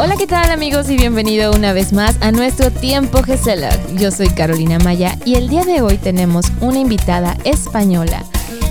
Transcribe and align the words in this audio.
Hola, 0.00 0.14
¿qué 0.16 0.28
tal 0.28 0.52
amigos? 0.52 0.88
Y 0.90 0.96
bienvenido 0.96 1.52
una 1.52 1.72
vez 1.72 1.92
más 1.92 2.16
a 2.20 2.30
nuestro 2.30 2.70
Tiempo 2.70 3.22
Gesela. 3.24 3.70
Yo 3.94 4.12
soy 4.12 4.28
Carolina 4.28 4.78
Maya 4.78 5.18
y 5.24 5.34
el 5.34 5.48
día 5.48 5.64
de 5.64 5.82
hoy 5.82 5.98
tenemos 5.98 6.46
una 6.60 6.78
invitada 6.78 7.36
española. 7.42 8.22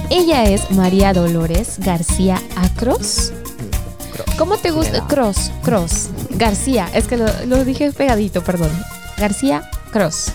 Ella 0.09 0.45
es 0.45 0.71
María 0.71 1.11
Dolores 1.11 1.79
García 1.79 2.41
Acros. 2.55 3.33
¿Cómo 4.37 4.55
te 4.55 4.71
gusta? 4.71 5.05
Cross, 5.07 5.51
Cross. 5.63 6.11
García, 6.29 6.89
es 6.93 7.07
que 7.07 7.17
lo, 7.17 7.25
lo 7.45 7.65
dije 7.65 7.91
pegadito, 7.91 8.41
perdón. 8.41 8.71
García 9.17 9.69
Cross. 9.91 10.31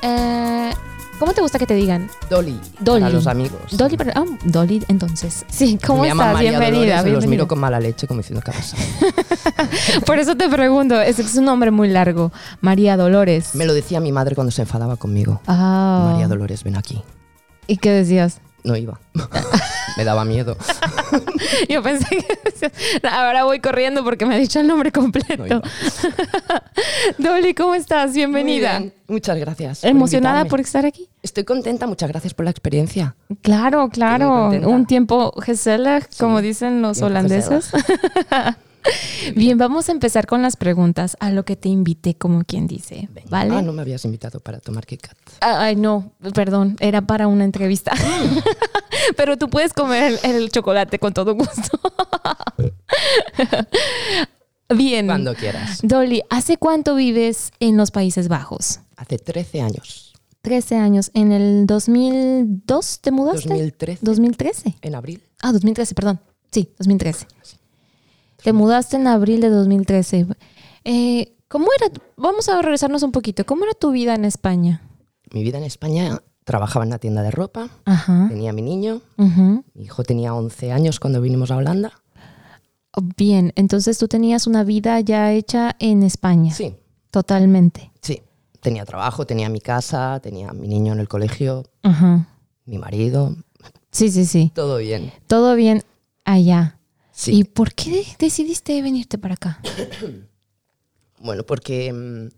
Eh, 0.00 0.72
¿Cómo 1.18 1.32
te 1.34 1.40
gusta 1.40 1.58
que 1.58 1.66
te 1.66 1.74
digan? 1.74 2.08
Dolly. 2.30 2.58
Dolly. 2.80 3.04
A 3.04 3.08
los 3.10 3.26
amigos. 3.26 3.76
Dolly, 3.76 3.96
pero- 3.96 4.12
ah, 4.14 4.24
Dolly, 4.44 4.84
entonces. 4.88 5.44
Sí, 5.48 5.78
¿cómo 5.84 6.02
me 6.02 6.08
estás? 6.10 6.32
María 6.32 6.50
Bienvenida, 6.50 6.78
Dolores 6.78 6.90
y 6.90 6.94
los 6.94 7.04
bienvenida. 7.04 7.30
miro 7.30 7.48
con 7.48 7.58
mala 7.58 7.80
leche 7.80 8.06
como 8.06 8.18
diciendo, 8.20 8.40
¿qué 8.44 8.52
pasa? 8.52 8.76
Por 10.06 10.18
eso 10.20 10.36
te 10.36 10.48
pregunto, 10.48 11.00
es, 11.00 11.18
es 11.18 11.34
un 11.36 11.44
nombre 11.46 11.72
muy 11.72 11.88
largo. 11.88 12.30
María 12.60 12.96
Dolores. 12.96 13.54
Me 13.56 13.66
lo 13.66 13.74
decía 13.74 13.98
mi 14.00 14.12
madre 14.12 14.36
cuando 14.36 14.52
se 14.52 14.62
enfadaba 14.62 14.96
conmigo. 14.96 15.40
Ah. 15.48 16.10
María 16.12 16.28
Dolores, 16.28 16.62
ven 16.62 16.76
aquí. 16.76 17.02
¿Y 17.66 17.78
qué 17.78 17.90
decías? 17.90 18.40
No 18.62 18.76
iba. 18.76 19.00
me 19.98 20.04
daba 20.04 20.24
miedo. 20.24 20.56
Yo 21.68 21.82
pensé 21.82 22.06
que 22.08 23.06
ahora 23.08 23.42
voy 23.42 23.58
corriendo 23.58 24.04
porque 24.04 24.24
me 24.24 24.36
ha 24.36 24.38
dicho 24.38 24.60
el 24.60 24.68
nombre 24.68 24.92
No 24.94 25.00
completo. 25.02 25.44
iba. 25.44 25.60
Dolly, 27.18 27.52
¿cómo 27.52 27.74
estás? 27.74 28.10
Muy 28.10 28.18
Bienvenida. 28.18 28.78
bien, 28.78 28.94
Muchas 29.08 29.36
gracias. 29.38 29.82
¿Emocionada 29.82 30.36
invitarme. 30.42 30.50
por 30.50 30.60
estar 30.60 30.86
aquí? 30.86 31.08
Estoy 31.20 31.42
contenta, 31.42 31.88
muchas 31.88 32.08
gracias 32.08 32.32
por 32.32 32.44
la 32.44 32.52
experiencia. 32.52 33.16
Claro, 33.42 33.88
claro. 33.88 34.50
Un 34.50 34.86
tiempo 34.86 35.32
gezellig, 35.42 36.06
como 36.16 36.40
dicen 36.40 36.80
los 36.80 36.98
tiempo 36.98 37.06
holandeses. 37.06 37.70
Bien, 39.34 39.58
vamos 39.58 39.88
a 39.88 39.92
empezar 39.92 40.26
con 40.26 40.42
las 40.42 40.56
preguntas 40.56 41.16
a 41.20 41.30
lo 41.30 41.44
que 41.44 41.56
te 41.56 41.68
invité, 41.68 42.14
como 42.14 42.44
quien 42.44 42.66
dice. 42.66 43.08
Venga. 43.12 43.28
¿Vale? 43.30 43.54
Ah, 43.54 43.62
no 43.62 43.72
me 43.72 43.82
habías 43.82 44.04
invitado 44.04 44.40
para 44.40 44.58
tomar 44.60 44.86
KitKat. 44.86 45.16
Ah, 45.40 45.62
Ay, 45.64 45.76
no, 45.76 46.12
perdón, 46.34 46.76
era 46.80 47.02
para 47.02 47.26
una 47.26 47.44
entrevista. 47.44 47.92
Pero 49.16 49.36
tú 49.36 49.48
puedes 49.50 49.72
comer 49.72 50.18
el, 50.22 50.30
el 50.34 50.50
chocolate 50.50 50.98
con 50.98 51.12
todo 51.12 51.34
gusto. 51.34 51.78
Bien. 54.74 55.06
Cuando 55.06 55.34
quieras. 55.34 55.80
Dolly, 55.82 56.22
¿hace 56.30 56.56
cuánto 56.56 56.94
vives 56.94 57.52
en 57.60 57.76
los 57.76 57.90
Países 57.90 58.28
Bajos? 58.28 58.80
Hace 58.96 59.18
13 59.18 59.60
años. 59.62 60.12
13 60.42 60.76
años. 60.76 61.10
¿En 61.14 61.32
el 61.32 61.66
2002 61.66 63.00
te 63.00 63.10
mudaste? 63.10 63.48
2013. 63.48 63.98
2013. 64.04 64.76
En 64.82 64.94
abril. 64.94 65.22
Ah, 65.42 65.52
2013, 65.52 65.94
perdón. 65.94 66.20
Sí, 66.50 66.70
2013. 66.78 67.26
Te 68.42 68.52
mudaste 68.52 68.96
en 68.96 69.06
abril 69.06 69.40
de 69.40 69.48
2013. 69.50 70.26
Eh, 70.84 71.34
¿Cómo 71.48 71.66
era? 71.78 71.92
Vamos 72.16 72.48
a 72.48 72.60
regresarnos 72.62 73.02
un 73.02 73.12
poquito. 73.12 73.44
¿Cómo 73.46 73.64
era 73.64 73.74
tu 73.74 73.90
vida 73.90 74.14
en 74.14 74.24
España? 74.24 74.82
Mi 75.32 75.42
vida 75.42 75.58
en 75.58 75.64
España, 75.64 76.20
trabajaba 76.44 76.84
en 76.84 76.88
una 76.90 76.98
tienda 76.98 77.22
de 77.22 77.30
ropa, 77.30 77.68
Ajá. 77.84 78.26
tenía 78.30 78.50
a 78.50 78.52
mi 78.54 78.62
niño, 78.62 79.02
mi 79.18 79.84
hijo 79.84 80.02
tenía 80.04 80.32
11 80.34 80.72
años 80.72 80.98
cuando 81.00 81.20
vinimos 81.20 81.50
a 81.50 81.56
Holanda. 81.56 81.92
Bien, 83.16 83.52
entonces 83.54 83.98
tú 83.98 84.08
tenías 84.08 84.46
una 84.46 84.64
vida 84.64 84.98
ya 85.00 85.32
hecha 85.32 85.76
en 85.78 86.02
España. 86.02 86.52
Sí, 86.54 86.74
Totalmente. 87.10 87.92
sí. 88.00 88.22
Tenía 88.60 88.84
trabajo, 88.84 89.24
tenía 89.26 89.48
mi 89.50 89.60
casa, 89.60 90.18
tenía 90.20 90.48
a 90.48 90.52
mi 90.52 90.66
niño 90.66 90.92
en 90.94 90.98
el 91.00 91.08
colegio, 91.08 91.64
Ajá. 91.82 92.26
mi 92.64 92.78
marido, 92.78 93.36
Sí, 93.92 94.10
sí, 94.10 94.24
sí. 94.24 94.50
todo 94.54 94.78
bien. 94.78 95.12
Todo 95.26 95.54
bien 95.54 95.84
allá. 96.24 96.77
Sí. 97.20 97.40
¿Y 97.40 97.42
por 97.42 97.74
qué 97.74 98.06
decidiste 98.20 98.80
venirte 98.80 99.18
para 99.18 99.34
acá? 99.34 99.58
Bueno, 101.20 101.42
porque 101.42 101.92
mm, 101.92 102.28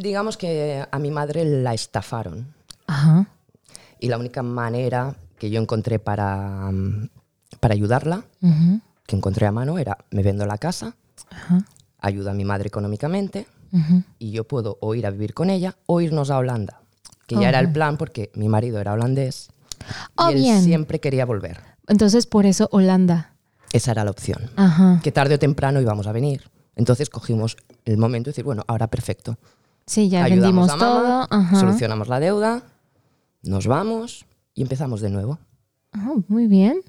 digamos 0.00 0.36
que 0.36 0.84
a 0.90 0.98
mi 0.98 1.10
madre 1.10 1.46
la 1.46 1.72
estafaron 1.72 2.52
Ajá. 2.86 3.26
y 3.98 4.08
la 4.08 4.18
única 4.18 4.42
manera 4.42 5.16
que 5.38 5.48
yo 5.48 5.58
encontré 5.58 5.98
para, 5.98 6.70
mm, 6.70 7.08
para 7.58 7.72
ayudarla, 7.72 8.22
que 9.06 9.16
encontré 9.16 9.46
a 9.46 9.50
mano, 9.52 9.78
era 9.78 9.96
me 10.10 10.22
vendo 10.22 10.44
la 10.44 10.58
casa, 10.58 10.94
Ajá. 11.30 11.64
ayuda 12.00 12.32
a 12.32 12.34
mi 12.34 12.44
madre 12.44 12.68
económicamente 12.68 13.46
y 14.18 14.30
yo 14.30 14.44
puedo 14.44 14.76
o 14.82 14.94
ir 14.94 15.06
a 15.06 15.10
vivir 15.10 15.32
con 15.32 15.48
ella 15.48 15.74
o 15.86 16.02
irnos 16.02 16.28
a 16.30 16.36
Holanda, 16.36 16.82
que 17.26 17.36
ya 17.36 17.48
era 17.48 17.60
el 17.60 17.72
plan 17.72 17.96
porque 17.96 18.30
mi 18.34 18.50
marido 18.50 18.78
era 18.78 18.92
holandés 18.92 19.48
Oh, 20.16 20.28
y 20.30 20.34
él 20.34 20.40
bien. 20.40 20.62
siempre 20.64 21.00
quería 21.00 21.24
volver. 21.24 21.60
Entonces 21.88 22.26
por 22.26 22.46
eso 22.46 22.68
Holanda. 22.72 23.32
Esa 23.72 23.92
era 23.92 24.04
la 24.04 24.10
opción. 24.10 24.50
Ajá. 24.56 25.00
Que 25.02 25.12
tarde 25.12 25.34
o 25.34 25.38
temprano 25.38 25.80
íbamos 25.80 26.06
a 26.06 26.12
venir. 26.12 26.50
Entonces 26.76 27.10
cogimos 27.10 27.56
el 27.84 27.96
momento 27.98 28.28
de 28.28 28.32
decir, 28.32 28.44
bueno, 28.44 28.62
ahora 28.66 28.86
perfecto. 28.88 29.38
Sí, 29.86 30.08
ya 30.08 30.24
Ayudamos 30.24 30.68
vendimos 30.68 30.70
a 30.70 30.76
mamá, 30.76 31.26
todo. 31.28 31.38
Ajá. 31.40 31.60
solucionamos 31.60 32.08
la 32.08 32.20
deuda, 32.20 32.62
nos 33.42 33.66
vamos 33.66 34.26
y 34.54 34.62
empezamos 34.62 35.00
de 35.00 35.10
nuevo. 35.10 35.38
Ah, 35.92 36.14
muy 36.28 36.46
bien. 36.48 36.80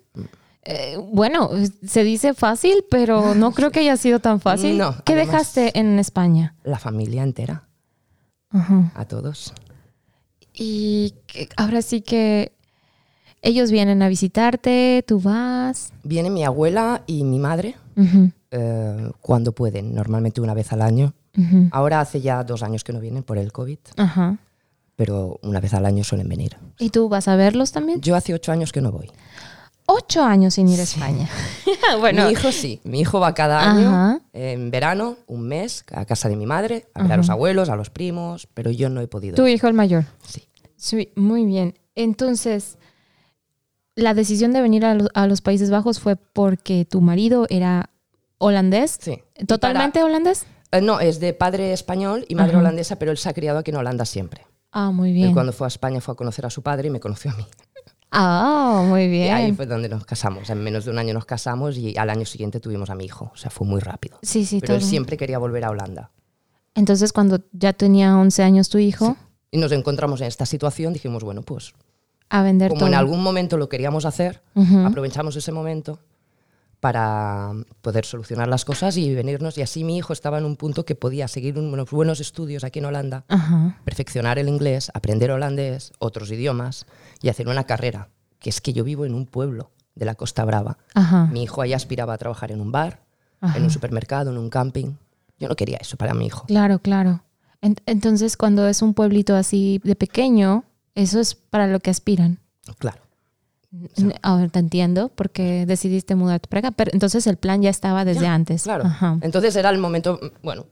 Eh, 0.63 0.97
bueno, 1.13 1.49
se 1.85 2.03
dice 2.03 2.33
fácil, 2.33 2.83
pero 2.89 3.35
no 3.35 3.51
creo 3.51 3.71
que 3.71 3.79
haya 3.81 3.97
sido 3.97 4.19
tan 4.19 4.41
fácil. 4.41 4.77
No, 4.77 4.95
¿Qué 5.05 5.15
dejaste 5.15 5.77
en 5.79 5.99
España? 5.99 6.55
La 6.63 6.79
familia 6.79 7.23
entera, 7.23 7.67
Ajá. 8.49 8.91
a 8.95 9.05
todos. 9.05 9.53
Y 10.53 11.13
ahora 11.55 11.81
sí 11.83 12.01
que 12.01 12.56
ellos 13.47 13.71
vienen 13.71 14.01
a 14.01 14.09
visitarte, 14.09 15.03
tú 15.07 15.19
vas. 15.21 15.93
Viene 16.03 16.29
mi 16.29 16.43
abuela 16.43 17.03
y 17.07 17.23
mi 17.23 17.39
madre 17.39 17.75
eh, 18.51 19.11
cuando 19.21 19.53
pueden, 19.53 19.93
normalmente 19.93 20.41
una 20.41 20.53
vez 20.53 20.71
al 20.73 20.81
año. 20.81 21.13
Ahora 21.71 22.01
hace 22.01 22.19
ya 22.19 22.43
dos 22.43 22.63
años 22.63 22.83
que 22.83 22.91
no 22.93 22.99
vienen 22.99 23.21
por 23.23 23.37
el 23.37 23.51
COVID, 23.51 23.77
Ajá. 23.97 24.37
pero 24.95 25.39
una 25.43 25.59
vez 25.59 25.73
al 25.75 25.85
año 25.85 26.03
suelen 26.03 26.27
venir. 26.27 26.57
¿Y 26.79 26.89
tú 26.89 27.09
vas 27.09 27.27
a 27.27 27.35
verlos 27.35 27.71
también? 27.71 28.01
Yo 28.01 28.15
hace 28.15 28.33
ocho 28.33 28.51
años 28.51 28.71
que 28.71 28.81
no 28.81 28.91
voy. 28.91 29.11
Ocho 29.85 30.23
años 30.23 30.55
sin 30.55 30.67
ir 30.67 30.79
a 30.79 30.83
España. 30.83 31.29
bueno, 31.99 32.25
Mi 32.25 32.31
hijo 32.31 32.51
sí, 32.51 32.81
mi 32.83 32.99
hijo 33.01 33.19
va 33.19 33.33
cada 33.33 33.71
año, 33.71 34.19
en 34.33 34.71
verano, 34.71 35.15
un 35.27 35.43
mes, 35.47 35.85
a 35.93 36.05
casa 36.05 36.27
de 36.27 36.35
mi 36.35 36.45
madre, 36.47 36.87
a 36.95 37.03
ver 37.03 37.13
a 37.13 37.17
los 37.17 37.29
abuelos, 37.29 37.69
a 37.69 37.75
los 37.75 37.91
primos, 37.91 38.47
pero 38.53 38.71
yo 38.71 38.89
no 38.89 38.99
he 38.99 39.07
podido. 39.07 39.35
tu 39.35 39.47
hijo 39.47 39.67
el 39.67 39.73
mayor. 39.73 40.05
Sí. 40.27 40.43
Sí, 40.75 41.11
muy 41.15 41.45
bien. 41.45 41.75
Entonces, 41.95 42.77
la 43.97 44.13
decisión 44.13 44.53
de 44.53 44.61
venir 44.61 44.85
a, 44.85 44.93
lo- 44.93 45.09
a 45.13 45.27
los 45.27 45.41
Países 45.41 45.69
Bajos 45.69 45.99
fue 45.99 46.15
porque 46.15 46.85
tu 46.85 47.01
marido 47.01 47.47
era 47.49 47.89
holandés. 48.37 48.97
Sí. 49.01 49.21
¿Totalmente 49.45 50.01
holandés? 50.03 50.45
eh, 50.71 50.81
no, 50.81 50.99
es 51.01 51.19
de 51.19 51.33
padre 51.33 51.73
español 51.73 52.23
y 52.29 52.35
madre 52.35 52.51
Ajá. 52.51 52.59
holandesa, 52.59 52.97
pero 52.97 53.11
él 53.11 53.17
se 53.17 53.27
ha 53.27 53.33
criado 53.33 53.57
aquí 53.59 53.71
en 53.71 53.77
Holanda 53.77 54.05
siempre. 54.05 54.45
Ah, 54.71 54.91
muy 54.91 55.09
Él 55.09 55.15
bien. 55.15 55.33
cuando 55.33 55.51
fue 55.51 55.65
a 55.67 55.69
España 55.69 55.99
fue 56.01 56.13
a 56.13 56.15
conocer 56.15 56.45
a 56.45 56.49
su 56.49 56.61
padre 56.61 56.87
y 56.87 56.91
me 56.91 56.99
conoció 56.99 57.31
a 57.31 57.35
mí. 57.35 57.45
Ah, 58.11 58.83
muy 58.87 59.03
Y 59.03 59.23
ahí 59.29 59.43
bien. 59.45 59.55
fue 59.55 59.65
donde 59.65 59.89
nos 59.89 60.05
casamos. 60.05 60.49
En 60.49 60.63
menos 60.63 60.85
de 60.85 60.91
un 60.91 60.97
año 60.99 61.13
nos 61.13 61.25
casamos 61.25 61.77
y 61.77 61.97
al 61.97 62.09
año 62.09 62.25
siguiente 62.25 62.59
tuvimos 62.59 62.89
a 62.89 62.95
mi 62.95 63.05
hijo. 63.05 63.31
O 63.33 63.37
sea, 63.37 63.49
fue 63.49 63.67
muy 63.67 63.81
rápido. 63.81 64.17
Sí, 64.21 64.45
sí, 64.45 64.59
Pero 64.61 64.75
él 64.75 64.81
siempre 64.81 65.17
quería 65.17 65.39
volver 65.39 65.65
a 65.65 65.71
Holanda. 65.71 66.11
Entonces, 66.75 67.11
cuando 67.11 67.39
ya 67.51 67.73
tenía 67.73 68.15
11 68.17 68.43
años 68.43 68.69
tu 68.69 68.77
hijo, 68.77 69.17
Y 69.51 69.57
nos 69.57 69.71
encontramos 69.71 70.21
en 70.21 70.27
esta 70.27 70.45
situación, 70.45 70.93
dijimos, 70.93 71.23
bueno, 71.23 71.41
pues 71.41 71.73
a 72.29 72.43
vender 72.43 72.69
como 72.69 72.79
todo. 72.79 72.89
en 72.89 72.95
algún 72.95 73.21
momento 73.23 73.57
lo 73.57 73.69
queríamos 73.69 74.05
hacer, 74.05 74.41
aprovechamos 74.85 75.35
ese 75.35 75.51
momento 75.51 75.99
para 76.79 77.53
poder 77.81 78.05
solucionar 78.05 78.47
las 78.47 78.63
cosas 78.65 78.97
y 78.97 79.13
venirnos. 79.15 79.57
Y 79.57 79.61
así 79.61 79.83
mi 79.83 79.97
hijo 79.97 80.13
estaba 80.13 80.37
en 80.37 80.45
un 80.45 80.55
punto 80.55 80.85
que 80.85 80.95
podía 80.95 81.27
seguir 81.27 81.57
unos 81.57 81.89
buenos 81.89 82.19
estudios 82.19 82.63
aquí 82.63 82.79
en 82.79 82.85
Holanda, 82.85 83.25
perfeccionar 83.83 84.37
el 84.39 84.47
inglés, 84.47 84.91
aprender 84.93 85.31
holandés, 85.31 85.91
otros 85.99 86.31
idiomas 86.31 86.85
y 87.21 87.29
hacer 87.29 87.47
una 87.47 87.63
carrera. 87.65 88.09
Que 88.39 88.51
es 88.51 88.61
que 88.61 88.73
yo 88.73 88.83
vivo 88.83 89.05
en 89.05 89.15
un 89.15 89.25
pueblo 89.25 89.71
de 89.95 90.05
la 90.05 90.13
Costa 90.13 90.45
Brava. 90.45 90.77
Mi 91.31 91.43
hijo 91.43 91.61
ahí 91.61 91.73
aspiraba 91.73 92.13
a 92.13 92.17
trabajar 92.19 92.51
en 92.51 92.61
un 92.61 92.71
bar, 92.71 93.01
en 93.55 93.63
un 93.63 93.71
supermercado, 93.71 94.29
en 94.29 94.37
un 94.37 94.49
camping. 94.51 94.93
Yo 95.39 95.47
no 95.47 95.55
quería 95.55 95.77
eso 95.81 95.97
para 95.97 96.13
mi 96.13 96.27
hijo. 96.27 96.45
Claro, 96.45 96.77
claro. 96.79 97.23
En- 97.61 97.75
entonces, 97.87 98.37
cuando 98.37 98.67
es 98.67 98.83
un 98.83 98.93
pueblito 98.93 99.35
así 99.35 99.81
de 99.83 99.95
pequeño, 99.95 100.63
eso 100.97 101.19
es 101.19 101.35
para 101.35 101.67
lo 101.67 101.79
que 101.79 101.89
aspiran. 101.91 102.39
Claro. 102.79 103.01
Ahora 104.21 104.47
te 104.47 104.59
entiendo 104.59 105.09
porque 105.09 105.65
decidiste 105.65 106.15
mudarte 106.15 106.47
para 106.47 106.59
acá, 106.69 106.71
pero 106.71 106.91
entonces 106.93 107.27
el 107.27 107.37
plan 107.37 107.61
ya 107.61 107.69
estaba 107.69 108.05
desde 108.05 108.21
Ya, 108.23 108.33
antes. 108.33 108.63
Claro. 108.63 108.85
Ajá. 108.85 109.17
Entonces 109.21 109.55
era 109.55 109.69
el 109.69 109.77
momento, 109.77 110.19
bueno, 110.41 110.65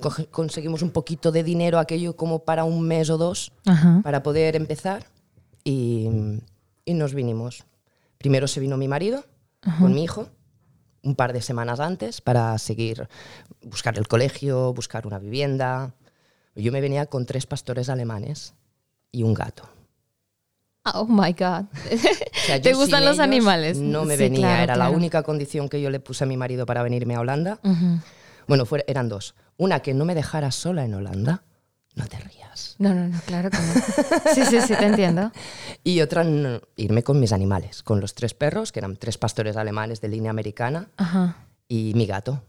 coge- 0.00 0.28
conseguimos 0.30 0.82
un 0.82 0.90
poquito 0.90 1.30
de 1.30 1.42
dinero, 1.44 1.78
aquello 1.78 2.16
como 2.16 2.40
para 2.40 2.64
un 2.64 2.80
mes 2.86 3.10
o 3.10 3.18
dos, 3.18 3.52
Ajá. 3.66 4.00
para 4.02 4.22
poder 4.22 4.56
empezar 4.56 5.04
y, 5.62 6.08
y 6.86 6.94
nos 6.94 7.14
vinimos. 7.14 7.64
Primero 8.16 8.48
se 8.48 8.60
vino 8.60 8.76
mi 8.76 8.88
marido 8.88 9.24
con 9.78 9.92
mi 9.92 10.02
hijo, 10.04 10.28
un 11.02 11.14
par 11.14 11.32
de 11.34 11.42
semanas 11.42 11.78
antes, 11.80 12.20
para 12.22 12.56
seguir, 12.58 13.08
buscar 13.62 13.98
el 13.98 14.08
colegio, 14.08 14.72
buscar 14.72 15.06
una 15.06 15.18
vivienda. 15.18 15.94
Yo 16.56 16.72
me 16.72 16.80
venía 16.80 17.06
con 17.06 17.26
tres 17.26 17.46
pastores 17.46 17.88
alemanes 17.90 18.54
y 19.12 19.22
un 19.22 19.34
gato. 19.34 19.68
Oh 20.94 21.04
my 21.06 21.32
God. 21.32 21.66
O 21.92 22.38
sea, 22.46 22.60
¿Te 22.62 22.72
gustan 22.72 23.04
los 23.04 23.18
animales? 23.18 23.78
No 23.78 24.04
me 24.04 24.16
Sí, 24.16 24.22
venía, 24.22 24.40
claro, 24.48 24.62
era 24.62 24.76
la 24.76 24.84
claro. 24.86 24.96
única 24.96 25.22
condición 25.22 25.68
que 25.68 25.80
yo 25.82 25.90
le 25.90 26.00
puse 26.00 26.24
a 26.24 26.26
mi 26.26 26.36
marido 26.36 26.64
para 26.64 26.82
venirme 26.82 27.14
a 27.14 27.20
Holanda. 27.20 27.60
Ujú. 27.62 28.00
Bueno, 28.46 28.64
fue- 28.64 28.84
eran 28.88 29.08
dos. 29.10 29.34
Una, 29.58 29.80
que 29.80 29.92
no 29.92 30.04
me 30.06 30.14
dejara 30.14 30.50
sola 30.50 30.84
en 30.84 30.94
Holanda. 30.94 31.42
No 31.94 32.06
te 32.06 32.18
rías. 32.18 32.76
No, 32.78 32.94
no, 32.94 33.08
no, 33.08 33.20
claro 33.26 33.50
que 33.50 33.58
no. 33.58 34.34
Sí, 34.34 34.44
sí, 34.46 34.60
sí, 34.62 34.74
te 34.76 34.86
entiendo. 34.86 35.30
Y 35.84 36.00
otra, 36.00 36.22
no, 36.24 36.60
irme 36.76 37.02
con 37.02 37.18
mis 37.20 37.32
animales, 37.32 37.82
con 37.82 38.00
los 38.00 38.14
tres 38.14 38.32
perros, 38.34 38.72
que 38.72 38.78
eran 38.80 38.96
tres 38.96 39.18
pastores 39.18 39.56
alemanes 39.56 40.00
de 40.00 40.08
línea 40.08 40.30
americana, 40.30 40.88
Ajá. 40.96 41.36
y 41.66 41.92
mi 41.94 42.06
gato. 42.06 42.42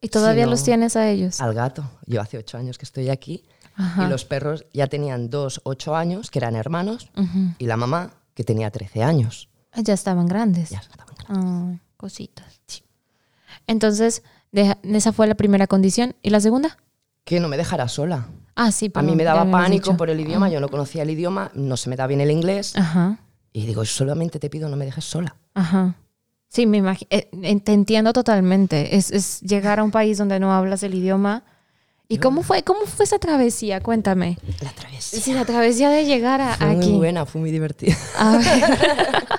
¿Y 0.00 0.08
todavía 0.08 0.44
no- 0.44 0.50
los 0.52 0.62
tienes 0.62 0.94
a 0.94 1.08
ellos? 1.08 1.40
Al 1.40 1.54
gato. 1.54 1.84
Yo 2.06 2.20
hace 2.20 2.38
ocho 2.38 2.58
años 2.58 2.78
que 2.78 2.84
estoy 2.84 3.08
aquí. 3.08 3.44
Ajá. 3.80 4.04
Y 4.06 4.08
los 4.10 4.24
perros 4.24 4.66
ya 4.72 4.88
tenían 4.88 5.30
dos, 5.30 5.60
ocho 5.64 5.94
años, 5.96 6.30
que 6.30 6.38
eran 6.40 6.56
hermanos, 6.56 7.10
Ujú. 7.16 7.54
y 7.58 7.66
la 7.66 7.76
mamá, 7.76 8.10
que 8.34 8.42
tenía 8.44 8.70
13 8.70 9.02
años. 9.02 9.48
Ah, 9.72 9.80
Ya 9.82 9.94
estaban 9.94 10.26
grandes. 10.26 10.70
Ya 10.70 10.78
estaban 10.80 11.06
grandes. 11.26 11.78
Ay, 11.78 11.80
cositas. 11.96 12.60
Entonces, 13.66 14.22
deja- 14.52 14.78
esa 14.82 15.12
fue 15.12 15.26
la 15.26 15.34
primera 15.34 15.66
condición. 15.66 16.14
¿Y 16.22 16.30
la 16.30 16.40
segunda? 16.40 16.78
Que 17.24 17.40
no 17.40 17.48
me 17.48 17.56
dejara 17.56 17.88
sola. 17.88 18.26
Ah, 18.56 18.72
sí, 18.72 18.90
A 18.94 19.02
mí 19.02 19.14
me 19.14 19.22
daba 19.24 19.48
pánico 19.50 19.96
por 19.96 20.10
el 20.10 20.18
idioma, 20.20 20.48
yo 20.48 20.60
no 20.60 20.68
conocía 20.68 21.02
el 21.02 21.10
idioma, 21.10 21.50
no 21.54 21.76
se 21.76 21.88
me 21.88 21.96
da 21.96 22.06
bien 22.08 22.20
el 22.20 22.30
inglés. 22.30 22.74
Ajá, 22.76 23.18
Y 23.52 23.66
digo, 23.66 23.84
solamente 23.84 24.38
te 24.40 24.50
pido 24.50 24.68
no 24.68 24.76
me 24.76 24.84
dejes 24.84 25.04
sola. 25.04 25.36
ajá. 25.54 25.94
Sí, 26.50 26.66
me 26.66 26.78
imagi- 26.82 27.06
eh, 27.10 27.28
eh, 27.42 27.60
te 27.60 27.72
entiendo 27.74 28.14
totalmente. 28.14 28.96
Es, 28.96 29.10
es 29.10 29.42
llegar 29.42 29.80
a 29.80 29.84
un 29.84 29.90
país 29.90 30.16
donde 30.16 30.40
no 30.40 30.50
hablas 30.54 30.82
el 30.82 30.94
idioma. 30.94 31.42
¿Y 32.10 32.18
cómo 32.18 32.42
fue, 32.42 32.62
cómo 32.62 32.86
fue 32.86 33.04
esa 33.04 33.18
travesía? 33.18 33.80
Cuéntame. 33.82 34.38
La 34.62 34.70
travesía. 34.72 35.20
Sí, 35.20 35.32
la 35.34 35.44
travesía 35.44 35.90
de 35.90 36.06
llegar 36.06 36.40
a, 36.40 36.54
Fue 36.54 36.70
aquí. 36.70 36.88
muy 36.88 36.98
buena, 36.98 37.26
fue 37.26 37.40
muy 37.40 37.50
divertida. 37.50 37.96
A 38.16 38.38
ver. 38.38 39.38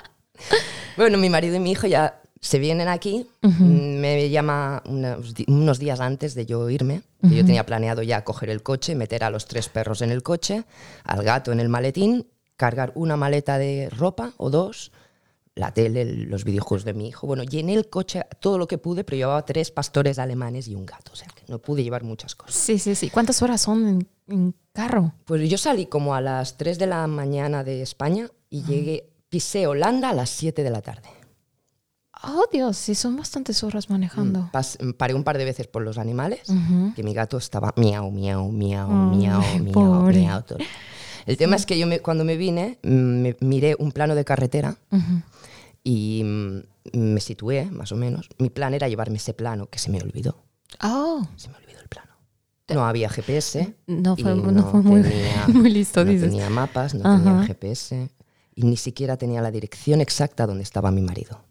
Bueno, 0.96 1.16
mi 1.18 1.30
marido 1.30 1.56
y 1.56 1.60
mi 1.60 1.70
hijo 1.72 1.86
ya 1.86 2.20
se 2.40 2.58
vienen 2.58 2.86
aquí. 2.88 3.26
Me 3.40 4.28
llama 4.28 4.82
unos, 4.86 5.34
di- 5.34 5.46
unos 5.48 5.78
días 5.78 5.98
antes 6.00 6.34
de 6.34 6.44
yo 6.44 6.68
irme. 6.68 7.02
que 7.22 7.36
Yo 7.36 7.44
tenía 7.44 7.64
planeado 7.64 8.02
ya 8.02 8.22
coger 8.22 8.50
el 8.50 8.62
coche, 8.62 8.94
meter 8.94 9.24
a 9.24 9.30
los 9.30 9.46
tres 9.46 9.68
perros 9.70 10.02
en 10.02 10.10
el 10.10 10.22
coche, 10.22 10.64
al 11.04 11.22
gato 11.22 11.52
en 11.52 11.60
el 11.60 11.70
maletín, 11.70 12.26
cargar 12.56 12.92
una 12.96 13.16
maleta 13.16 13.56
de 13.56 13.88
ropa 13.90 14.32
o 14.36 14.50
dos, 14.50 14.92
la 15.56 15.72
tele, 15.74 16.02
el- 16.02 16.22
los 16.30 16.44
videojuegos 16.44 16.84
de 16.84 16.94
mi 16.94 17.08
hijo. 17.08 17.26
Bueno, 17.26 17.42
llené 17.42 17.74
el 17.74 17.88
coche 17.88 18.22
todo 18.40 18.56
lo 18.58 18.66
que 18.68 18.78
pude, 18.78 19.04
pero 19.04 19.16
llevaba 19.16 19.44
tres 19.44 19.70
pastores 19.70 20.18
alemanes 20.18 20.68
y 20.68 20.74
un 20.74 20.86
gato. 20.86 21.12
O 21.12 21.16
sea, 21.16 21.28
que 21.34 21.42
no 21.48 21.58
pude 21.58 21.82
llevar 21.82 22.02
muchas 22.04 22.34
cosas. 22.34 22.54
Sí, 22.54 22.78
sí, 22.78 22.94
sí. 22.94 23.10
¿Cuántas 23.10 23.42
horas 23.42 23.60
son 23.60 23.86
en, 23.86 24.08
en 24.28 24.54
carro? 24.72 25.12
Pues 25.24 25.48
yo 25.50 25.58
salí 25.58 25.86
como 25.86 26.14
a 26.14 26.20
las 26.20 26.56
3 26.56 26.78
de 26.78 26.86
la 26.86 27.06
mañana 27.06 27.64
de 27.64 27.82
España 27.82 28.28
y 28.48 28.62
llegué, 28.62 29.10
pisé 29.28 29.66
Holanda 29.66 30.10
a 30.10 30.14
las 30.14 30.30
7 30.30 30.62
de 30.62 30.70
la 30.70 30.82
tarde. 30.82 31.08
Oh, 32.22 32.44
Dios, 32.52 32.76
sí, 32.76 32.94
son 32.94 33.16
bastantes 33.16 33.64
horas 33.64 33.88
manejando. 33.88 34.50
Pas- 34.52 34.76
paré 34.98 35.14
un 35.14 35.24
par 35.24 35.38
de 35.38 35.44
veces 35.46 35.66
por 35.66 35.80
los 35.82 35.96
animales, 35.96 36.50
Ujú. 36.50 36.92
que 36.94 37.02
mi 37.02 37.14
gato 37.14 37.38
estaba 37.38 37.72
miau, 37.76 38.10
miau, 38.10 38.50
miau, 38.52 38.90
Ay, 38.90 39.16
miau, 39.16 39.40
miau, 39.62 40.02
miau. 40.12 40.42
todo. 40.42 40.58
El 41.24 41.36
tema 41.38 41.56
es 41.56 41.64
que 41.64 41.78
yo 41.78 41.86
me- 41.86 42.00
cuando 42.00 42.24
me 42.24 42.36
vine, 42.36 42.78
mm, 42.82 42.88
me 43.22 43.36
miré 43.40 43.74
un 43.78 43.92
plano 43.92 44.14
de 44.14 44.24
carretera. 44.26 44.76
Y 45.84 46.22
mm, 46.24 46.60
me 46.98 47.20
situé, 47.20 47.66
más 47.66 47.92
o 47.92 47.96
menos. 47.96 48.28
Mi 48.38 48.50
plan 48.50 48.74
era 48.74 48.88
llevarme 48.88 49.16
ese 49.16 49.34
plano, 49.34 49.66
que 49.68 49.78
se 49.78 49.90
me 49.90 50.00
olvidó. 50.00 50.42
Oh, 50.82 51.26
Se 51.36 51.48
me 51.48 51.56
olvidó 51.56 51.80
el 51.80 51.88
plano. 51.88 52.10
No 52.68 52.84
había 52.86 53.08
GPS. 53.08 53.74
no 53.86 54.16
fue, 54.16 54.34
no 54.34 54.70
fue 54.70 54.80
muy, 54.82 55.02
tenía- 55.02 55.46
muy 55.48 55.70
listo, 55.70 56.04
no 56.04 56.10
dices. 56.12 56.30
tenía 56.30 56.48
mapas, 56.50 56.94
no 56.94 57.00
Ajá. 57.08 57.22
tenía 57.24 57.42
GPS 57.44 58.10
y 58.54 58.62
ni 58.64 58.76
siquiera 58.76 59.16
tenía 59.16 59.40
la 59.42 59.50
dirección 59.50 60.00
exacta 60.00 60.46
donde 60.46 60.62
estaba 60.62 60.90
mi 60.90 61.00
marido. 61.02 61.42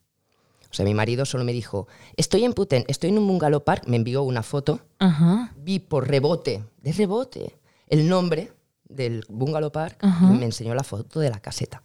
O 0.72 0.74
sea, 0.74 0.86
mi 0.86 0.94
marido 0.94 1.26
solo 1.26 1.44
me 1.44 1.52
dijo, 1.52 1.88
estoy 2.16 2.46
en 2.46 2.54
Puten, 2.54 2.86
estoy 2.88 3.10
en 3.10 3.18
un 3.18 3.28
bungalow 3.28 3.64
park, 3.64 3.86
me 3.88 3.96
envió 3.98 4.22
una 4.22 4.44
foto, 4.44 4.80
Ajá. 5.00 5.52
vi 5.58 5.80
por 5.80 6.08
rebote, 6.08 6.64
de 6.84 6.92
rebote, 6.94 7.58
el 7.88 8.08
nombre 8.08 8.54
del 8.88 9.26
bungalow 9.30 9.72
park 9.72 9.98
Ajá. 10.02 10.32
y 10.32 10.38
me 10.38 10.46
enseñó 10.46 10.76
la 10.76 10.84
foto 10.84 11.20
de 11.20 11.32
la 11.32 11.40
caseta. 11.40 11.82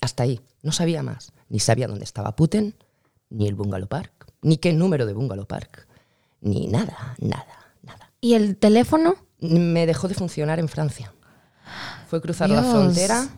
Hasta 0.00 0.24
ahí, 0.24 0.40
no 0.62 0.72
sabía 0.72 1.02
más, 1.04 1.32
ni 1.48 1.60
sabía 1.60 1.86
dónde 1.88 2.04
estaba 2.04 2.34
Puten, 2.36 2.74
ni 3.30 3.46
el 3.48 3.54
bungalow 3.54 3.88
park, 3.88 4.12
ni 4.42 4.56
qué 4.58 4.72
número 4.72 5.06
de 5.06 5.12
bungalow 5.12 5.46
park, 5.46 5.86
ni 6.40 6.66
nada, 6.68 7.16
nada, 7.18 7.46
nada 7.82 8.10
¿Y 8.20 8.34
el 8.34 8.56
teléfono? 8.56 9.14
me 9.40 9.86
dejó 9.86 10.08
de 10.08 10.14
funcionar 10.14 10.58
en 10.58 10.68
Francia. 10.68 11.12
Fue 12.08 12.20
cruzar 12.20 12.48
la 12.50 12.60
Dios. 12.62 12.72
frontera 12.72 13.28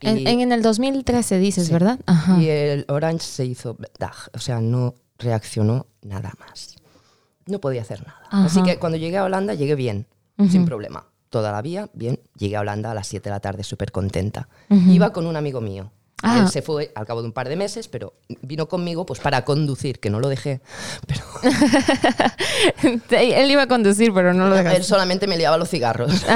y, 0.00 0.08
En, 0.08 0.40
en- 0.40 0.52
el 0.52 0.62
2013 0.62 1.38
dices, 1.38 1.70
¿verdad? 1.70 1.98
Ajá. 2.06 2.40
y 2.40 2.48
el 2.48 2.84
Orange 2.88 3.24
se 3.24 3.44
hizo, 3.46 3.76
o 4.32 4.38
sea, 4.38 4.60
no 4.60 4.94
reaccionó 5.18 5.86
nada 6.02 6.32
más. 6.40 6.76
No 7.46 7.60
podía 7.60 7.82
hacer 7.82 8.00
nada. 8.06 8.20
Así 8.30 8.58
Ajá. 8.60 8.66
que 8.66 8.78
cuando 8.78 8.96
llegué 8.98 9.18
a 9.18 9.24
Holanda 9.24 9.54
llegué 9.54 9.74
bien, 9.74 10.06
sin 10.50 10.64
problema. 10.64 11.06
Toda 11.30 11.52
la 11.52 11.62
vía, 11.62 11.88
bien. 11.94 12.20
Llegué 12.36 12.56
a 12.56 12.60
Holanda 12.60 12.90
a 12.90 12.94
las 12.94 13.06
7 13.06 13.24
de 13.24 13.30
la 13.30 13.40
tarde 13.40 13.62
súper 13.64 13.92
contenta. 13.92 14.48
Iba 14.68 15.12
con 15.12 15.26
un 15.26 15.36
amigo 15.36 15.60
mío. 15.60 15.90
Ah. 16.26 16.40
Él 16.40 16.48
se 16.48 16.62
fue 16.62 16.90
al 16.94 17.04
cabo 17.06 17.20
de 17.20 17.26
un 17.28 17.32
par 17.32 17.48
de 17.48 17.56
meses, 17.56 17.86
pero 17.88 18.14
vino 18.42 18.66
conmigo 18.66 19.04
pues 19.04 19.20
para 19.20 19.44
conducir, 19.44 20.00
que 20.00 20.08
no 20.10 20.20
lo 20.20 20.28
dejé. 20.28 20.60
Pero 21.06 21.22
Él 23.10 23.50
iba 23.50 23.62
a 23.62 23.68
conducir, 23.68 24.12
pero 24.14 24.32
no 24.32 24.48
lo 24.48 24.56
él 24.56 24.64
dejaste. 24.64 24.84
solamente 24.84 25.26
me 25.26 25.36
liaba 25.36 25.58
los 25.58 25.68
cigarros. 25.68 26.24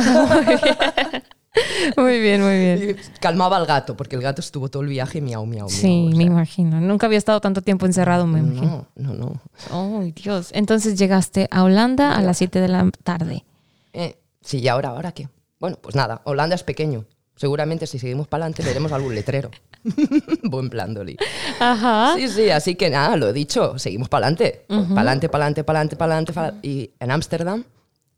Muy 1.97 2.21
bien, 2.21 2.41
muy 2.43 2.57
bien. 2.59 2.91
Y 2.91 3.19
calmaba 3.19 3.57
al 3.57 3.67
gato, 3.67 3.97
porque 3.97 4.15
el 4.15 4.23
gato 4.23 4.41
estuvo 4.41 4.69
todo 4.69 4.83
el 4.83 4.89
viaje 4.89 5.21
miau, 5.21 5.45
miau, 5.45 5.67
miau. 5.67 5.69
Sí, 5.69 6.11
o 6.13 6.17
me 6.17 6.25
imagino. 6.25 6.81
Nunca 6.81 7.07
había 7.07 7.19
estado 7.19 7.41
tanto 7.41 7.63
tiempo 7.63 7.85
encerrado, 7.87 8.27
me 8.27 8.39
imagino. 8.39 8.87
No, 8.95 9.15
no, 9.15 9.15
no. 9.15 9.41
Oh, 9.73 10.05
Dios. 10.15 10.51
Entonces 10.53 10.97
llegaste 10.99 11.49
a 11.51 11.65
Holanda 11.65 12.13
a 12.13 12.23
las 12.23 12.39
7 12.39 12.61
de 12.61 12.69
la 12.69 12.89
tarde. 13.03 13.45
Eh, 13.93 14.19
sí, 14.41 14.59
¿y 14.59 14.69
ahora, 14.69 14.91
ahora 14.91 15.11
qué? 15.13 15.29
Bueno, 15.59 15.79
pues 15.81 15.97
nada, 15.97 16.21
Holanda 16.25 16.55
es 16.55 16.63
pequeño. 16.63 17.07
Seguramente 17.35 17.87
si 17.87 17.99
seguimos 17.99 18.29
para 18.29 18.45
adelante 18.45 18.63
veremos 18.63 18.93
algún 18.93 19.15
letrero. 19.15 19.51
Buen 20.45 20.71
plan, 20.71 20.95
Dolly. 20.95 21.17
Ajá. 21.61 22.15
Sí, 22.17 22.29
sí, 22.29 22.51
así 22.51 22.75
que 22.75 22.91
nada, 22.91 23.17
lo 23.17 23.29
he 23.29 23.33
dicho, 23.33 23.79
seguimos 23.79 24.09
para 24.09 24.27
adelante. 24.27 24.65
Para 24.69 24.83
adelante, 24.85 25.29
para 25.29 25.45
adelante, 25.45 25.65
para 25.65 25.77
adelante, 25.77 25.97
para 25.97 26.13
adelante. 26.49 26.69
Y 26.69 26.91
en 26.99 27.11
Ámsterdam, 27.11 27.65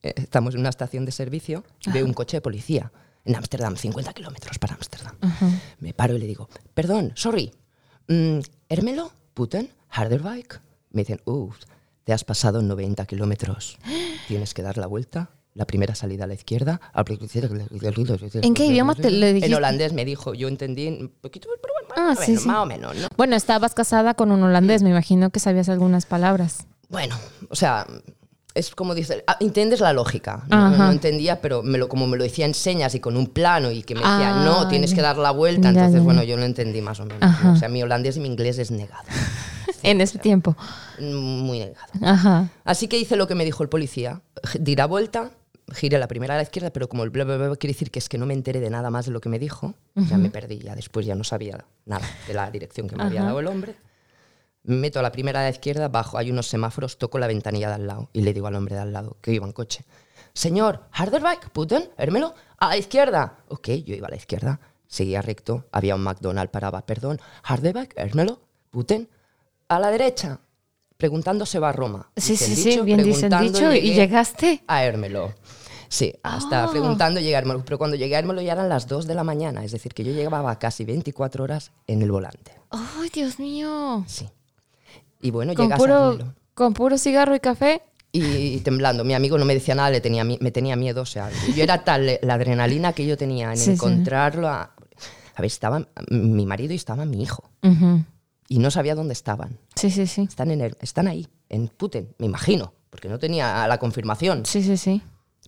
eh, 0.02 0.14
estamos 0.16 0.54
en 0.54 0.60
una 0.60 0.70
estación 0.70 1.04
de 1.04 1.12
servicio, 1.12 1.64
y 1.86 1.90
veo 1.90 2.04
un 2.04 2.14
coche 2.14 2.38
de 2.38 2.40
policía. 2.40 2.92
En 3.24 3.36
Ámsterdam, 3.36 3.76
50 3.76 4.12
kilómetros 4.14 4.58
para 4.58 4.74
Ámsterdam. 4.74 5.14
Me 5.78 5.92
paro 5.92 6.16
y 6.16 6.18
le 6.18 6.26
digo, 6.26 6.48
perdón, 6.74 7.12
sorry, 7.14 7.52
mm, 8.08 8.38
¿Hermelo? 8.70 9.10
¿Puten? 9.34 9.68
¿Harderbike? 9.88 10.60
Me 10.92 11.02
dicen, 11.02 11.20
uff, 11.24 11.56
te 12.04 12.12
has 12.12 12.22
pasado 12.22 12.62
90 12.62 13.04
kilómetros. 13.06 13.78
Tienes 14.28 14.54
que 14.54 14.62
dar 14.62 14.78
la 14.78 14.86
vuelta. 14.86 15.30
La 15.54 15.64
primera 15.66 15.94
salida 15.94 16.24
a 16.24 16.26
la 16.26 16.34
izquierda. 16.34 16.80
¿En 18.42 18.54
qué 18.54 18.66
idioma 18.66 18.94
te 18.94 19.10
le 19.10 19.32
dijiste? 19.32 19.46
En 19.48 19.54
holandés 19.54 19.92
me 19.92 20.04
dijo, 20.04 20.34
yo 20.34 20.48
entendí 20.48 20.86
un 20.88 21.12
poquito, 21.20 21.48
pero 21.60 21.74
bueno, 21.88 21.94
Ah, 21.96 22.14
más, 22.14 22.18
o 22.18 22.22
sí, 22.22 22.30
menos, 22.30 22.42
sí. 22.42 22.48
más 22.48 22.58
o 22.58 22.66
menos, 22.66 22.96
¿no? 22.96 23.08
Bueno, 23.16 23.34
estabas 23.36 23.74
casada 23.74 24.14
con 24.14 24.30
un 24.30 24.42
holandés, 24.42 24.82
me 24.82 24.90
imagino 24.90 25.30
que 25.30 25.40
sabías 25.40 25.68
algunas 25.68 26.06
palabras. 26.06 26.66
Bueno, 26.88 27.16
o 27.48 27.56
sea, 27.56 27.84
es 28.54 28.74
como 28.74 28.94
dice, 28.94 29.24
ah, 29.26 29.36
entiendes 29.40 29.80
la 29.80 29.92
lógica. 29.92 30.44
No, 30.48 30.90
entendía, 30.90 31.40
pero 31.40 31.62
me 31.64 31.78
lo, 31.78 31.88
como 31.88 32.06
me 32.06 32.16
lo 32.16 32.22
decía 32.22 32.46
en 32.46 32.54
señas 32.54 32.94
y 32.94 33.00
con 33.00 33.16
un 33.16 33.26
plano 33.26 33.72
y 33.72 33.82
que 33.82 33.94
me 33.94 34.00
decía, 34.00 34.40
Ah, 34.40 34.44
no, 34.44 34.68
tienes 34.68 34.94
que 34.94 35.02
dar 35.02 35.16
la 35.18 35.32
vuelta. 35.32 35.62
Ya, 35.72 35.80
Entonces, 35.80 36.00
ya, 36.00 36.04
bueno, 36.04 36.22
yo 36.22 36.36
lo 36.36 36.44
entendí 36.44 36.80
más 36.80 37.00
o 37.00 37.06
menos. 37.06 37.28
O 37.44 37.56
sea, 37.56 37.68
mi 37.68 37.82
holandés 37.82 38.16
y 38.16 38.20
mi 38.20 38.28
inglés 38.28 38.58
es 38.58 38.70
negado. 38.70 39.04
En 39.82 40.02
ese 40.02 40.18
tiempo. 40.18 40.56
Muy 41.00 41.60
negado. 41.60 41.86
Ajá. 42.02 42.48
Así 42.64 42.86
que 42.86 42.98
hice 42.98 43.16
lo 43.16 43.26
que 43.26 43.34
me 43.34 43.46
dijo 43.46 43.62
el 43.62 43.70
policía. 43.70 44.20
Di 44.58 44.76
la 44.76 44.84
vuelta, 44.86 45.30
giré 45.74 45.98
la 45.98 46.08
primera 46.08 46.34
a 46.34 46.36
la 46.36 46.42
izquierda, 46.42 46.70
pero 46.70 46.88
como 46.88 47.04
el 47.04 47.10
bla, 47.10 47.24
bla, 47.24 47.36
bla, 47.36 47.56
quiere 47.56 47.72
decir 47.72 47.90
que 47.90 47.98
es 47.98 48.08
que 48.08 48.18
no 48.18 48.26
me 48.26 48.34
enteré 48.34 48.60
de 48.60 48.70
nada 48.70 48.90
más 48.90 49.06
de 49.06 49.12
lo 49.12 49.20
que 49.20 49.28
me 49.28 49.38
dijo, 49.38 49.74
ya 49.94 50.18
me 50.18 50.30
perdí. 50.30 50.58
Ya 50.58 50.74
después 50.74 51.06
ya 51.06 51.14
no 51.14 51.24
sabía 51.24 51.64
nada 51.86 52.06
de 52.26 52.34
la 52.34 52.50
dirección 52.50 52.88
que 52.88 52.96
me 52.96 53.04
había 53.04 53.22
dado 53.22 53.40
el 53.40 53.46
hombre. 53.46 53.76
Me 54.62 54.76
meto 54.76 54.98
a 54.98 55.02
la 55.02 55.10
primera 55.10 55.40
a 55.40 55.44
la 55.44 55.50
izquierda, 55.50 55.88
bajo, 55.88 56.18
hay 56.18 56.30
unos 56.30 56.46
semáforos, 56.46 56.98
toco 56.98 57.18
la 57.18 57.26
ventanilla 57.26 57.68
de 57.68 57.74
al 57.74 57.86
lado 57.86 58.10
y 58.12 58.20
le 58.20 58.34
digo 58.34 58.46
al 58.46 58.54
hombre 58.54 58.74
de 58.74 58.82
al 58.82 58.92
lado, 58.92 59.16
que 59.22 59.32
iba 59.32 59.46
en 59.46 59.52
coche, 59.52 59.84
Señor, 60.34 60.84
Harderbike, 60.92 61.48
Puten, 61.50 61.90
Hermelo, 61.96 62.34
a 62.58 62.68
la 62.68 62.76
izquierda. 62.76 63.38
Ok, 63.48 63.68
yo 63.84 63.94
iba 63.94 64.06
a 64.06 64.10
la 64.10 64.16
izquierda, 64.16 64.60
seguía 64.86 65.22
recto, 65.22 65.66
había 65.72 65.94
un 65.94 66.02
McDonald's, 66.02 66.52
paraba, 66.52 66.84
perdón, 66.84 67.20
Harderbike, 67.42 67.94
Hermelo, 67.96 68.42
Puten, 68.70 69.08
a 69.68 69.78
la 69.78 69.90
derecha. 69.90 70.40
Preguntando 70.96 71.46
se 71.46 71.58
va 71.58 71.70
a 71.70 71.72
Roma. 71.72 72.10
Sí, 72.14 72.36
sí, 72.36 72.54
sí, 72.54 72.78
bien 72.82 73.02
dice 73.02 73.26
el 73.26 73.30
preguntando 73.30 73.70
dicho. 73.70 73.72
¿Y 73.72 73.94
llegaste? 73.94 74.62
A 74.66 74.84
Hermelo. 74.84 75.32
Sí, 75.92 76.14
hasta 76.22 76.64
Ah. 76.64 76.70
preguntando 76.70 77.18
llegué 77.20 77.36
a. 77.36 77.42
Pero 77.42 77.76
cuando 77.76 77.96
llegué 77.96 78.14
a 78.14 78.20
Hermelo 78.20 78.40
ya 78.40 78.52
eran 78.52 78.68
las 78.68 78.86
2 78.86 79.06
de 79.08 79.14
la 79.16 79.24
mañana. 79.24 79.64
Es 79.64 79.72
decir, 79.72 79.92
que 79.92 80.04
yo 80.04 80.12
llevaba 80.12 80.56
casi 80.60 80.84
24 80.84 81.42
horas 81.42 81.72
en 81.88 82.00
el 82.02 82.12
volante. 82.12 82.52
¡Ay, 82.70 83.10
Dios 83.12 83.38
mío! 83.40 84.04
Sí. 84.06 84.28
Y 85.20 85.32
bueno, 85.32 85.52
Con 85.54 85.64
llegas 85.66 85.78
a 85.78 85.82
puro, 85.82 86.12
Hermelo. 86.12 86.34
con 86.54 86.74
puro 86.74 86.96
cigarro 86.96 87.34
y 87.34 87.40
café. 87.40 87.82
Y 88.12 88.58
temblando. 88.60 89.04
Mi 89.04 89.14
amigo 89.14 89.36
no 89.36 89.44
me 89.44 89.52
decía 89.54 89.74
nada, 89.74 89.90
le 89.90 90.00
tenía, 90.00 90.24
me 90.24 90.50
tenía 90.52 90.76
miedo. 90.76 91.02
O 91.02 91.06
sea, 91.06 91.28
yo 91.56 91.62
era 91.62 91.82
tal 91.84 92.18
la 92.22 92.34
adrenalina 92.34 92.92
que 92.92 93.04
yo 93.06 93.16
tenía 93.16 93.50
en 93.50 93.56
Sí, 93.58 93.72
encontrarlo. 93.72 94.48
a- 94.48 94.72
A 95.36 95.42
ver, 95.42 95.46
estaba 95.46 95.86
mi 96.10 96.44
marido 96.46 96.72
y 96.72 96.76
estaba 96.76 97.04
mi 97.04 97.22
hijo. 97.22 97.42
Ujú. 97.62 98.04
Y 98.48 98.58
no 98.58 98.70
sabía 98.70 98.94
dónde 98.94 99.12
estaban. 99.12 99.58
Sí, 99.74 99.90
sí, 99.90 100.06
sí. 100.06 100.22
Están, 100.22 100.50
en 100.50 100.60
el- 100.60 100.76
están 100.80 101.08
ahí, 101.08 101.26
en 101.48 101.68
Putin, 101.68 102.08
me 102.18 102.26
imagino, 102.26 102.74
porque 102.90 103.08
no 103.08 103.18
tenía 103.18 103.66
la 103.66 103.78
confirmación. 103.78 104.44
Sí, 104.44 104.62
sí, 104.62 104.76
sí. 104.76 105.02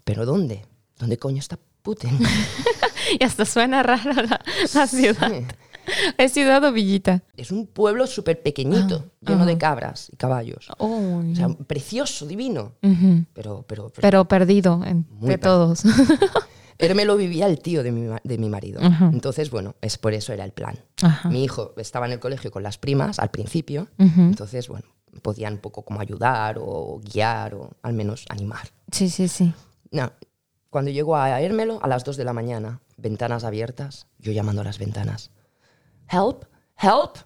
¿Pero 0.04 0.26
dónde? 0.26 0.64
¿Dónde 0.98 1.18
coño 1.18 1.38
está 1.38 1.58
Putin? 1.82 2.18
Y 3.20 3.24
hasta 3.24 3.44
suena 3.44 3.82
raro 3.82 4.12
la, 4.14 4.40
la 4.74 4.86
ciudad. 4.86 5.30
¿Es 6.16 6.32
ciudad 6.32 6.62
o 6.64 6.72
villita? 6.72 7.22
es 7.36 7.50
un 7.50 7.66
pueblo 7.66 8.06
súper 8.06 8.40
pequeñito, 8.42 9.10
lleno 9.20 9.44
de 9.46 9.58
cabras 9.58 10.08
y 10.12 10.16
caballos. 10.16 10.68
O 10.78 11.22
sea, 11.34 11.48
precioso, 11.48 12.26
divino. 12.26 12.72
Pero, 13.34 13.64
pero, 13.66 13.88
pero 13.88 14.00
Pero 14.00 14.28
perdido 14.28 14.82
entre 14.84 15.38
todos. 15.38 15.82
Lo 16.78 17.16
vivía 17.16 17.46
el 17.46 17.60
tío 17.60 17.82
de 17.82 17.92
mi, 17.92 18.08
de 18.24 18.38
mi 18.38 18.48
marido. 18.48 18.80
Entonces, 18.80 19.50
bueno, 19.50 19.76
es 19.80 19.98
por 19.98 20.14
eso 20.14 20.32
era 20.32 20.44
el 20.44 20.52
plan. 20.52 20.78
Ajá. 21.02 21.28
Mi 21.28 21.44
hijo 21.44 21.74
estaba 21.76 22.06
en 22.06 22.12
el 22.12 22.18
colegio 22.20 22.50
con 22.50 22.62
las 22.62 22.78
primas 22.78 23.18
al 23.18 23.30
principio. 23.30 23.88
Entonces, 23.98 24.68
bueno, 24.68 24.86
podían 25.22 25.54
un 25.54 25.58
poco 25.60 25.82
como 25.82 26.00
ayudar 26.00 26.58
o 26.60 27.00
guiar 27.04 27.54
o 27.54 27.70
al 27.82 27.92
menos 27.92 28.24
animar. 28.28 28.68
Sí, 28.90 29.08
sí, 29.10 29.28
sí. 29.28 29.52
No, 29.92 30.10
cuando 30.70 30.90
llegó 30.90 31.16
a 31.16 31.40
Hérmelo 31.40 31.78
a 31.82 31.86
las 31.86 32.02
2 32.02 32.16
de 32.16 32.24
la 32.24 32.32
mañana, 32.32 32.80
ventanas 32.96 33.44
abiertas, 33.44 34.06
yo 34.18 34.32
llamando 34.32 34.62
a 34.62 34.64
las 34.64 34.78
ventanas. 34.78 35.30
Help, 36.08 36.44
help, 36.78 37.18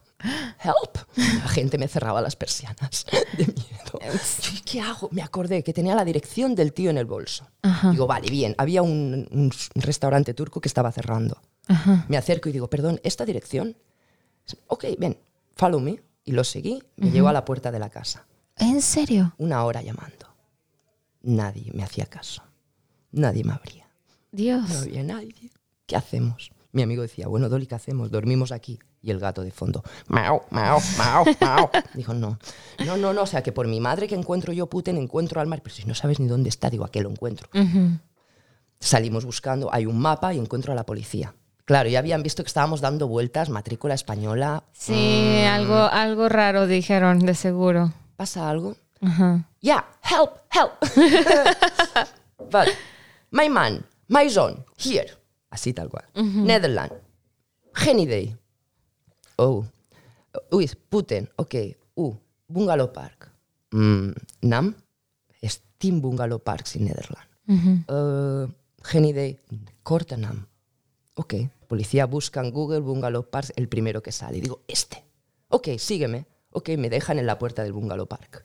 help. 0.64 0.98
La 1.16 1.48
gente 1.48 1.78
me 1.78 1.86
cerraba 1.86 2.20
las 2.20 2.34
persianas 2.34 3.06
de 3.38 3.46
miedo. 3.46 4.00
Yo, 4.40 4.50
¿Qué 4.64 4.80
hago? 4.80 5.08
Me 5.12 5.22
acordé 5.22 5.62
que 5.62 5.72
tenía 5.72 5.94
la 5.94 6.04
dirección 6.04 6.56
del 6.56 6.72
tío 6.72 6.90
en 6.90 6.98
el 6.98 7.04
bolso. 7.04 7.48
Ajá. 7.62 7.92
Digo, 7.92 8.08
vale, 8.08 8.28
bien. 8.30 8.54
Había 8.58 8.82
un, 8.82 9.50
restaurante 9.76 10.34
turco 10.34 10.60
que 10.60 10.68
estaba 10.68 10.90
cerrando. 10.90 11.40
Ajá. 11.68 12.04
Me 12.08 12.16
acerco 12.16 12.48
y 12.48 12.52
digo, 12.52 12.68
perdón, 12.68 13.00
¿esta 13.04 13.24
dirección? 13.24 13.76
Ok, 14.66 14.86
ven, 14.98 15.18
follow 15.54 15.78
me. 15.78 16.02
Y 16.24 16.32
lo 16.32 16.42
seguí, 16.42 16.82
me 16.96 17.12
llevo 17.12 17.28
a 17.28 17.32
la 17.32 17.44
puerta 17.44 17.70
de 17.70 17.78
la 17.78 17.90
casa. 17.90 18.26
¿En 18.56 18.82
serio? 18.82 19.34
Una 19.38 19.64
hora 19.64 19.82
llamando. 19.82 20.34
Nadie 21.22 21.70
me 21.72 21.84
hacía 21.84 22.06
caso. 22.06 22.42
Nadie 23.16 23.44
me 23.44 23.54
abría. 23.54 23.88
Dios. 24.30 24.68
No 24.68 24.78
había 24.80 25.02
nadie. 25.02 25.50
¿Qué 25.86 25.96
hacemos? 25.96 26.50
Mi 26.72 26.82
amigo 26.82 27.00
decía, 27.00 27.28
bueno, 27.28 27.48
Dolly, 27.48 27.66
¿qué 27.66 27.74
hacemos? 27.74 28.10
Dormimos 28.10 28.52
aquí. 28.52 28.78
Y 29.00 29.10
el 29.10 29.18
gato 29.18 29.42
de 29.42 29.52
fondo, 29.52 29.82
mao, 30.08 30.44
mao, 30.50 30.78
mao, 30.98 31.24
mao. 31.40 31.70
Dijo, 31.94 32.12
no, 32.12 32.38
no, 32.84 32.96
no, 32.98 33.14
no, 33.14 33.22
o 33.22 33.26
sea, 33.26 33.42
que 33.42 33.52
por 33.52 33.68
mi 33.68 33.80
madre 33.80 34.06
que 34.06 34.14
encuentro 34.14 34.52
yo 34.52 34.66
Putin, 34.66 34.98
encuentro 34.98 35.40
al 35.40 35.46
mar, 35.46 35.62
pero 35.62 35.74
si 35.74 35.84
no 35.84 35.94
sabes 35.94 36.20
ni 36.20 36.26
dónde 36.26 36.50
está, 36.50 36.68
digo, 36.68 36.84
¿a 36.84 36.90
qué 36.90 37.00
lo 37.00 37.08
encuentro? 37.08 37.48
Salimos 38.80 39.24
buscando, 39.24 39.72
hay 39.72 39.86
un 39.86 39.98
mapa 39.98 40.34
y 40.34 40.38
encuentro 40.38 40.72
a 40.72 40.76
la 40.76 40.84
policía. 40.84 41.34
Claro, 41.64 41.88
ya 41.88 42.00
habían 42.00 42.22
visto 42.22 42.42
que 42.42 42.48
estábamos 42.48 42.82
dando 42.82 43.08
vueltas, 43.08 43.48
matrícula 43.48 43.94
española. 43.94 44.64
Sí, 44.72 45.44
algo, 45.48 45.76
algo 45.76 46.28
raro 46.28 46.66
dijeron, 46.66 47.20
de 47.20 47.34
seguro. 47.34 47.94
¿Pasa 48.16 48.50
algo? 48.50 48.76
Ajá. 49.00 49.48
Yeah, 49.60 49.86
help, 50.02 50.32
help. 50.50 50.72
But 52.50 52.68
my 53.36 53.48
man, 53.48 53.84
my 54.08 54.28
son, 54.30 54.64
here. 54.78 55.10
Así 55.50 55.72
tal 55.72 55.88
cual. 55.88 56.04
Netherlands. 56.14 56.94
Holiday. 57.74 58.36
Oh. 59.36 59.64
Uy, 60.50 60.70
Putin. 60.88 61.28
Ok. 61.36 61.54
Uh, 61.94 62.14
Bungalow 62.48 62.92
Park. 62.92 63.30
Mm, 63.70 64.12
Nam. 64.42 64.74
Steam 65.44 66.00
Bungalow 66.00 66.38
Parks 66.38 66.76
in 66.76 66.86
Netherlands. 66.86 67.28
Uh, 67.88 68.48
Holiday. 68.92 69.38
Kortenam. 69.82 70.46
Ok. 71.14 71.34
Policía 71.68 72.06
busca 72.06 72.40
en 72.40 72.50
Google 72.50 72.80
Bungalow 72.80 73.28
Parks 73.28 73.52
el 73.56 73.68
primero 73.68 74.02
que 74.02 74.12
sale. 74.12 74.38
Y 74.38 74.40
digo, 74.40 74.62
este. 74.68 75.04
Ok, 75.48 75.68
sígueme. 75.78 76.26
Ok, 76.50 76.70
me 76.78 76.88
dejan 76.88 77.18
en 77.18 77.26
la 77.26 77.38
puerta 77.38 77.62
del 77.62 77.72
Bungalow 77.72 78.06
Park. 78.06 78.44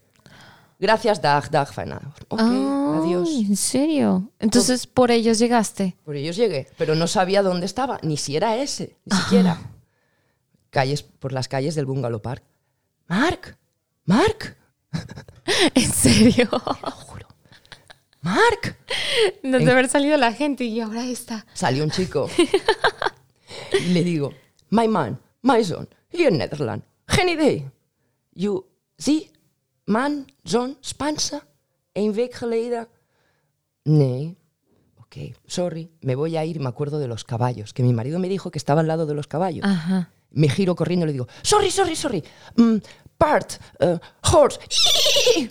Gracias, 0.81 1.21
Dag, 1.21 1.51
Dag, 1.51 1.71
Fana. 1.71 2.01
Ok, 2.27 2.41
Ay, 2.41 2.65
adiós. 2.97 3.29
¿En 3.29 3.55
serio? 3.55 4.31
Entonces 4.39 4.87
por 4.87 5.11
ellos 5.11 5.37
llegaste. 5.37 5.95
Por 6.03 6.15
ellos 6.15 6.35
llegué, 6.35 6.67
pero 6.75 6.95
no 6.95 7.05
sabía 7.05 7.43
dónde 7.43 7.67
estaba, 7.67 7.99
ni 8.01 8.17
si 8.17 8.35
era 8.35 8.57
ese, 8.57 8.97
ni 9.05 9.15
siquiera. 9.15 9.59
Calles, 10.71 11.03
por 11.03 11.33
las 11.33 11.47
calles 11.47 11.75
del 11.75 11.85
Bungalow 11.85 12.19
Park. 12.19 12.43
Mark, 13.07 13.59
Mark, 14.05 14.57
¿En 15.75 15.91
serio? 15.91 16.49
lo 16.51 16.91
juro. 16.91 17.27
Mark. 18.21 18.75
No 19.43 19.59
debe 19.59 19.73
haber 19.73 19.87
salido 19.87 20.17
la 20.17 20.33
gente 20.33 20.63
y 20.63 20.79
ahora 20.81 21.05
está. 21.05 21.45
Salió 21.53 21.83
un 21.83 21.91
chico 21.91 22.27
y 23.79 23.85
le 23.93 24.03
digo, 24.03 24.33
my 24.71 24.87
man, 24.87 25.21
my 25.43 25.63
son, 25.63 25.87
here 26.09 26.29
in 26.29 26.39
Netherlands, 26.39 26.87
geen 27.07 27.29
idee. 27.29 27.69
You, 28.33 28.65
zie, 28.99 29.31
man, 29.85 30.25
zoon, 30.47 30.77
Spaanse, 30.81 31.41
een 31.93 32.13
week 32.13 32.33
geleden. 32.33 32.87
Nee. 33.83 34.37
Ok, 34.97 35.15
sorry, 35.45 35.91
me 36.01 36.15
voy 36.15 36.37
a 36.37 36.45
ir, 36.45 36.59
me 36.59 36.69
acuerdo 36.69 36.99
de 36.99 37.07
los 37.07 37.25
caballos, 37.25 37.73
que 37.73 37.83
mi 37.83 37.91
marido 37.91 38.17
me 38.17 38.29
dijo 38.29 38.49
que 38.49 38.57
estaba 38.57 38.79
al 38.81 38.87
lado 38.87 39.05
de 39.05 39.13
los 39.13 39.27
caballos. 39.27 39.65
Ajá. 39.65 40.09
Me 40.29 40.47
giro 40.47 40.75
corriendo 40.75 41.05
y 41.05 41.07
le 41.07 41.13
digo, 41.13 41.27
sorry, 41.41 41.69
sorry, 41.69 41.95
sorry. 41.95 42.23
Mm, 42.55 42.77
part, 43.17 43.53
uh, 43.81 43.97
horse. 44.31 44.59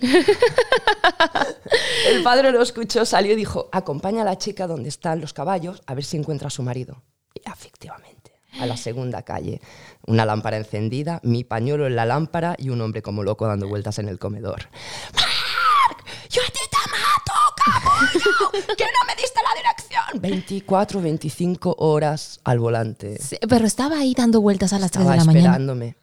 El 2.07 2.23
padre 2.23 2.51
lo 2.51 2.61
escuchó, 2.61 3.05
salió 3.05 3.33
y 3.33 3.35
dijo, 3.35 3.69
acompaña 3.71 4.23
a 4.23 4.25
la 4.25 4.37
chica 4.37 4.65
donde 4.65 4.89
están 4.89 5.21
los 5.21 5.33
caballos 5.33 5.81
a 5.85 5.93
ver 5.93 6.03
si 6.03 6.17
encuentra 6.17 6.47
a 6.47 6.51
su 6.51 6.63
marido. 6.63 7.03
Y 7.33 7.41
efectivamente, 7.47 8.10
a 8.59 8.65
la 8.65 8.77
segunda 8.77 9.21
calle, 9.23 9.61
una 10.05 10.25
lámpara 10.25 10.57
encendida, 10.57 11.19
mi 11.23 11.43
pañuelo 11.43 11.87
en 11.87 11.95
la 11.95 12.05
lámpara 12.05 12.55
y 12.57 12.69
un 12.69 12.81
hombre 12.81 13.01
como 13.01 13.23
loco 13.23 13.47
dando 13.47 13.67
vueltas 13.67 13.97
en 13.99 14.07
el 14.09 14.19
comedor. 14.19 14.67
¡Mark! 15.13 16.03
¡Yo 16.29 16.41
a 16.41 16.51
ti 16.51 16.59
te 16.69 16.91
mato, 16.91 17.33
capullo! 17.55 18.51
¡Que 18.75 18.83
no 18.83 19.05
me 19.07 19.15
diste 19.15 19.39
la 19.43 19.55
dirección! 19.61 20.21
24, 20.21 21.01
25 21.01 21.75
horas 21.79 22.39
al 22.43 22.59
volante. 22.59 23.17
Sí, 23.21 23.37
pero 23.47 23.65
estaba 23.65 23.97
ahí 23.99 24.13
dando 24.13 24.41
vueltas 24.41 24.73
a 24.73 24.79
las 24.79 24.91
3 24.91 25.01
Estaba 25.03 25.11
de 25.13 25.17
la 25.19 25.25
mañana. 25.25 25.45
esperándome. 25.49 25.95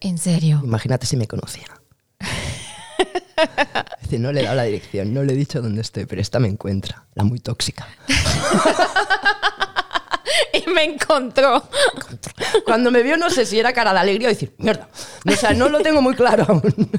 ¿En 0.00 0.18
serio? 0.18 0.60
Imagínate 0.62 1.06
si 1.06 1.16
me 1.16 1.26
conocía. 1.26 1.66
Dice, 4.02 4.18
no 4.18 4.30
le 4.32 4.40
he 4.40 4.44
dado 4.44 4.56
la 4.56 4.64
dirección, 4.64 5.14
no 5.14 5.22
le 5.22 5.32
he 5.32 5.36
dicho 5.36 5.62
dónde 5.62 5.80
estoy, 5.80 6.04
pero 6.04 6.20
esta 6.20 6.38
me 6.38 6.48
encuentra, 6.48 7.06
la 7.14 7.24
muy 7.24 7.40
tóxica. 7.40 7.88
Y 10.52 10.68
me 10.70 10.84
encontró. 10.84 11.62
Cuando 12.64 12.90
me 12.90 13.02
vio, 13.02 13.16
no 13.16 13.30
sé 13.30 13.46
si 13.46 13.58
era 13.58 13.72
cara 13.72 13.92
de 13.92 14.00
alegría 14.00 14.28
o 14.28 14.30
decir, 14.30 14.54
mierda. 14.58 14.88
O 15.26 15.32
sea, 15.32 15.52
no 15.52 15.68
lo 15.68 15.80
tengo 15.80 16.02
muy 16.02 16.14
claro 16.14 16.44
aún. 16.48 16.62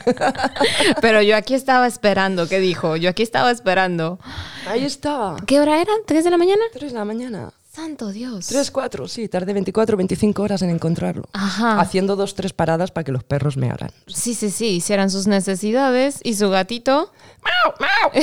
Pero 1.01 1.21
yo 1.21 1.35
aquí 1.35 1.53
estaba 1.53 1.87
esperando, 1.87 2.47
¿qué 2.47 2.59
dijo? 2.59 2.95
Yo 2.95 3.09
aquí 3.09 3.23
estaba 3.23 3.51
esperando. 3.51 4.19
Ahí 4.67 4.85
estaba. 4.85 5.37
¿Qué 5.45 5.59
hora 5.59 5.81
era? 5.81 5.91
¿3 6.05 6.23
de 6.23 6.29
la 6.29 6.37
mañana? 6.37 6.61
3 6.73 6.91
de 6.91 6.97
la 6.97 7.05
mañana. 7.05 7.53
Santo 7.73 8.11
Dios. 8.11 8.47
3, 8.47 8.69
4, 8.69 9.07
sí, 9.07 9.29
tardé 9.29 9.53
24, 9.53 9.95
25 9.95 10.43
horas 10.43 10.61
en 10.61 10.71
encontrarlo. 10.71 11.23
Ajá. 11.31 11.79
Haciendo 11.79 12.17
dos, 12.17 12.35
tres 12.35 12.51
paradas 12.51 12.91
para 12.91 13.05
que 13.05 13.13
los 13.13 13.23
perros 13.23 13.55
me 13.55 13.69
hagan. 13.69 13.91
Sí, 14.07 14.33
sí, 14.33 14.51
sí, 14.51 14.67
hicieran 14.67 15.09
sus 15.09 15.25
necesidades 15.25 16.19
y 16.21 16.33
su 16.33 16.49
gatito. 16.49 17.13
¡Mau, 17.41 17.73
mau! 17.79 18.11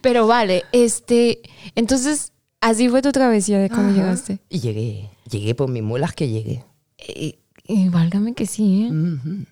Pero 0.00 0.28
vale, 0.28 0.64
este, 0.70 1.40
entonces, 1.74 2.30
así 2.64 2.88
fue 2.88 3.02
tu 3.02 3.12
travesía 3.12 3.58
de 3.58 3.68
cuando 3.70 3.94
llegaste. 3.94 4.38
Y 4.48 4.60
llegué, 4.60 5.10
llegué 5.30 5.54
por 5.54 5.68
mis 5.68 5.82
muelas 5.82 6.12
que 6.14 6.28
llegué. 6.28 6.64
Y, 6.98 7.38
y 7.66 7.88
válgame 7.88 8.34
que 8.34 8.46
sí, 8.46 8.86
¿eh? 8.86 8.90
Ujú. 8.92 9.44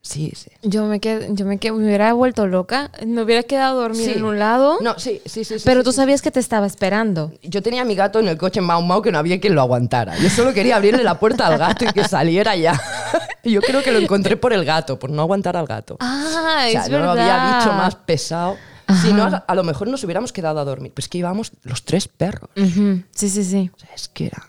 Sí, 0.00 0.32
sí. 0.34 0.50
Yo 0.62 0.86
me 0.86 1.00
quedé, 1.00 1.28
yo 1.32 1.44
me 1.44 1.58
quedé, 1.58 1.72
me 1.72 1.84
hubiera 1.84 2.12
vuelto 2.14 2.46
loca, 2.46 2.90
me 3.04 3.20
hubiera 3.22 3.42
quedado 3.42 3.80
dormida 3.80 4.04
Sí. 4.04 4.12
en 4.16 4.24
un 4.24 4.38
lado, 4.38 4.78
No, 4.80 4.98
sí, 4.98 5.20
sí, 5.26 5.44
sí. 5.44 5.58
sí, 5.58 5.64
pero 5.66 5.80
sí, 5.80 5.84
tú 5.84 5.90
sí. 5.92 5.96
sabías 5.96 6.22
que 6.22 6.30
te 6.30 6.40
estaba 6.40 6.66
esperando. 6.66 7.32
Yo 7.42 7.62
tenía 7.62 7.82
a 7.82 7.84
mi 7.84 7.94
gato 7.94 8.18
en 8.20 8.28
el 8.28 8.38
coche 8.38 8.60
en 8.60 8.66
Mau 8.66 8.80
Mau 8.80 9.02
que 9.02 9.12
no 9.12 9.18
había 9.18 9.38
quien 9.38 9.54
lo 9.54 9.60
aguantara. 9.60 10.16
Yo 10.18 10.30
solo 10.30 10.54
quería 10.54 10.76
abrirle 10.76 11.02
la 11.04 11.18
puerta 11.18 11.46
al 11.48 11.58
gato 11.58 11.84
y 11.84 11.88
que 11.92 12.04
saliera 12.04 12.56
ya. 12.56 12.80
Y 13.44 13.52
yo 13.52 13.60
creo 13.62 13.82
que 13.82 13.92
lo 13.92 13.98
encontré 13.98 14.36
por 14.36 14.52
el 14.52 14.64
gato, 14.64 14.98
por 14.98 15.10
no 15.10 15.22
aguantar 15.22 15.56
al 15.56 15.66
gato. 15.66 15.96
Ah, 16.00 16.24
o 16.66 16.70
sea, 16.70 16.82
es 16.84 16.90
no 16.90 16.98
verdad. 16.98 17.10
había 17.18 17.58
bicho 17.58 17.72
más 17.72 17.94
pesado. 17.94 18.56
Ajá. 18.88 19.06
Si 19.06 19.12
no, 19.12 19.44
a 19.46 19.54
lo 19.54 19.64
mejor 19.64 19.86
nos 19.88 20.02
hubiéramos 20.02 20.32
quedado 20.32 20.58
a 20.58 20.64
dormir. 20.64 20.92
Pues 20.92 21.08
que 21.08 21.18
íbamos 21.18 21.52
los 21.62 21.84
tres 21.84 22.08
perros. 22.08 22.50
Sí, 22.56 23.28
sí, 23.28 23.44
sí. 23.44 23.70
O 23.74 23.78
sea, 23.78 23.94
es 23.94 24.08
que 24.08 24.26
era... 24.26 24.44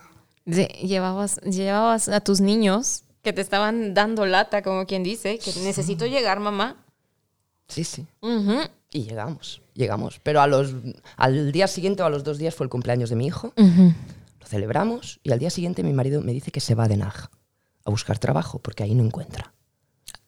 Sí, 0.50 0.66
Llevabas, 0.82 1.40
llevabas 1.42 2.10
a 2.10 2.22
tus 2.22 2.42
niños 2.42 3.04
que 3.22 3.34
te 3.34 3.42
estaban 3.42 3.94
dando 3.94 4.26
lata, 4.26 4.64
como 4.64 4.86
quien 4.88 5.04
dice, 5.04 5.38
que 5.38 5.52
necesito 5.62 6.08
llegar, 6.08 6.40
mamá. 6.40 6.78
Sí, 7.68 7.84
sí. 7.84 8.08
Y 8.92 9.04
llegamos, 9.04 9.62
llegamos. 9.74 10.20
Pero 10.24 10.42
a 10.42 10.48
los, 10.48 10.74
al 11.18 11.52
día 11.52 11.68
siguiente 11.68 12.02
o 12.02 12.06
a 12.06 12.10
los 12.10 12.24
dos 12.24 12.38
días 12.38 12.56
fue 12.56 12.64
el 12.64 12.70
cumpleaños 12.70 13.10
de 13.10 13.16
mi 13.18 13.28
hijo. 13.28 13.54
Lo 13.58 14.48
celebramos 14.48 15.20
y 15.22 15.32
al 15.32 15.40
día 15.40 15.50
siguiente 15.50 15.84
mi 15.84 15.94
marido 15.94 16.22
me 16.22 16.32
dice 16.32 16.52
que 16.52 16.62
se 16.62 16.74
va 16.74 16.88
de 16.88 16.98
Naj 16.98 17.28
a 17.86 17.92
buscar 17.92 18.18
trabajo 18.18 18.60
porque 18.60 18.84
ahí 18.84 18.96
no 18.96 19.04
encuentra. 19.04 19.54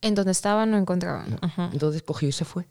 En 0.01 0.13
donde 0.15 0.33
estaba 0.33 0.65
no 0.65 0.77
encontraban. 0.77 1.39
Ajá. 1.41 1.69
Entonces 1.73 2.03
cogió 2.03 2.27
y 2.27 2.31
se 2.31 2.45
fue. 2.45 2.67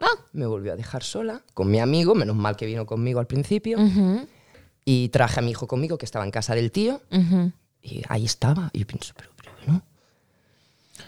Ah. 0.00 0.06
Me 0.32 0.46
volvió 0.46 0.72
a 0.72 0.76
dejar 0.76 1.02
sola 1.02 1.42
con 1.54 1.70
mi 1.70 1.80
amigo, 1.80 2.14
menos 2.14 2.36
mal 2.36 2.56
que 2.56 2.66
vino 2.66 2.84
conmigo 2.86 3.20
al 3.20 3.26
principio. 3.26 3.78
Y 4.84 5.08
traje 5.08 5.40
a 5.40 5.42
mi 5.42 5.50
hijo 5.50 5.66
conmigo, 5.66 5.98
que 5.98 6.04
estaba 6.04 6.24
en 6.24 6.30
casa 6.30 6.54
del 6.54 6.70
tío, 6.70 7.00
y 7.82 8.02
ahí 8.08 8.24
estaba. 8.24 8.70
Y 8.72 8.80
yo 8.80 8.86
pienso, 8.86 9.14
pero, 9.16 9.30
pero 9.36 9.52
bueno, 9.64 9.82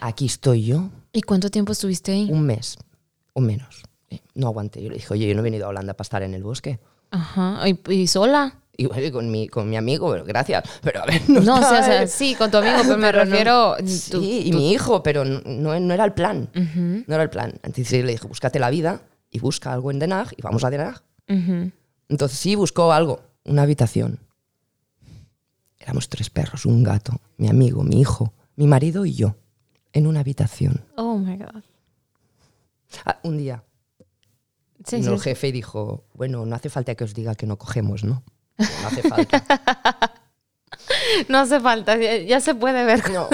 aquí 0.01 0.25
estoy 0.25 0.65
yo, 0.65 0.89
¿Y 1.11 1.21
cuánto 1.21 1.49
tiempo 1.49 1.71
estuviste 1.71 2.11
ahí? 2.11 2.27
un 2.31 2.43
mes 2.45 2.77
o 3.33 3.41
menos. 3.41 3.83
No 4.35 4.47
aguanté. 4.47 4.81
Yo 4.81 4.89
le 4.89 4.95
dije, 4.95 5.13
oye, 5.13 5.27
yo 5.27 5.33
no 5.33 5.39
he 5.41 5.43
venido 5.43 5.65
a 5.65 5.69
Holanda 5.69 5.93
para 5.93 6.05
estar 6.05 6.23
en 6.23 6.33
el 6.33 6.43
bosque. 6.43 6.79
Ajá. 7.11 7.61
¿Y, 7.67 7.79
y 7.91 8.07
sola? 8.07 8.58
Y 8.79 8.85
bueno, 8.85 9.11
con 9.11 9.29
mi, 9.29 9.49
con 9.49 9.69
mi 9.69 9.75
amigo, 9.75 10.09
pero 10.11 10.23
gracias. 10.23 10.63
Pero 10.81 11.01
a 11.01 11.05
ver, 11.05 11.29
no, 11.29 11.41
No, 11.41 11.55
o 11.55 11.59
sea, 11.59 11.81
o 11.81 11.83
sea, 11.83 12.07
sí, 12.07 12.33
con 12.35 12.49
tu 12.49 12.57
amigo, 12.57 12.77
pero 12.83 12.97
me 12.97 13.07
Pero 13.11 13.25
no. 13.25 13.31
refiero... 13.31 13.75
Sí, 13.85 14.43
y 14.45 14.53
mi 14.53 14.71
hijo, 14.71 15.03
pero 15.03 15.25
no, 15.25 15.77
no, 15.79 15.93
era 15.93 16.05
el 16.05 16.13
plan. 16.13 16.49
Ujú, 16.55 17.03
No 17.05 17.13
era 17.15 17.23
el 17.23 17.29
plan. 17.29 17.51
Entonces 17.63 18.05
le 18.05 18.11
dije, 18.13 18.25
búscate 18.25 18.57
la 18.57 18.69
vida 18.69 19.01
y 19.29 19.39
busca 19.39 19.73
algo 19.73 19.91
en 19.91 19.99
Den 19.99 20.13
Haag 20.13 20.29
y 20.37 20.41
vamos 20.41 20.63
a 20.63 20.69
Den 20.69 20.79
Haag. 20.81 21.03
ujú. 21.27 21.71
Entonces 22.07 22.39
sí, 22.39 22.55
buscó 22.55 22.93
algo, 22.93 23.19
una 23.43 23.63
habitación. 23.63 24.19
Éramos 25.77 26.07
tres 26.07 26.29
perros, 26.29 26.65
un 26.65 26.81
gato, 26.83 27.19
mi 27.37 27.49
amigo, 27.49 27.83
mi 27.83 27.99
hijo, 27.99 28.33
mi 28.55 28.65
marido 28.65 29.05
y 29.05 29.13
yo, 29.13 29.35
en 29.91 30.07
una 30.07 30.21
habitación. 30.21 30.85
Oh, 30.95 31.17
my 31.17 31.35
God. 31.37 31.63
Ah, 33.05 33.19
un 33.23 33.37
día 33.37 33.61
Sí, 34.85 34.95
vino 34.97 35.09
sí, 35.09 35.13
el 35.15 35.21
jefe 35.21 35.51
dijo, 35.51 36.05
bueno, 36.13 36.45
no 36.45 36.55
hace 36.55 36.69
falta 36.69 36.95
que 36.95 37.03
os 37.03 37.13
diga 37.13 37.35
que 37.35 37.45
no 37.45 37.57
cogemos, 37.57 38.03
¿no? 38.05 38.23
No 38.59 38.87
hace 38.87 39.01
falta. 39.01 40.13
No 41.27 41.37
hace 41.37 41.59
falta, 41.59 41.97
ya, 41.97 42.17
ya 42.17 42.39
se 42.39 42.55
puede 42.55 42.83
ver. 42.83 43.11
No. 43.11 43.27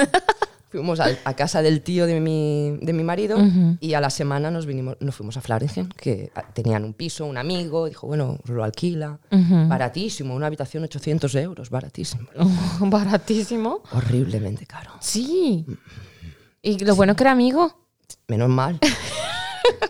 Fuimos 0.70 1.00
a, 1.00 1.34
casa 1.36 1.62
del 1.62 1.82
tío 1.82 2.05
de 2.05 2.20
mi, 2.20 2.77
de 2.82 2.91
mi 2.91 3.03
marido 3.03 3.38
y 3.79 3.94
a 3.94 4.01
la 4.01 4.10
semana 4.10 4.51
nos, 4.51 4.65
vinimos, 4.65 4.98
nos 5.00 5.15
fuimos 5.15 5.38
a 5.38 5.41
Flaringen, 5.41 5.88
que 5.88 6.32
tenían 6.53 6.84
un 6.84 6.94
piso, 6.94 7.25
un 7.25 7.38
amigo, 7.38 7.88
dijo, 7.88 8.08
bueno, 8.08 8.39
lo 8.46 8.62
alquila. 8.62 9.20
Baratísimo, 9.29 10.36
una 10.36 10.48
habitación 10.48 10.84
800 10.84 11.34
euros, 11.36 11.70
baratísimo. 11.70 12.27
Baratísimo. 12.79 13.84
Horriblemente 13.94 14.65
caro. 14.65 14.91
Sí. 15.00 15.65
Y 16.62 16.84
lo 16.84 16.96
bueno 16.96 17.15
que 17.15 17.24
era 17.24 17.32
amigo. 17.32 17.74
Menos 18.27 18.50
mal. 18.50 18.77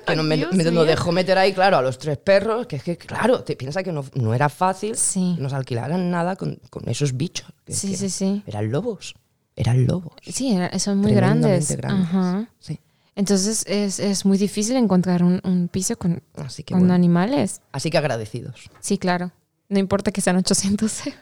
que 0.05 0.15
no 0.15 0.23
me, 0.23 0.37
Dios 0.37 0.53
me- 0.53 0.63
nos 0.63 0.73
mío. 0.73 0.83
dejó 0.85 1.11
meter 1.11 1.37
ahí, 1.37 1.53
claro, 1.53 1.77
a 1.77 1.81
los 1.81 1.97
tres 1.97 2.17
perros, 2.17 2.67
que 2.67 2.77
es 2.77 2.83
que, 2.83 2.97
claro, 2.97 3.43
te 3.43 3.55
piensas 3.55 3.83
que 3.83 3.91
no, 3.91 4.03
no 4.15 4.33
era 4.33 4.49
fácil 4.49 4.95
Sí. 4.97 5.33
que 5.35 5.41
nos 5.41 5.53
alquilaran 5.53 6.09
nada 6.11 6.35
con, 6.35 6.59
con 6.69 6.87
esos 6.89 7.15
bichos. 7.17 7.47
que 7.65 7.73
es 7.73 7.79
Sí, 7.79 7.91
que 7.91 7.97
sí, 7.97 8.09
sí. 8.09 8.43
Eran 8.45 8.71
lobos, 8.71 9.15
eran 9.55 9.85
lobos. 9.85 10.13
Sí, 10.23 10.53
era- 10.53 10.77
son 10.79 10.97
muy 10.99 11.13
grandes. 11.13 11.71
grandes. 11.75 12.07
Ajá. 12.07 12.49
Sí. 12.59 12.79
Entonces 13.17 13.63
es, 13.67 13.99
es 13.99 14.25
muy 14.25 14.37
difícil 14.37 14.75
encontrar 14.75 15.23
un, 15.23 15.39
un 15.45 15.69
piso 15.69 15.97
con, 15.97 16.21
Así 16.35 16.63
que, 16.63 16.73
con 16.73 16.81
bueno. 16.81 16.93
animales. 16.93 17.61
Así 17.71 17.89
que 17.89 17.97
agradecidos. 17.97 18.69
Sí, 18.81 18.97
claro. 18.97 19.31
No 19.69 19.79
importa 19.79 20.11
que 20.11 20.19
sean 20.21 20.35
800 20.35 21.07
euros. 21.07 21.19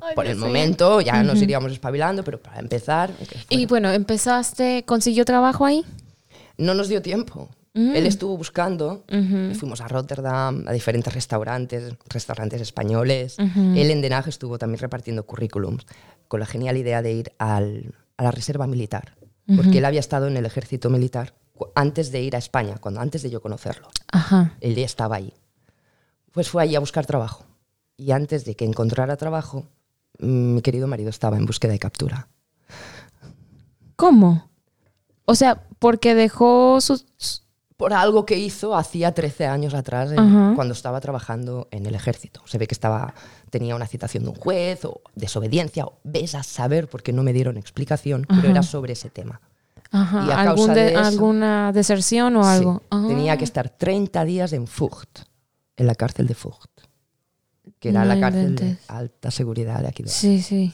Ay, 0.00 0.14
Por 0.14 0.26
el 0.26 0.36
momento 0.36 1.00
ya 1.00 1.22
nos 1.24 1.40
iríamos 1.42 1.72
espabilando, 1.72 2.22
pero 2.22 2.40
para 2.40 2.60
empezar, 2.60 3.10
Y 3.48 3.66
bueno, 3.66 3.90
empezaste, 3.90 4.84
¿consiguió 4.84 5.24
trabajo 5.24 5.64
ahí? 5.64 5.84
no 6.56 6.74
nos 6.74 6.88
dio 6.88 7.00
tiempo. 7.02 7.48
Mm. 7.74 7.94
Él 7.96 8.06
estuvo 8.06 8.36
buscando, 8.36 9.04
fuimos 9.54 9.80
a 9.80 9.88
Rotterdam, 9.88 10.64
a 10.66 10.72
diferentes 10.72 11.12
restaurantes, 11.14 11.94
restaurantes 12.08 12.60
españoles. 12.60 13.36
Ujú. 13.38 13.60
Él 13.76 13.90
en 13.90 14.00
Den 14.00 14.12
Haag 14.14 14.28
estuvo 14.28 14.58
también 14.58 14.80
repartiendo 14.80 15.24
currículums, 15.26 15.86
con 16.28 16.40
la 16.40 16.46
genial 16.46 16.76
idea 16.76 17.02
de 17.02 17.12
ir 17.12 17.32
al- 17.38 17.94
a 18.16 18.22
la 18.24 18.30
reserva 18.30 18.66
militar, 18.66 19.14
porque 19.56 19.78
él 19.78 19.84
había 19.84 20.00
estado 20.00 20.26
en 20.26 20.36
el 20.36 20.44
ejército 20.44 20.90
militar 20.90 21.34
antes 21.74 22.10
de 22.12 22.20
ir 22.22 22.34
a 22.36 22.38
España, 22.38 22.76
cuando 22.78 23.00
antes 23.00 23.22
de 23.22 23.30
yo 23.30 23.40
conocerlo. 23.40 23.88
Ajá. 24.12 24.54
Él 24.60 24.74
ya 24.74 24.84
estaba 24.84 25.16
ahí. 25.16 25.32
Pues 26.32 26.48
fue 26.50 26.62
allí 26.62 26.74
a 26.76 26.80
buscar 26.80 27.06
trabajo. 27.06 27.44
Y 27.96 28.10
antes 28.12 28.44
de 28.44 28.54
que 28.56 28.64
encontrara 28.64 29.16
trabajo, 29.16 29.66
mm, 30.20 30.54
mi 30.54 30.62
querido 30.62 30.86
marido 30.86 31.10
estaba 31.10 31.36
en 31.36 31.46
búsqueda 31.46 31.72
de 31.72 31.78
captura. 31.78 32.28
¿Cómo? 33.96 34.48
O 35.24 35.34
sea, 35.34 35.62
porque 35.78 36.14
dejó 36.14 36.80
sus... 36.80 37.06
por 37.78 37.92
algo 37.94 38.26
que 38.26 38.36
hizo 38.36 38.74
hacía 38.76 39.14
13 39.14 39.46
años 39.46 39.72
atrás, 39.72 40.10
en- 40.10 40.54
cuando 40.56 40.74
estaba 40.74 41.00
trabajando 41.00 41.68
en 41.70 41.86
el 41.86 41.94
ejército. 41.94 42.42
Se 42.44 42.58
ve 42.58 42.66
que 42.66 42.74
estaba, 42.74 43.14
tenía 43.50 43.76
una 43.76 43.86
citación 43.86 44.24
de 44.24 44.30
un 44.30 44.34
juez 44.34 44.84
o 44.84 45.00
desobediencia, 45.14 45.86
o 45.86 45.94
ves 46.02 46.34
a 46.34 46.42
saber 46.42 46.88
porque 46.88 47.12
no 47.12 47.22
me 47.22 47.32
dieron 47.32 47.56
explicación, 47.56 48.26
pero 48.28 48.48
era 48.50 48.64
sobre 48.64 48.94
ese 48.94 49.10
tema. 49.10 49.40
Ajá. 49.92 50.24
Y 50.26 50.30
a 50.32 50.40
¿Algún 50.40 50.66
causa 50.66 50.74
de- 50.74 50.80
de 50.86 50.90
eso- 50.90 51.00
¿Alguna 51.04 51.72
deserción 51.72 52.36
o 52.36 52.42
Sí, 52.42 52.48
algo? 52.50 52.82
Ah. 52.90 53.04
Tenía 53.06 53.36
que 53.38 53.44
estar 53.44 53.70
30 53.70 54.24
días 54.24 54.52
en 54.52 54.66
Fucht, 54.66 55.20
en 55.76 55.86
la 55.86 55.94
cárcel 55.94 56.26
de 56.26 56.34
Fucht, 56.34 56.80
que 57.78 57.90
era 57.90 58.00
No 58.00 58.06
la 58.12 58.20
cárcel 58.20 58.56
de 58.56 58.76
alta 58.88 59.30
seguridad 59.30 59.80
de 59.82 59.88
aquí 59.88 60.02
de 60.02 60.08
Sí, 60.10 60.42
sí. 60.42 60.72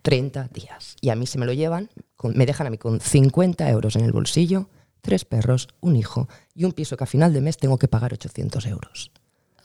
30 0.00 0.48
días. 0.48 0.96
Y 1.02 1.10
a 1.10 1.16
mí 1.16 1.26
se 1.26 1.38
me 1.38 1.44
lo 1.44 1.52
llevan, 1.52 1.90
con- 2.16 2.34
me 2.34 2.46
dejan 2.46 2.66
a 2.66 2.70
mí 2.70 2.78
con 2.78 2.98
50 2.98 3.68
euros 3.68 3.94
en 3.94 4.04
el 4.06 4.12
bolsillo, 4.12 4.70
tres 5.08 5.24
perros, 5.24 5.68
un 5.80 5.96
hijo 5.96 6.28
y 6.54 6.64
un 6.64 6.72
piso 6.72 6.98
que 6.98 7.04
a 7.04 7.06
final 7.06 7.32
de 7.32 7.40
mes 7.40 7.56
tengo 7.56 7.78
que 7.78 7.88
pagar 7.88 8.12
800 8.12 8.66
euros. 8.66 9.10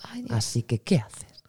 Ay. 0.01 0.25
Así 0.29 0.63
que, 0.63 0.79
¿qué 0.79 0.99
haces? 0.99 1.43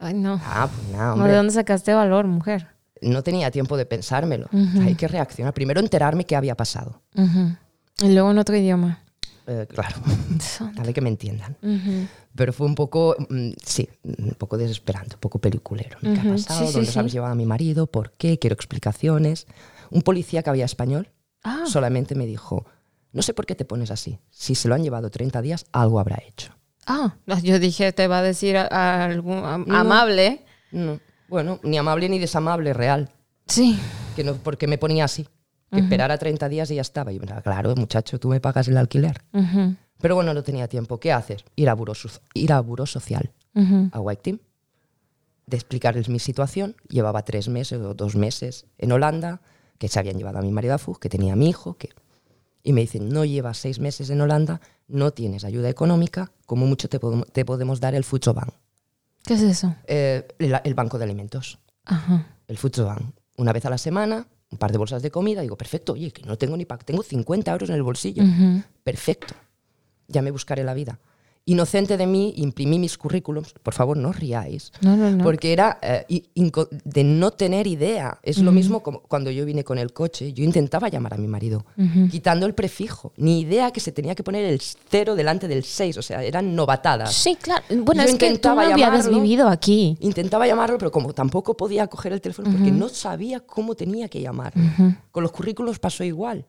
Ay, 0.00 0.14
no. 0.14 0.40
Ah, 0.44 0.68
pues 0.68 0.88
nada, 0.88 1.28
¿De 1.28 1.36
dónde 1.36 1.52
sacaste 1.52 1.94
valor, 1.94 2.26
mujer? 2.26 2.66
No 3.00 3.22
tenía 3.22 3.52
tiempo 3.52 3.76
de 3.76 3.86
pensármelo. 3.86 4.48
Hay 4.80 4.96
que 4.96 5.06
reaccionar. 5.06 5.54
Primero 5.54 5.78
enterarme 5.78 6.24
qué 6.24 6.34
había 6.34 6.56
pasado. 6.56 7.02
Ujú. 7.14 7.56
Y 8.02 8.12
luego 8.12 8.32
en 8.32 8.38
otro 8.38 8.56
idioma. 8.56 9.04
Eh, 9.46 9.66
claro, 9.68 9.96
ver 10.84 10.92
que 10.92 11.00
me 11.00 11.08
entiendan. 11.08 11.56
Pero 12.34 12.52
fue 12.52 12.66
un 12.66 12.74
poco, 12.74 13.14
mm, 13.28 13.50
sí, 13.64 13.88
un 14.02 14.34
poco 14.38 14.58
desesperante, 14.58 15.14
un 15.14 15.20
poco 15.20 15.38
peliculero. 15.38 15.98
¿Qué 16.00 16.18
ha 16.18 16.32
pasado? 16.32 16.60
sí, 16.60 16.66
sí, 16.66 16.72
¿Dónde 16.72 16.90
sí. 16.90 16.98
habéis 16.98 17.12
llevado 17.12 17.32
a 17.32 17.36
mi 17.36 17.46
marido? 17.46 17.86
¿Por 17.86 18.10
qué? 18.12 18.40
Quiero 18.40 18.54
explicaciones. 18.54 19.46
Un 19.90 20.02
policía 20.02 20.42
que 20.42 20.50
había 20.50 20.64
español 20.64 21.12
Ah, 21.44 21.64
solamente 21.66 22.14
me 22.14 22.26
dijo, 22.26 22.66
no 23.12 23.22
sé 23.22 23.34
por 23.34 23.46
qué 23.46 23.54
te 23.54 23.64
pones 23.64 23.90
así. 23.90 24.18
Si 24.30 24.54
se 24.54 24.68
lo 24.68 24.74
han 24.74 24.82
llevado 24.82 25.10
30 25.10 25.42
días, 25.42 25.66
algo 25.72 25.98
habrá 26.00 26.22
hecho. 26.26 26.52
ah, 26.86 27.14
yo 27.42 27.58
dije, 27.58 27.92
te 27.92 28.08
va 28.08 28.18
a 28.18 28.22
decir 28.22 28.56
a- 28.56 28.66
a 28.66 29.04
algún 29.04 29.38
am- 29.44 29.66
amable. 29.70 30.44
No, 30.72 30.98
bueno, 31.28 31.60
ni 31.62 31.78
amable 31.78 32.08
ni 32.08 32.18
desamable, 32.18 32.72
real. 32.72 33.10
Sí. 33.46 33.78
Que 34.16 34.24
no, 34.24 34.34
porque 34.34 34.66
me 34.66 34.78
ponía 34.78 35.04
así. 35.04 35.26
Que 35.70 35.80
esperara 35.80 36.18
30 36.18 36.48
días 36.50 36.70
y 36.70 36.74
ya 36.74 36.82
estaba. 36.82 37.12
Y 37.12 37.18
yo, 37.18 37.24
claro, 37.42 37.74
muchacho, 37.76 38.18
tú 38.20 38.28
me 38.28 38.40
pagas 38.40 38.68
el 38.68 38.76
alquiler. 38.76 39.22
Pero 40.00 40.14
bueno, 40.16 40.34
no 40.34 40.42
tenía 40.42 40.68
tiempo. 40.68 40.98
¿Qué 41.00 41.12
haces? 41.12 41.44
Ir 41.56 41.68
a 41.70 41.74
Buró, 41.74 41.94
Soc- 41.94 42.20
ir 42.34 42.52
a 42.52 42.60
buró 42.60 42.84
Social, 42.84 43.30
a 43.92 44.00
White 44.00 44.22
Team, 44.22 44.38
de 45.46 45.56
explicarles 45.56 46.08
mi 46.08 46.18
situación. 46.18 46.76
Llevaba 46.88 47.22
tres 47.22 47.48
meses 47.48 47.80
o 47.80 47.94
dos 47.94 48.16
meses 48.16 48.66
en 48.78 48.92
Holanda, 48.92 49.40
que 49.82 49.88
se 49.88 49.98
habían 49.98 50.16
llevado 50.16 50.38
a 50.38 50.42
mi 50.42 50.52
marido 50.52 50.74
a 50.74 50.78
Fug, 50.78 51.00
que 51.00 51.08
tenía 51.08 51.32
a 51.32 51.36
mi 51.36 51.48
hijo, 51.48 51.74
que... 51.76 51.88
Y 52.62 52.72
me 52.72 52.82
dicen, 52.82 53.08
no 53.08 53.24
llevas 53.24 53.58
seis 53.58 53.80
meses 53.80 54.10
en 54.10 54.20
Holanda, 54.20 54.60
no 54.86 55.10
tienes 55.10 55.42
ayuda 55.42 55.68
económica, 55.68 56.30
como 56.46 56.66
mucho 56.66 56.88
te, 56.88 57.00
podemos- 57.00 57.26
te 57.32 57.44
podemos 57.44 57.80
dar 57.80 57.96
el 57.96 58.04
Futsobank, 58.04 58.50
¿Qué 59.24 59.34
es 59.34 59.42
eso? 59.42 59.74
eh, 59.88 60.28
el, 60.38 60.54
el 60.62 60.74
banco 60.74 60.98
de 60.98 61.04
alimentos. 61.04 61.58
Ajá. 61.84 62.28
el 62.46 62.58
Futsobank. 62.58 63.02
Una 63.38 63.52
vez 63.52 63.64
a 63.66 63.70
la 63.70 63.78
semana, 63.78 64.28
un 64.52 64.58
par 64.58 64.70
de 64.70 64.78
bolsas 64.78 65.02
de 65.02 65.10
comida, 65.10 65.40
digo, 65.40 65.56
perfecto, 65.56 65.94
oye, 65.94 66.12
que 66.12 66.22
no 66.22 66.38
tengo 66.38 66.56
ni 66.56 66.64
pack, 66.64 66.84
tengo 66.84 67.02
50 67.02 67.50
euros 67.50 67.68
en 67.68 67.74
el 67.74 67.82
bolsillo. 67.82 68.22
Perfecto, 68.84 69.34
ya 70.06 70.22
me 70.22 70.30
buscaré 70.30 70.62
la 70.62 70.74
vida. 70.74 71.00
Inocente 71.44 71.96
de 71.96 72.06
mí, 72.06 72.32
imprimí 72.36 72.78
mis 72.78 72.96
currículums, 72.96 73.52
por 73.64 73.74
favor, 73.74 73.96
no 73.96 74.10
os 74.10 74.16
riáis, 74.16 74.70
No, 74.80 74.96
no, 74.96 75.10
no. 75.10 75.24
porque 75.24 75.52
era 75.52 75.76
eh, 75.82 76.22
de 76.84 77.02
no 77.02 77.32
tener 77.32 77.66
idea. 77.66 78.20
Es 78.22 78.38
lo 78.38 78.52
mismo 78.52 78.80
como 78.80 79.00
cuando 79.02 79.28
yo 79.28 79.44
vine 79.44 79.64
con 79.64 79.76
el 79.76 79.92
coche, 79.92 80.32
yo 80.32 80.44
intentaba 80.44 80.88
llamar 80.88 81.14
a 81.14 81.16
mi 81.16 81.26
marido, 81.26 81.66
quitando 82.12 82.46
el 82.46 82.54
prefijo, 82.54 83.12
ni 83.16 83.40
idea 83.40 83.72
que 83.72 83.80
se 83.80 83.90
tenía 83.90 84.14
que 84.14 84.22
poner 84.22 84.44
el 84.44 84.60
cero 84.60 85.16
delante 85.16 85.48
del 85.48 85.64
6, 85.64 85.96
o 85.98 86.02
sea, 86.02 86.22
eran 86.22 86.54
novatadas. 86.54 87.12
Sí, 87.12 87.34
claro. 87.34 87.64
Bueno, 87.70 88.04
Yo 88.04 88.10
es 88.10 88.14
que 88.14 88.18
tú 88.18 88.24
no 88.24 88.26
intentaba 88.28 88.66
habías 88.72 89.08
vivido 89.10 89.48
aquí. 89.48 89.96
Intentaba 89.98 90.46
llamarlo, 90.46 90.78
pero 90.78 90.92
como 90.92 91.12
tampoco 91.12 91.56
podía 91.56 91.88
coger 91.88 92.12
el 92.12 92.20
teléfono 92.20 92.52
porque 92.52 92.70
no 92.70 92.88
sabía 92.88 93.40
cómo 93.40 93.74
tenía 93.74 94.08
que 94.08 94.20
llamar. 94.20 94.52
Con 95.10 95.24
los 95.24 95.32
currículos 95.32 95.80
pasó 95.80 96.04
igual. 96.04 96.46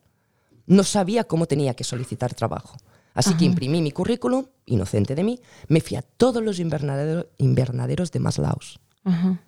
No 0.67 0.83
sabía 0.83 1.23
cómo 1.23 1.47
tenía 1.47 1.73
que 1.73 1.83
solicitar 1.83 2.33
trabajo. 2.35 2.77
Así 3.13 3.35
que 3.35 3.45
imprimí 3.45 3.81
mi 3.81 3.91
currículum, 3.91 4.45
inocente 4.65 5.13
de 5.15 5.23
mí, 5.23 5.39
me 5.67 5.81
fui 5.81 5.97
a 5.97 6.01
todos 6.01 6.41
los 6.43 6.59
invernadero- 6.59 7.27
invernaderos 7.37 8.11
de 8.11 8.19
Maslaus, 8.19 8.79
Ajá. 9.03 9.39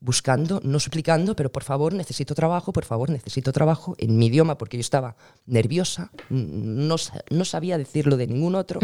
buscando, 0.00 0.60
no 0.64 0.80
suplicando, 0.80 1.36
pero 1.36 1.52
por 1.52 1.62
favor 1.62 1.94
necesito 1.94 2.34
trabajo, 2.34 2.72
por 2.72 2.84
favor 2.84 3.10
necesito 3.10 3.52
trabajo 3.52 3.94
en 3.98 4.16
mi 4.18 4.26
idioma 4.26 4.58
porque 4.58 4.76
yo 4.76 4.80
estaba 4.80 5.14
nerviosa, 5.46 6.10
no, 6.30 6.96
no 7.30 7.44
sabía 7.44 7.78
decirlo 7.78 8.16
de 8.16 8.26
ningún 8.26 8.54
otro. 8.56 8.80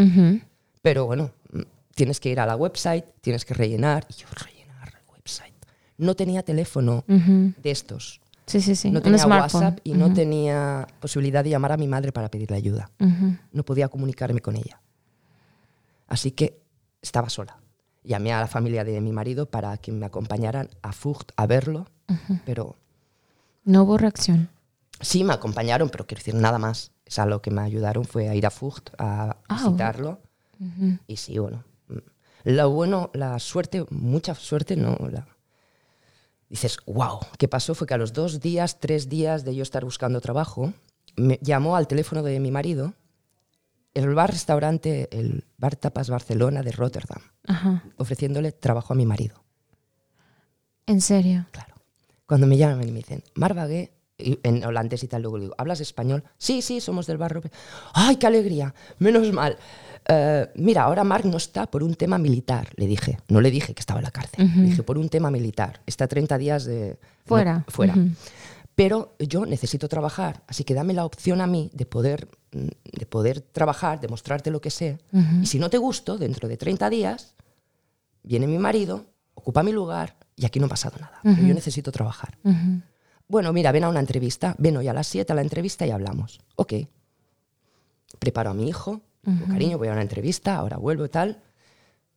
Pero 0.81 1.05
bueno, 1.05 1.31
mm, 1.51 1.61
tienes 1.93 2.21
que 2.21 2.29
ir 2.29 2.39
a 2.39 2.45
la 2.45 2.55
website, 2.55 3.03
tienes 3.19 3.43
que 3.43 3.53
rellenar. 3.53 4.05
Y 4.09 4.13
yo, 4.21 4.27
rellenar 4.31 4.93
la 4.93 5.01
website. 5.11 5.53
No 5.97 6.15
tenía 6.15 6.43
teléfono 6.43 7.03
de 7.07 7.71
estos. 7.71 8.21
Sí, 8.49 8.61
sí, 8.61 8.75
sí. 8.75 8.89
No 8.91 9.01
tenía. 9.01 9.25
WhatsApp 9.27 9.79
y 9.83 9.93
no 9.93 10.11
tenía 10.13 10.87
posibilidad 10.99 11.43
de 11.43 11.51
llamar 11.51 11.71
a 11.73 11.77
mi 11.77 11.87
madre 11.87 12.11
para 12.11 12.29
pedirle 12.29 12.57
ayuda. 12.57 12.89
No 13.51 13.63
podía 13.63 13.87
comunicarme 13.89 14.41
con 14.41 14.55
ella. 14.55 14.81
Así 16.07 16.31
que 16.31 16.59
estaba 17.01 17.29
sola. 17.29 17.57
Llamé 18.03 18.33
a 18.33 18.39
la 18.39 18.47
familia 18.47 18.83
de 18.83 18.99
mi 19.01 19.11
marido 19.11 19.45
para 19.45 19.77
que 19.77 19.91
me 19.91 20.05
acompañaran 20.05 20.69
a 20.81 20.91
Fucht 20.93 21.31
a 21.35 21.45
verlo, 21.45 21.85
pero 22.45 22.75
No 23.65 23.83
hubo 23.83 23.97
reacción. 23.97 24.49
sí 24.99 25.23
me 25.23 25.33
acompañaron, 25.33 25.89
pero 25.89 26.07
quiero 26.07 26.19
decir 26.19 26.33
nada 26.35 26.57
más. 26.57 26.91
O 27.07 27.11
sea, 27.11 27.25
lo 27.25 27.41
que 27.41 27.51
me 27.51 27.61
ayudaron 27.61 28.05
fue 28.05 28.29
a 28.29 28.35
ir 28.35 28.45
a 28.45 28.49
Fucht 28.51 28.89
a 28.97 29.37
Ah, 29.47 29.55
visitarlo. 29.55 30.19
Y 31.07 31.17
sí, 31.17 31.37
bueno. 31.37 31.63
mm, 31.87 31.97
Lo 32.45 32.69
bueno, 32.71 33.11
la 33.13 33.37
suerte, 33.39 33.85
mucha 33.91 34.33
suerte, 34.35 34.75
no. 34.75 34.97
La... 35.11 35.27
Dices, 36.49 36.77
wow, 36.87 37.19
¿qué 37.37 37.47
pasó? 37.47 37.75
Fue 37.75 37.85
que 37.85 37.93
a 37.93 37.97
los 37.97 38.11
dos 38.13 38.39
días, 38.39 38.79
tres 38.79 39.07
días 39.07 39.45
de 39.45 39.55
yo 39.55 39.63
estar 39.63 39.85
buscando 39.85 40.19
trabajo, 40.19 40.73
me 41.15 41.37
llamó 41.41 41.75
al 41.75 41.87
teléfono 41.87 42.23
de 42.23 42.39
mi 42.39 42.49
marido 42.51 42.93
el 43.93 44.13
bar-restaurante, 44.13 45.09
el 45.11 45.45
Bar 45.57 45.75
Tapas 45.75 46.09
Barcelona 46.09 46.61
de 46.61 46.71
Rotterdam, 46.71 47.21
Ajá. 47.47 47.83
ofreciéndole 47.97 48.51
trabajo 48.51 48.93
a 48.93 48.95
mi 48.95 49.05
marido. 49.05 49.43
En 50.85 51.01
serio. 51.01 51.45
Claro. 51.51 51.75
Cuando 52.25 52.47
me 52.47 52.57
llaman 52.57 52.87
y 52.87 52.91
me 52.91 52.99
dicen, 52.99 53.23
Marbagué, 53.35 53.91
en 54.17 54.63
holandés 54.63 55.03
y 55.03 55.07
tal, 55.07 55.21
luego 55.21 55.37
le 55.37 55.43
digo, 55.45 55.55
¿hablas 55.57 55.81
español? 55.81 56.23
Sí, 56.37 56.61
sí, 56.61 56.81
somos 56.81 57.07
del 57.07 57.17
barrio. 57.17 57.41
¡Ay, 57.93 58.17
qué 58.17 58.27
alegría! 58.27 58.73
Menos 58.99 59.31
mal. 59.31 59.57
Eh, 60.11 60.49
mira, 60.55 60.83
ahora 60.83 61.03
Marc 61.03 61.25
no 61.25 61.37
está 61.37 61.69
por 61.69 61.83
un 61.83 61.93
tema 61.93 62.17
militar, 62.17 62.69
le 62.75 62.87
dije. 62.87 63.19
No 63.27 63.41
le 63.41 63.51
dije 63.51 63.75
que 63.75 63.79
estaba 63.79 63.99
en 63.99 64.05
la 64.05 64.11
cárcel. 64.11 64.49
Le 64.55 64.63
dije, 64.63 64.83
por 64.83 64.97
un 64.97 65.07
tema 65.07 65.29
militar. 65.29 65.81
Está 65.85 66.07
30 66.07 66.37
días 66.39 66.65
de... 66.65 66.97
Fuera. 67.25 67.59
no, 67.59 67.65
fuera. 67.67 67.95
Pero 68.73 69.13
yo 69.19 69.45
necesito 69.45 69.87
trabajar, 69.87 70.41
así 70.47 70.63
que 70.63 70.73
dame 70.73 70.93
la 70.93 71.05
opción 71.05 71.41
a 71.41 71.47
mí 71.47 71.69
de 71.73 71.85
poder, 71.85 72.29
de 72.51 73.05
poder 73.05 73.41
trabajar, 73.41 73.99
de 73.99 74.07
mostrarte 74.07 74.49
lo 74.51 74.61
que 74.61 74.71
sé. 74.71 74.97
Y 75.41 75.45
si 75.45 75.59
no 75.59 75.69
te 75.69 75.77
gusto, 75.77 76.17
dentro 76.17 76.47
de 76.47 76.57
30 76.57 76.89
días, 76.89 77.35
viene 78.23 78.47
mi 78.47 78.57
marido, 78.57 79.05
ocupa 79.35 79.63
mi 79.63 79.73
lugar 79.73 80.15
y 80.35 80.45
aquí 80.45 80.59
no 80.59 80.67
ha 80.67 80.69
pasado 80.69 80.97
nada. 80.97 81.19
Pero 81.21 81.41
yo 81.41 81.53
necesito 81.53 81.91
trabajar. 81.91 82.37
Bueno, 83.27 83.53
mira, 83.53 83.71
ven 83.71 83.83
a 83.83 83.89
una 83.89 83.99
entrevista, 83.99 84.55
ven 84.57 84.77
hoy 84.77 84.87
a 84.87 84.93
las 84.93 85.05
7 85.07 85.33
a 85.33 85.35
la 85.35 85.41
entrevista 85.41 85.85
y 85.85 85.91
hablamos. 85.91 86.39
Ok. 86.55 86.73
Preparo 88.17 88.49
a 88.49 88.53
mi 88.53 88.69
hijo, 88.69 89.01
digo, 89.23 89.47
cariño, 89.47 89.77
voy 89.77 89.87
a 89.87 89.93
una 89.93 90.01
entrevista, 90.01 90.55
ahora 90.55 90.77
vuelvo 90.77 91.05
y 91.05 91.09
tal. 91.09 91.41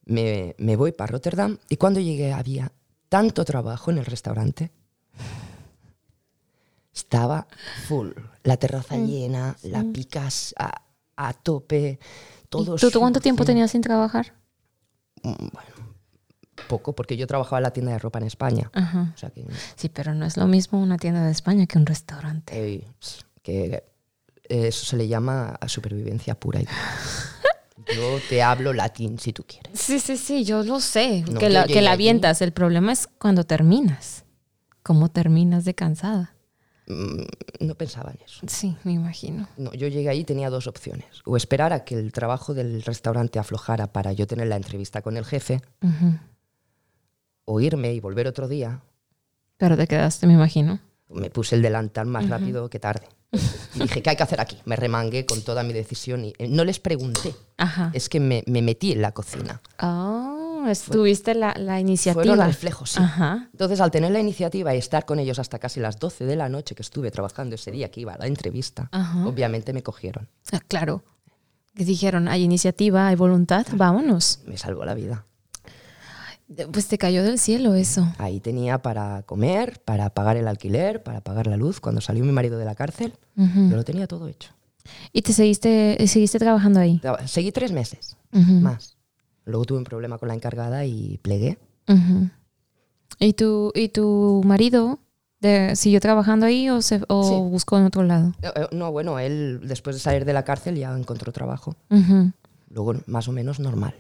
Me, 0.05 0.55
me 0.59 0.77
voy 0.77 0.93
para 0.93 1.13
Rotterdam 1.13 1.59
y 1.69 1.77
cuando 1.77 2.01
llegué 2.01 2.33
había 2.33 2.73
tanto 3.09 3.45
trabajo 3.45 3.91
en 3.91 3.99
el 3.99 4.07
restaurante. 4.07 4.71
Estaba 6.95 7.47
full. 7.87 8.11
La 8.43 8.57
terraza 8.57 8.97
llena, 8.97 9.57
la 9.63 9.85
picas 9.93 10.55
a, 10.59 10.83
a 11.17 11.33
tope, 11.33 11.99
todo 12.49 12.77
¿Y 12.77 12.79
tú, 12.79 12.91
tú 12.91 13.01
cuánto 13.01 13.21
tiempo 13.21 13.45
tenías 13.45 13.71
sin 13.71 13.81
trabajar? 13.81 14.35
Poco, 16.69 16.95
porque 16.95 17.17
yo 17.17 17.27
trabajaba 17.27 17.59
en 17.59 17.63
la 17.65 17.73
tienda 17.73 17.93
de 17.93 17.99
ropa 17.99 18.19
en 18.19 18.27
España. 18.27 18.71
Ajá. 18.73 19.13
O 19.15 19.19
sea 19.19 19.31
que 19.31 19.47
Sí, 19.77 19.89
pero 19.89 20.15
no 20.15 20.27
es 20.27 20.37
lo 20.37 20.47
mismo 20.47 20.81
una 20.81 20.99
tienda 20.99 21.25
de 21.25 21.33
España 21.33 21.67
que 21.67 21.79
un 21.79 21.87
restaurante. 21.87 22.87
Que 23.43 23.85
eso 24.53 24.85
se 24.87 24.97
le 24.97 25.09
llama 25.09 25.57
a 25.61 25.69
supervivencia 25.69 26.35
pura 26.39 26.61
y. 26.61 26.67
Yo 27.97 28.19
te 28.29 28.43
hablo 28.43 28.73
latín 28.73 29.19
si 29.19 29.33
tú 29.33 29.45
quieres. 29.45 29.79
Sí, 29.79 29.99
sí, 29.99 30.17
sí, 30.17 30.45
yo 30.45 30.63
lo 30.63 30.79
sé. 30.81 31.25
No, 31.29 31.41
que 31.41 31.51
la, 31.51 31.67
que 31.67 31.83
la 31.83 31.93
avientas. 31.93 32.41
El 32.41 32.53
problema 32.53 32.93
es 32.93 33.09
cuando 33.19 33.45
terminas. 33.45 34.25
¿Cómo 34.85 35.09
terminas 35.11 35.65
de 35.65 35.75
cansada? 35.75 36.35
Mm, 36.87 37.23
No 37.67 37.75
pensaba 37.75 38.13
en 38.13 38.19
eso. 38.25 38.47
Sí, 38.47 38.77
me 38.85 38.93
imagino. 38.93 39.49
No, 39.57 39.73
yo 39.73 39.89
llegué 39.89 40.09
ahí 40.11 40.21
y 40.21 40.25
tenía 40.25 40.49
dos 40.49 40.69
opciones. 40.69 41.07
O 41.25 41.37
esperar 41.37 41.73
a 41.73 41.85
que 41.85 41.97
el 41.97 42.13
trabajo 42.13 42.55
del 42.55 42.83
restaurante 42.83 43.39
aflojara 43.41 43.93
para 43.93 44.13
yo 44.13 44.27
tener 44.29 44.47
la 44.47 44.57
entrevista 44.57 45.03
con 45.03 45.17
el 45.17 45.25
jefe, 45.25 45.61
o 47.45 47.61
irme 47.61 47.93
y 47.93 48.01
volver 48.01 48.29
otro 48.29 48.47
día. 48.49 48.81
Pero 49.57 49.77
te 49.77 49.87
quedaste, 49.89 50.27
me 50.29 50.35
imagino. 50.35 50.79
Me 51.09 51.31
puse 51.31 51.57
el 51.57 51.63
delantal 51.63 52.07
más 52.07 52.29
rápido 52.29 52.71
que 52.71 52.79
tarde. 52.79 53.07
Y 53.75 53.79
dije, 53.81 54.03
¿qué 54.03 54.11
hay 54.11 54.17
que 54.17 54.23
hacer 54.23 54.41
aquí? 54.41 54.59
Me 54.65 54.77
remangué 54.77 55.25
con 55.27 55.43
toda 55.43 55.63
mi 55.63 55.73
decisión 55.73 56.25
y 56.25 56.35
eh, 56.39 56.49
no 56.49 56.65
les 56.65 56.79
pregunté. 56.79 57.35
Ajá. 57.57 57.91
Es 57.95 58.09
que 58.09 58.21
me, 58.21 58.45
me 58.47 58.61
metí 58.63 58.93
en 58.93 59.03
la 59.03 59.13
cocina. 59.13 59.63
Ah, 59.79 60.67
estuviste 60.69 61.35
la, 61.35 61.55
la 61.59 61.81
iniciativa. 61.81 62.23
Fueron 62.25 62.47
reflejos, 62.47 62.91
sí. 62.91 63.01
Ajá. 63.03 63.49
Entonces, 63.53 63.81
al 63.81 63.91
tener 63.91 64.11
la 64.13 64.21
iniciativa 64.21 64.75
y 64.75 64.79
estar 64.79 65.05
con 65.07 65.19
ellos 65.19 65.39
hasta 65.39 65.59
casi 65.59 65.81
las 65.81 65.99
12 65.99 66.25
de 66.27 66.37
la 66.37 66.49
noche 66.49 66.75
que 66.75 66.83
estuve 66.83 67.11
trabajando 67.11 67.55
ese 67.55 67.71
día 67.71 67.91
que 67.91 68.01
iba 68.01 68.13
a 68.15 68.19
la 68.19 68.27
entrevista, 68.27 68.89
Ajá. 68.93 69.27
obviamente 69.27 69.73
me 69.73 69.83
cogieron. 69.83 70.29
Ah, 70.53 70.61
claro. 70.69 71.03
Dijeron, 71.75 72.29
hay 72.29 72.43
iniciativa, 72.43 73.09
hay 73.09 73.17
voluntad, 73.17 73.67
vámonos. 73.73 74.41
Me 74.47 74.59
salvó 74.59 74.85
la 74.85 74.93
vida. 74.95 75.25
Pues 76.73 76.87
te 76.89 76.99
cayó 76.99 77.23
del 77.23 77.39
cielo 77.39 77.75
eso. 77.75 78.07
Ahí 78.19 78.41
tenía 78.41 78.83
para 78.83 79.23
comer, 79.23 79.81
para 79.85 80.11
pagar 80.11 80.37
el 80.37 80.49
alquiler, 80.49 81.03
para 81.03 81.21
pagar 81.21 81.47
la 81.47 81.57
luz. 81.57 81.81
Cuando 81.81 82.01
salió 82.01 82.25
mi 82.25 82.33
marido 82.33 82.59
de 82.59 82.65
la 82.65 82.75
cárcel, 82.75 83.15
Ujú. 83.37 83.71
yo 83.71 83.77
lo 83.77 83.85
tenía 83.85 84.07
todo 84.07 84.29
hecho. 84.29 84.51
Y 85.13 85.23
te 85.23 85.33
seguiste, 85.33 85.97
seguiste 86.09 86.39
trabajando 86.39 86.81
ahí. 86.81 87.01
Seguí 87.27 87.53
tres 87.53 87.71
meses 87.73 88.17
Ujú. 88.33 88.53
más. 88.55 88.97
Luego 89.45 89.65
tuve 89.65 89.79
un 89.79 89.85
problema 89.85 90.19
con 90.19 90.29
la 90.29 90.35
encargada 90.35 90.85
y 90.85 91.19
plegué. 91.23 91.59
Ujú. 91.89 92.29
¿Y 93.19 93.33
tu, 93.35 93.73
y 93.75 93.89
tu 93.89 94.43
marido 94.45 94.99
de- 95.41 95.77
siguió 95.77 96.01
trabajando 96.01 96.47
ahí 96.47 96.69
o, 96.71 96.83
se, 96.83 97.03
o 97.09 97.23
Sí. 97.29 97.35
buscó 97.51 97.79
en 97.79 97.85
otro 97.85 98.03
lado? 98.03 98.33
Eh, 98.43 98.51
eh, 98.55 98.67
No, 98.73 98.91
bueno, 98.93 99.19
él 99.19 99.61
después 99.65 99.97
de 99.97 100.01
salir 100.01 100.25
de 100.25 100.33
la 100.33 100.45
cárcel 100.45 100.77
ya 100.77 100.97
encontró 100.97 101.33
trabajo. 101.33 101.77
Luego 102.69 102.95
más 103.07 103.29
o 103.29 103.33
menos 103.33 103.61
normal. 103.61 103.95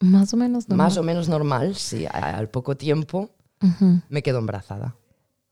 Más 0.00 0.32
o 0.32 0.36
menos, 0.36 0.68
¿no? 0.68 0.76
Más 0.76 0.96
o 0.96 1.02
menos 1.02 1.28
normal, 1.28 1.74
sí. 1.74 2.06
Al 2.10 2.48
poco 2.48 2.76
tiempo 2.76 3.30
me 4.08 4.22
quedo 4.22 4.38
embarazada. 4.38 4.94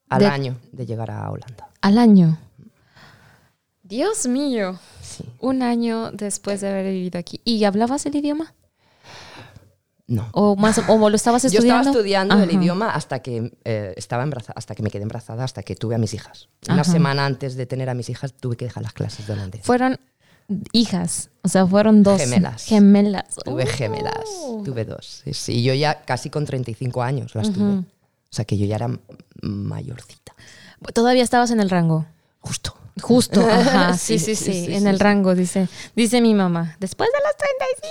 Al 0.09 0.21
De- 0.21 0.27
año 0.27 0.57
de 0.73 0.87
llegar 0.87 1.11
a 1.11 1.29
Holanda. 1.31 1.69
Al 1.81 1.99
año. 1.99 2.39
Dios 3.83 4.27
mío. 4.27 4.79
Sí. 5.03 5.25
Un 5.41 5.63
año 5.63 6.11
después 6.13 6.61
de 6.61 6.69
haber 6.69 6.87
vivido 6.93 7.19
aquí. 7.19 7.41
¿Y 7.45 7.65
hablabas 7.65 8.07
el 8.07 8.17
idioma? 8.17 8.55
No. 10.09 10.29
¿O, 10.33 10.55
más, 10.55 10.81
o 10.89 11.11
lo 11.11 11.17
estabas 11.17 11.43
Yo 11.45 11.49
estudiando? 11.49 11.81
estaba 11.91 11.97
estudiando 11.97 12.39
el 12.41 12.53
idioma 12.53 12.91
hasta 12.91 13.21
que 13.21 13.53
eh, 13.65 13.95
estaba 13.97 14.23
embarazada, 14.23 14.55
hasta 14.57 14.75
que 14.77 14.83
me 14.85 14.91
quedé 14.91 15.03
embarazada, 15.03 15.43
hasta 15.45 15.63
que 15.65 15.75
tuve 15.75 15.97
a 15.97 15.99
mis 15.99 16.15
hijas. 16.15 16.49
Una 16.69 16.85
semana 16.85 17.27
antes 17.27 17.57
de 17.57 17.67
tener 17.67 17.91
a 17.91 17.95
mis 17.95 18.09
hijas 18.09 18.33
tuve 18.35 18.57
que 18.57 18.67
dejar 18.67 18.85
las 18.85 18.93
clases 18.93 19.27
de 19.27 19.33
holandés. 19.33 19.63
Fueron 19.65 19.99
hijas, 20.73 21.31
o 21.43 21.49
sea, 21.49 21.67
fueron 21.67 22.03
dos. 22.03 22.21
Gemelas. 22.21 22.65
Gemelas. 22.65 23.37
tuve 23.45 23.65
Oh. 23.65 23.67
gemelas, 23.67 24.25
tuve 24.65 24.85
dos. 24.85 25.23
Sí, 25.25 25.35
sí, 25.35 25.63
yo 25.63 25.75
ya 25.75 26.03
casi 26.03 26.31
con 26.31 26.45
35 26.45 27.03
años 27.03 27.35
las 27.35 27.53
tuve. 27.53 27.79
O 27.79 27.85
sea 28.37 28.45
que 28.45 28.59
yo 28.59 28.67
ya 28.67 28.77
era 28.77 28.91
mayorcita. 29.43 30.35
Todavía 30.93 31.23
estabas 31.23 31.51
en 31.51 31.61
el 31.61 31.71
rango. 31.71 32.07
Justo. 32.41 32.77
Justo, 33.01 33.41
ajá, 33.51 33.97
sí, 33.99 34.19
Sí, 34.19 34.35
sí, 34.35 34.75
en 34.75 34.87
el 34.87 34.99
rango, 34.99 35.35
dice, 35.35 35.69
dice 35.95 36.21
mi 36.21 36.35
mamá. 36.35 36.77
Después 36.81 37.11
de 37.13 37.19
los 37.27 37.37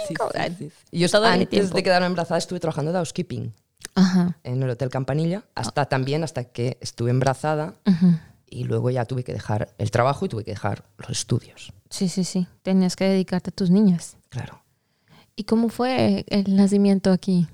35. 0.09 0.29
Sí, 0.33 0.39
Ay, 0.39 0.55
sí, 0.57 0.69
sí. 0.69 0.85
Y 0.91 0.99
yo 0.99 1.17
el 1.17 1.25
antes 1.25 1.71
de 1.71 1.83
quedarme 1.83 2.07
embarazada 2.07 2.37
estuve 2.37 2.59
trabajando 2.59 2.91
de 2.91 2.97
housekeeping 2.97 3.53
en 4.43 4.63
el 4.63 4.69
Hotel 4.69 4.89
Campanilla, 4.89 5.43
hasta 5.55 5.85
también 5.85 6.23
hasta 6.23 6.43
que 6.45 6.77
estuve 6.81 7.11
embarazada. 7.11 7.75
Y 8.55 8.63
luego 8.63 8.89
ya 8.89 9.05
tuve 9.05 9.23
que 9.23 9.33
dejar 9.33 9.73
el 9.77 9.91
trabajo 9.91 10.25
y 10.25 10.29
tuve 10.29 10.43
que 10.43 10.51
dejar 10.51 10.85
los 10.97 11.09
estudios. 11.09 11.73
Sí, 11.89 12.07
sí, 12.09 12.23
sí. 12.23 12.47
Tenías 12.63 12.95
que 12.95 13.05
dedicarte 13.05 13.49
a 13.49 13.53
tus 13.53 13.69
niñas. 13.69 14.17
Claro. 14.29 14.61
¿Y 15.35 15.43
cómo 15.43 15.69
fue 15.69 16.25
el 16.29 16.55
nacimiento 16.55 17.11
aquí? 17.11 17.47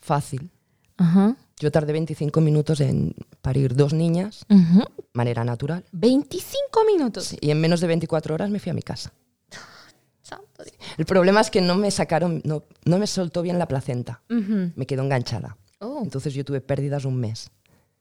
Fácil. 0.00 0.50
Ajá. 0.96 1.36
Yo 1.60 1.70
tardé 1.70 1.92
25 1.92 2.40
minutos 2.40 2.80
en 2.80 3.14
parir 3.40 3.74
dos 3.76 3.92
niñas, 3.94 4.44
Ujú. 4.50 4.82
manera 5.12 5.44
natural. 5.44 5.84
25 5.92 6.84
minutos. 6.84 7.36
Y 7.40 7.50
en 7.50 7.60
menos 7.60 7.80
de 7.80 7.86
24 7.86 8.34
horas 8.34 8.50
me 8.50 8.58
fui 8.58 8.70
a 8.70 8.74
mi 8.74 8.82
casa. 8.82 9.12
El 10.98 11.04
problema 11.06 11.40
es 11.40 11.50
que 11.50 11.60
no 11.60 11.74
me 11.76 11.90
sacaron, 11.90 12.40
no, 12.44 12.64
no 12.84 12.98
me 12.98 13.06
soltó 13.06 13.42
bien 13.42 13.58
la 13.58 13.66
placenta. 13.68 14.22
Me 14.28 14.86
quedó 14.86 15.02
enganchada. 15.02 15.56
Oh, 15.80 16.00
Entonces 16.02 16.34
yo 16.34 16.44
tuve 16.44 16.60
pérdidas 16.60 17.04
un 17.04 17.16
mes. 17.16 17.50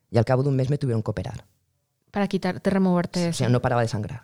Y 0.10 0.18
al 0.18 0.26
cabo 0.26 0.44
de 0.44 0.50
un 0.50 0.56
mes 0.56 0.70
me 0.70 0.78
tuvieron 0.78 1.02
que 1.04 1.12
operar. 1.12 1.46
Para 2.14 2.28
quitarte, 2.28 2.70
removerte 2.70 3.26
O 3.26 3.30
eso. 3.30 3.40
sea, 3.40 3.50
no 3.50 3.60
paraba 3.60 3.82
de 3.82 3.88
sangrar. 3.88 4.22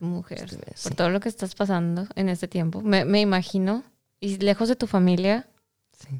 Mujer, 0.00 0.50
Sí. 0.50 0.58
por 0.82 0.94
todo 0.96 1.08
lo 1.08 1.20
que 1.20 1.28
estás 1.28 1.54
pasando 1.54 2.06
en 2.16 2.28
este 2.28 2.48
tiempo, 2.48 2.82
me, 2.82 3.04
me 3.04 3.20
imagino, 3.20 3.84
y 4.20 4.36
lejos 4.38 4.68
de 4.68 4.74
tu 4.76 4.86
familia. 4.88 5.46
Sí. 5.96 6.18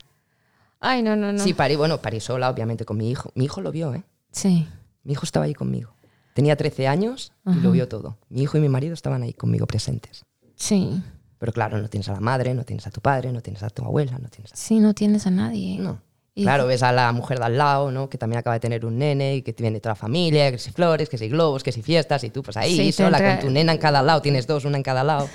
Ay, 0.81 1.03
no, 1.03 1.17
no, 1.17 1.33
no. 1.33 1.39
Sí, 1.41 1.55
parí, 1.55 1.75
bueno, 1.77 2.01
parí 2.01 2.21
sola, 2.21 2.49
obviamente, 2.49 2.85
con 2.85 2.97
mi 2.97 3.11
hijo. 3.11 3.31
Mi 3.35 3.45
hijo 3.47 3.61
lo 3.61 3.73
vio, 3.73 3.93
¿eh? 3.93 4.05
Sí. 4.31 4.69
Mi 5.03 5.13
hijo 5.13 5.25
estaba 5.25 5.47
ahí 5.47 5.55
conmigo. 5.55 5.93
Tenía 6.35 6.57
13 6.57 6.87
años 6.87 7.33
y 7.45 7.51
Ajá. 7.51 7.61
lo 7.61 7.73
vio 7.73 7.89
todo. 7.89 8.17
Mi 8.29 8.43
hijo 8.43 8.57
y 8.57 8.61
mi 8.61 8.69
marido 8.69 8.95
estaban 8.95 9.23
ahí 9.23 9.33
conmigo 9.35 9.67
presentes. 9.67 10.25
Sí. 10.55 11.03
Pero 11.39 11.53
claro, 11.53 11.79
no 11.79 11.89
tienes 11.89 12.09
a 12.09 12.13
la 12.13 12.21
madre, 12.21 12.55
no 12.55 12.65
tienes 12.65 12.87
a 12.87 12.91
tu 12.91 13.01
padre, 13.01 13.33
no 13.33 13.41
tienes 13.43 13.63
a 13.65 13.71
tu 13.71 13.85
abuela, 13.85 14.19
no 14.19 14.29
tienes 14.29 14.53
a... 14.53 14.57
Sí, 14.57 14.79
no 14.81 14.95
tienes 14.95 15.27
a 15.27 15.31
nadie. 15.31 15.79
No. 15.79 16.01
Y- 16.37 16.43
Claro, 16.43 16.67
ves 16.67 16.83
a 16.83 16.91
la 16.93 17.13
mujer 17.13 17.39
de 17.39 17.45
al 17.45 17.57
lado, 17.59 17.91
¿no? 17.93 18.09
Que 18.09 18.19
también 18.19 18.39
acaba 18.41 18.55
de 18.55 18.61
tener 18.61 18.85
un 18.85 18.99
nene 18.99 19.37
y 19.37 19.43
que 19.43 19.53
viene 19.57 19.79
toda 19.81 19.93
la 19.93 19.97
familia, 19.97 20.51
que 20.51 20.59
si 20.59 20.71
flores, 20.73 21.09
que 21.09 21.17
si 21.17 21.29
globos, 21.29 21.63
que 21.63 21.71
si 21.71 21.81
fiestas, 21.83 22.25
y 22.25 22.31
tú 22.31 22.43
pues 22.43 22.57
ahí 22.57 22.77
Sí, 22.77 22.93
sola 22.93 23.19
entra- 23.19 23.37
con 23.37 23.47
tu 23.47 23.51
nena 23.53 23.73
en 23.73 23.79
cada 23.79 24.03
lado, 24.03 24.21
tienes 24.21 24.47
dos, 24.47 24.65
una 24.65 24.77
en 24.77 24.83
cada 24.83 25.05
lado. 25.05 25.29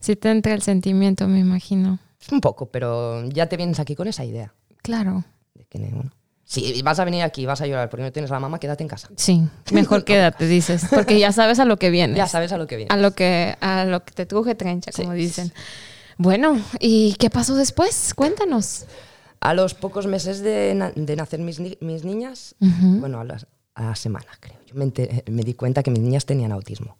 Sí 0.00 0.16
te 0.16 0.30
entra 0.30 0.54
el 0.54 0.62
sentimiento, 0.62 1.26
me 1.28 1.40
imagino. 1.40 1.98
Un 2.30 2.40
poco, 2.40 2.66
pero 2.66 3.28
ya 3.28 3.46
te 3.48 3.56
vienes 3.56 3.78
aquí 3.78 3.94
con 3.94 4.08
esa 4.08 4.24
idea. 4.24 4.54
Claro. 4.82 5.24
De 5.54 5.64
que, 5.66 5.78
bueno, 5.78 6.10
si 6.44 6.80
vas 6.82 6.98
a 7.00 7.04
venir 7.04 7.22
aquí 7.22 7.44
vas 7.44 7.60
a 7.60 7.66
llorar 7.66 7.90
porque 7.90 8.04
no 8.04 8.12
tienes 8.12 8.30
a 8.30 8.34
la 8.34 8.40
mamá, 8.40 8.58
quédate 8.58 8.82
en 8.82 8.88
casa. 8.88 9.08
Sí, 9.16 9.42
mejor 9.72 10.04
quédate, 10.06 10.46
dices, 10.46 10.86
porque 10.90 11.18
ya 11.18 11.32
sabes 11.32 11.58
a 11.58 11.64
lo 11.64 11.76
que 11.76 11.90
vienes. 11.90 12.16
Ya 12.16 12.26
sabes 12.28 12.52
a 12.52 12.56
lo 12.56 12.66
que 12.66 12.76
viene. 12.76 12.92
A 12.94 12.96
lo 12.96 13.10
que, 13.12 13.56
a 13.60 13.84
lo 13.84 14.04
que 14.04 14.12
te 14.14 14.26
truje 14.26 14.54
trencha, 14.54 14.90
como 14.94 15.12
dicen. 15.12 15.52
Bueno, 16.18 16.58
¿y 16.80 17.14
qué 17.18 17.28
pasó 17.28 17.54
después? 17.56 18.14
Cuéntanos. 18.14 18.86
A 19.46 19.54
los 19.54 19.74
pocos 19.74 20.06
meses 20.06 20.40
de, 20.40 20.74
na- 20.74 20.92
de 20.94 21.14
nacer 21.16 21.40
mis, 21.40 21.60
ni- 21.60 21.78
mis 21.80 22.04
niñas, 22.04 22.54
bueno, 23.00 23.20
a, 23.20 23.24
las- 23.24 23.46
a 23.74 23.82
la 23.84 23.94
semana 23.96 24.26
creo, 24.40 24.58
yo 24.66 24.74
me, 24.74 24.84
ente- 24.84 25.22
me 25.30 25.42
di 25.42 25.54
cuenta 25.54 25.82
que 25.82 25.90
mis 25.90 26.00
niñas 26.00 26.24
tenían 26.26 26.52
autismo. 26.52 26.96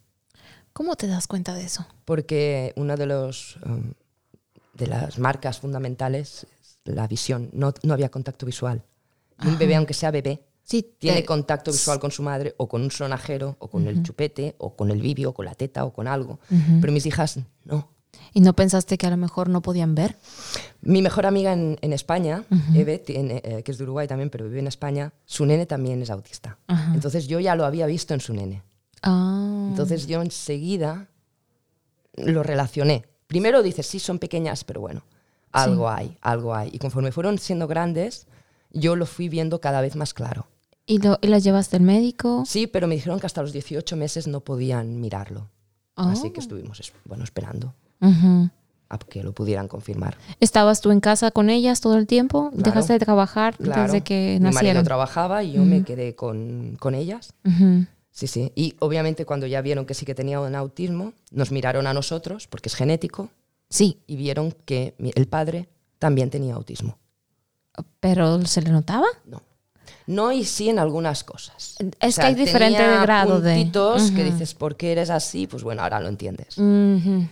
¿Cómo 0.72 0.94
te 0.96 1.06
das 1.06 1.26
cuenta 1.26 1.54
de 1.54 1.64
eso? 1.64 1.87
Porque 2.04 2.72
una 2.76 2.96
de, 2.96 3.06
los, 3.06 3.56
um, 3.64 3.92
de 4.74 4.87
las 4.87 5.18
marcas 5.18 5.59
fundamentales 5.59 6.46
es 6.61 6.78
la 6.85 7.06
visión. 7.09 7.48
No, 7.52 7.72
no 7.82 7.94
había 7.94 8.11
contacto 8.11 8.44
visual. 8.46 8.82
Un 9.44 9.59
bebé, 9.59 9.74
aunque 9.76 9.94
sea 9.94 10.11
bebé, 10.11 10.42
Sí, 10.62 10.94
tiene 10.98 11.20
te- 11.20 11.26
contacto 11.26 11.70
visual 11.72 11.98
con 12.00 12.11
su 12.11 12.22
madre 12.22 12.54
o 12.59 12.68
con 12.68 12.82
un 12.82 12.90
sonajero 12.90 13.56
o 13.61 13.68
con 13.68 13.87
el 13.87 14.02
chupete 14.02 14.54
o 14.59 14.74
con 14.76 14.90
el 14.90 15.00
bibio 15.00 15.30
o 15.30 15.35
con 15.35 15.44
la 15.46 15.54
teta 15.54 15.85
o 15.85 15.92
con 15.92 16.06
algo. 16.09 16.40
Pero 16.80 16.92
mis 16.92 17.06
hijas 17.06 17.38
no. 17.64 17.88
¿Y 18.37 18.40
no 18.42 18.53
pensaste 18.53 18.99
que 18.99 19.07
a 19.07 19.11
lo 19.11 19.16
mejor 19.16 19.49
no 19.49 19.62
podían 19.62 19.94
ver? 19.94 20.18
Mi 20.83 21.01
mejor 21.01 21.25
amiga 21.25 21.55
en, 21.55 21.79
en 21.81 21.94
España, 21.94 22.44
Eve, 22.75 22.99
tiene, 22.99 23.40
eh, 23.42 23.62
que 23.62 23.72
es 23.72 23.79
de 23.79 23.85
Uruguay 23.85 24.07
también, 24.07 24.29
pero 24.29 24.44
vive 24.44 24.59
en 24.59 24.66
España, 24.66 25.14
su 25.25 25.46
nene 25.46 25.64
también 25.64 26.03
es 26.03 26.11
autista. 26.11 26.59
Ajá. 26.66 26.92
Entonces 26.92 27.29
yo 27.29 27.40
ya 27.40 27.55
lo 27.57 27.64
había 27.64 27.87
visto 27.87 28.12
en 28.12 28.20
su 28.20 28.35
nene. 28.35 28.62
Ah. 29.03 29.68
Entonces 29.70 30.07
yo 30.07 30.20
enseguida 30.20 31.09
lo 32.18 32.42
relacioné. 32.42 33.07
Primero 33.27 33.62
dices, 33.62 33.87
sí, 33.87 33.99
son 34.01 34.18
pequeñas, 34.18 34.64
pero 34.64 34.83
bueno, 34.83 35.03
algo 35.51 35.88
hay, 35.88 36.18
algo 36.20 36.55
hay. 36.55 36.68
Y 36.75 36.79
conforme 36.79 37.12
fueron 37.12 37.38
siendo 37.38 37.66
grandes, 37.66 38.27
yo 38.70 38.96
lo 38.96 39.07
fui 39.07 39.31
viendo 39.31 39.62
cada 39.62 39.81
vez 39.81 39.96
más 39.96 40.12
claro. 40.12 40.46
¿Y, 40.85 40.99
lo, 40.99 41.18
¿Y 41.22 41.29
las 41.29 41.42
llevaste 41.42 41.77
al 41.77 41.83
médico? 41.85 42.44
Sí, 42.46 42.66
pero 42.66 42.87
me 42.87 42.96
dijeron 42.96 43.18
que 43.18 43.25
hasta 43.25 43.40
los 43.40 43.55
18 43.55 43.96
meses 43.96 44.27
no 44.27 44.40
podían 44.40 45.01
mirarlo. 45.01 45.49
Así 45.94 46.27
Oh. 46.29 46.33
que 46.35 46.40
estuvimos 46.40 46.81
es- 46.81 46.92
bueno, 47.07 47.25
esperando 47.25 47.72
A 48.88 48.98
que 48.98 49.22
lo 49.24 49.32
pudieran 49.32 49.66
confirmar. 49.68 50.16
¿Estabas 50.38 50.80
tú 50.80 50.90
en 50.92 51.00
casa 51.00 51.30
con 51.32 51.50
ellas 51.50 51.80
todo 51.80 51.96
el 51.96 52.06
tiempo? 52.06 52.50
Claro. 52.50 52.62
¿Dejaste 52.64 52.92
de 52.92 52.98
trabajar 53.00 53.56
Claro, 53.56 53.82
desde 53.82 54.02
que 54.02 54.35
mi 54.35 54.44
marido 54.44 54.52
nacieron? 54.54 54.85
trabajaba 54.85 55.42
y 55.42 55.52
yo 55.52 55.64
me 55.64 55.82
quedé 55.82 56.14
con, 56.14 56.76
con 56.78 56.94
ellas. 56.94 57.32
Sí, 58.12 58.26
sí. 58.28 58.52
Y 58.54 58.74
obviamente 58.78 59.26
cuando 59.26 59.46
ya 59.46 59.61
vieron 59.61 59.87
que 59.87 59.94
sí 59.94 60.06
que 60.06 60.14
tenía 60.14 60.40
un 60.40 60.54
autismo, 60.54 61.12
nos 61.32 61.50
miraron 61.52 61.87
a 61.87 61.92
nosotros, 61.94 62.46
porque 62.46 62.68
es 62.68 62.74
genético, 62.74 63.28
Sí, 63.68 63.98
y 64.06 64.14
vieron 64.14 64.52
que 64.64 64.94
el 65.16 65.26
padre 65.26 65.68
también 65.98 66.30
tenía 66.30 66.54
autismo. 66.54 66.96
pero 67.98 68.44
¿se 68.46 68.62
le 68.62 68.70
notaba? 68.70 69.06
No. 69.26 69.42
No 70.06 70.30
y 70.30 70.44
sí 70.44 70.68
en 70.68 70.78
algunas 70.78 71.24
cosas. 71.24 71.74
Es 72.00 72.16
que 72.16 72.26
hay 72.26 72.35
diferente 72.37 72.78
tenía 72.78 73.02
grado 73.02 73.40
de- 73.40 73.54
puntitos 73.56 74.12
que 74.12 74.22
Ujú. 74.22 74.30
dices, 74.32 74.54
¿por 74.54 74.76
qué 74.76 74.92
eres 74.92 75.11
así? 75.11 75.48
Pues 75.48 75.64
bueno, 75.64 75.82
ahora 75.82 75.98
lo 75.98 76.09
entiendes. 76.09 76.56
Ujú. 76.59 77.26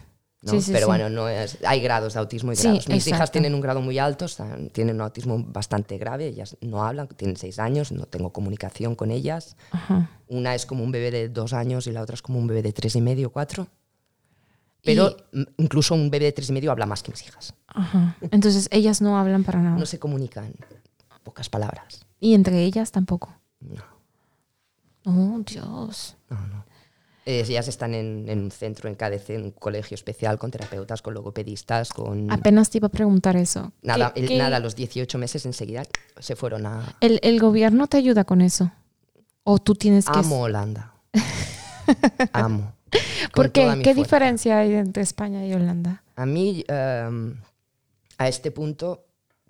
¿No? 0.44 0.50
Sí, 0.52 0.60
sí, 0.60 0.72
Pero 0.72 0.86
sí. 0.86 0.90
bueno, 0.90 1.08
no 1.10 1.28
es, 1.28 1.58
hay 1.66 1.80
grados 1.80 2.12
de 2.14 2.20
autismo 2.20 2.52
y 2.52 2.56
grados. 2.56 2.88
Mis 2.88 3.06
hijas 3.06 3.18
exacto. 3.20 3.32
tienen 3.32 3.54
un 3.54 3.60
grado 3.60 3.80
muy 3.80 3.98
alto, 3.98 4.26
están- 4.26 4.68
tienen 4.70 4.96
un 4.96 5.00
autismo 5.02 5.42
bastante 5.42 5.98
grave, 5.98 6.26
ellas 6.28 6.56
no 6.60 6.84
hablan, 6.84 7.08
tienen 7.08 7.36
seis 7.36 7.58
años, 7.58 7.90
no 7.92 8.06
tengo 8.06 8.32
comunicación 8.32 8.94
con 8.94 9.10
ellas. 9.10 9.56
Ajá. 9.70 10.10
Una 10.28 10.54
es 10.54 10.66
como 10.66 10.84
un 10.84 10.92
bebé 10.92 11.10
de 11.10 11.28
dos 11.28 11.52
años 11.52 11.86
y 11.86 11.92
la 11.92 12.02
otra 12.02 12.14
es 12.14 12.22
como 12.22 12.38
un 12.38 12.46
bebé 12.46 12.62
de 12.62 12.72
tres 12.72 12.94
y 12.96 13.00
medio, 13.00 13.30
cuatro. 13.30 13.66
Pero 14.82 15.16
mm, 15.32 15.42
incluso 15.56 15.94
un 15.94 16.10
bebé 16.10 16.26
de 16.26 16.32
tres 16.32 16.50
y 16.50 16.52
medio 16.52 16.70
habla 16.70 16.84
más 16.86 17.02
que 17.02 17.10
mis 17.10 17.22
hijas. 17.22 17.54
Ajá. 17.68 18.16
Entonces 18.30 18.68
ellas 18.70 19.00
no 19.00 19.18
hablan 19.18 19.42
para 19.44 19.60
nada. 19.62 19.78
No 19.78 19.86
se 19.86 19.98
comunican 19.98 20.52
pocas 21.22 21.48
palabras. 21.48 22.04
Y 22.20 22.34
entre 22.34 22.62
ellas 22.64 22.92
tampoco. 22.92 23.34
No, 23.60 23.82
Oh, 25.06 25.38
Dios. 25.46 26.16
no, 26.30 26.36
no. 26.48 26.64
Eh, 27.26 27.40
ellas 27.48 27.68
están 27.68 27.94
en, 27.94 28.28
en 28.28 28.38
un 28.44 28.50
centro, 28.50 28.88
en 28.88 28.96
KDC, 28.96 29.30
en 29.30 29.42
un 29.44 29.50
colegio 29.52 29.94
especial 29.94 30.38
con 30.38 30.50
terapeutas, 30.50 31.00
con 31.00 31.14
logopedistas, 31.14 31.88
con... 31.90 32.30
Apenas 32.30 32.68
te 32.68 32.78
iba 32.78 32.86
a 32.88 32.90
preguntar 32.90 33.34
eso. 33.36 33.72
Nada, 33.82 34.12
¿Qué- 34.12 34.20
el- 34.20 34.28
qué- 34.28 34.36
nada, 34.38 34.58
a 34.58 34.60
los 34.60 34.76
18 34.76 35.16
meses 35.18 35.46
enseguida 35.46 35.84
se 36.18 36.36
fueron 36.36 36.66
a... 36.66 36.96
el, 37.00 37.20
el 37.22 37.40
gobierno 37.40 37.86
te 37.86 37.96
ayuda 37.96 38.24
con 38.24 38.42
eso? 38.42 38.70
¿O 39.42 39.58
tú 39.58 39.74
tienes 39.74 40.04
que...? 40.06 40.18
Amo 40.18 40.40
Holanda. 40.42 40.92
Amo. 42.32 42.72
¿Por 43.34 43.50
qué? 43.50 43.62
¿Qué 43.62 43.94
fuerza. 43.94 43.94
diferencia 43.94 44.58
hay 44.58 44.74
entre 44.74 45.02
España 45.02 45.44
y 45.46 45.52
Holanda? 45.54 46.02
A 46.16 46.26
mí, 46.26 46.64
em, 46.68 47.36
a 48.18 48.28
este 48.28 48.50
punto 48.50 49.03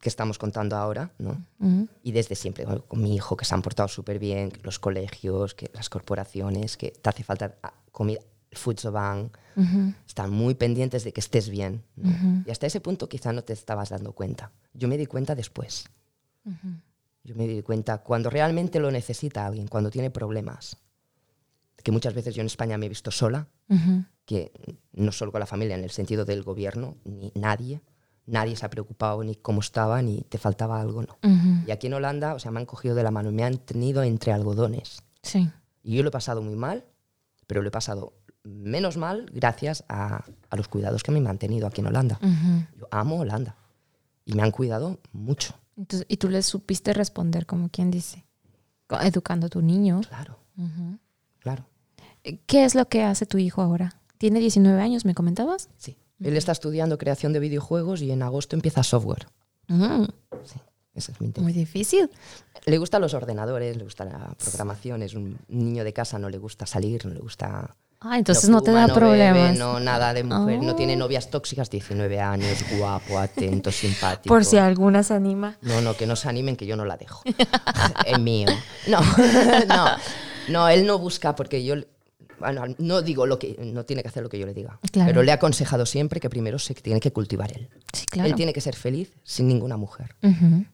que 0.05 0.11
estamos 0.11 0.37
contando 0.37 0.77
ahora, 0.77 1.11
¿no? 1.19 1.43
Ujú. 1.59 1.89
Y 2.03 2.13
desde 2.13 2.35
siempre, 2.35 2.67
bueno, 2.67 2.85
con 2.87 3.01
mi 3.03 3.15
hijo, 3.17 3.39
que 3.39 3.47
se 3.47 3.55
han 3.55 3.63
portado 3.63 3.89
súper 3.89 4.19
bien, 4.19 4.51
que 4.51 4.61
los 4.63 4.79
colegios, 4.79 5.55
que 5.55 5.71
las 5.73 5.89
corporaciones, 5.89 6.77
que 6.77 6.91
te 6.91 7.09
hace 7.09 7.25
falta 7.25 7.57
ah, 7.63 7.73
comida, 7.91 8.21
el 8.51 8.59
Futsobank, 8.59 9.35
Ujú. 9.57 9.95
están 10.07 10.31
muy 10.31 10.55
pendientes 10.55 11.05
de 11.05 11.13
que 11.15 11.21
estés 11.21 11.49
bien. 11.49 11.83
¿no? 11.97 12.43
Y 12.47 12.51
hasta 12.51 12.67
ese 12.67 12.83
punto 12.83 13.09
quizá 13.09 13.33
no 13.33 13.43
te 13.45 13.55
estabas 13.55 13.89
dando 13.89 14.13
cuenta. 14.13 14.53
Yo 14.75 14.89
me 14.89 14.99
di 14.99 15.07
cuenta 15.07 15.35
después. 15.35 15.87
Yo 17.25 17.35
me 17.35 17.49
di 17.49 17.63
cuenta 17.63 18.03
cuando 18.03 18.29
realmente 18.29 18.79
lo 18.81 18.91
necesita 18.91 19.47
alguien, 19.47 19.69
cuando 19.69 19.91
tiene 19.91 20.11
problemas. 20.11 20.77
Que 21.83 21.93
muchas 21.93 22.13
veces 22.13 22.35
yo 22.35 22.43
en 22.43 22.47
España 22.49 22.77
me 22.77 22.85
he 22.87 22.89
visto 22.91 23.11
sola, 23.11 23.49
que 24.27 24.53
no 24.93 25.13
solo 25.13 25.33
con 25.33 25.41
la 25.41 25.47
familia, 25.47 25.77
en 25.77 25.85
el 25.85 25.91
sentido 25.91 26.27
del 26.27 26.43
gobierno, 26.43 26.99
ni 27.05 27.33
nadie, 27.35 27.81
nadie 28.27 28.57
se 28.57 28.65
ha 28.67 28.71
preocupado 28.71 29.23
ni 29.23 29.35
cómo 29.37 29.61
estaba, 29.61 30.01
ni 30.03 30.23
te 30.23 30.39
faltaba 30.39 30.81
algo, 30.81 31.03
no. 31.03 31.19
Y 31.67 31.71
aquí 31.71 31.87
en 31.89 31.95
Holanda, 31.95 32.35
o 32.35 32.39
sea, 32.39 32.51
me 32.51 32.61
han 32.61 32.67
cogido 32.67 32.95
de 32.95 33.03
la 33.03 33.11
mano 33.11 33.31
y 33.31 33.33
me 33.35 33.45
han 33.45 33.59
tenido 33.59 34.03
entre 34.03 34.33
algodones. 34.33 35.03
Sí. 35.23 35.51
Y 35.83 35.97
yo 35.97 36.03
lo 36.03 36.09
he 36.09 36.13
pasado 36.13 36.41
muy 36.43 36.57
mal, 36.57 36.85
pero 37.47 37.63
lo 37.63 37.69
he 37.69 37.71
pasado 37.71 38.15
menos 38.43 38.97
mal 38.97 39.27
gracias 39.33 39.85
a, 39.89 40.25
a 40.51 40.57
los 40.57 40.69
cuidados 40.69 41.03
que 41.03 41.11
me 41.13 41.19
han 41.19 41.25
mantenido 41.25 41.67
aquí 41.67 41.81
en 41.81 41.87
Holanda. 41.89 42.19
Yo 42.79 42.87
amo 42.91 43.21
Holanda 43.21 43.57
y 44.25 44.35
me 44.35 44.43
han 44.43 44.51
cuidado 44.51 45.01
mucho, 45.13 45.55
Entonces, 45.77 46.07
y 46.09 46.17
tú 46.17 46.29
le 46.31 46.43
supiste 46.43 46.93
responder, 46.95 47.45
como 47.47 47.69
quien 47.69 47.91
dice, 47.91 48.25
educando 49.03 49.47
a 49.47 49.51
tu 49.51 49.61
niño. 49.63 50.01
claro, 50.09 50.39
claro. 51.41 51.67
¿Qué 52.47 52.65
es 52.65 52.75
lo 52.75 52.89
que 52.89 53.03
hace 53.03 53.27
tu 53.27 53.37
hijo 53.37 53.61
ahora? 53.61 54.01
Tiene 54.17 54.41
19 54.41 54.81
años, 54.81 55.05
¿me 55.05 55.15
comentabas? 55.15 55.69
Sí. 55.77 55.97
Él 56.25 56.37
está 56.37 56.53
estudiando 56.53 56.99
creación 56.99 57.33
de 57.33 57.39
videojuegos 57.41 58.03
y 58.03 58.11
en 58.11 58.23
agosto 58.23 58.57
empieza 58.57 58.83
software. 58.83 59.27
Ujú. 59.69 60.07
Sí, 60.45 60.59
ese 60.95 61.13
es 61.13 61.21
mi 61.21 61.27
interés. 61.29 61.45
Muy 61.45 61.53
difícil. 61.53 62.11
Le 62.67 62.79
gustan 62.79 63.03
los 63.03 63.15
ordenadores, 63.15 63.77
le 63.77 63.85
gusta 63.85 64.05
la 64.05 64.35
programación, 64.39 65.03
es 65.03 65.15
un 65.15 65.39
niño 65.49 65.85
de 65.85 65.93
casa, 65.93 66.19
no 66.19 66.29
le 66.31 66.39
gusta 66.39 66.67
salir, 66.67 67.05
no 67.07 67.13
le 67.15 67.21
gusta... 67.21 67.77
Ah, 68.07 68.19
entonces 68.19 68.51
no, 68.51 68.61
te 68.63 68.71
da 68.71 68.87
no 68.87 68.95
problemas. 68.95 69.35
bebe, 69.53 69.59
no, 69.59 69.81
nada 69.81 70.13
de 70.13 70.25
mujer, 70.25 70.63
no 70.63 70.75
tiene 70.77 70.95
Oh. 70.95 70.99
novias 70.99 71.31
tóxicas, 71.31 71.71
19 71.71 72.21
años, 72.21 72.59
guapo, 72.77 73.19
atento, 73.19 73.71
simpático. 73.73 74.35
Por 74.35 74.45
si 74.45 74.59
alguna 74.59 75.03
se 75.03 75.15
anima. 75.15 75.57
No, 75.63 75.81
no, 75.81 75.95
que 75.97 76.07
no 76.07 76.15
se 76.15 76.29
animen, 76.29 76.57
que 76.57 76.67
yo 76.67 76.77
no 76.77 76.85
la 76.85 76.99
dejo. 76.99 77.23
es 78.07 78.19
mío. 78.19 78.49
No, 78.89 79.01
no, 79.69 79.87
no, 80.49 80.69
él 80.69 80.87
no 80.87 80.99
busca 80.99 81.35
porque 81.35 81.65
yo... 81.65 81.77
Bueno, 82.41 82.65
no 82.79 83.03
digo 83.03 83.27
lo 83.27 83.39
que... 83.39 83.57
No 83.61 83.85
tiene 83.85 84.03
que 84.03 84.09
hacer 84.09 84.23
lo 84.23 84.29
que 84.29 84.39
yo 84.39 84.47
le 84.47 84.55
diga. 84.55 84.79
Claro. 84.93 85.09
Pero 85.09 85.23
le 85.23 85.31
he 85.31 85.35
aconsejado 85.35 85.87
siempre 85.87 86.21
que 86.21 86.29
primero 86.31 86.59
se 86.59 86.75
tiene 86.75 87.01
que 87.01 87.13
cultivar 87.13 87.53
él. 87.57 87.69
Sí, 87.93 88.07
claro. 88.07 88.29
Él 88.29 88.35
tiene 88.35 88.53
que 88.53 88.61
ser 88.61 88.75
feliz 88.77 89.13
sin 89.23 89.49
ninguna 89.49 89.77
mujer. 89.77 90.15
Ujú. 90.23 90.65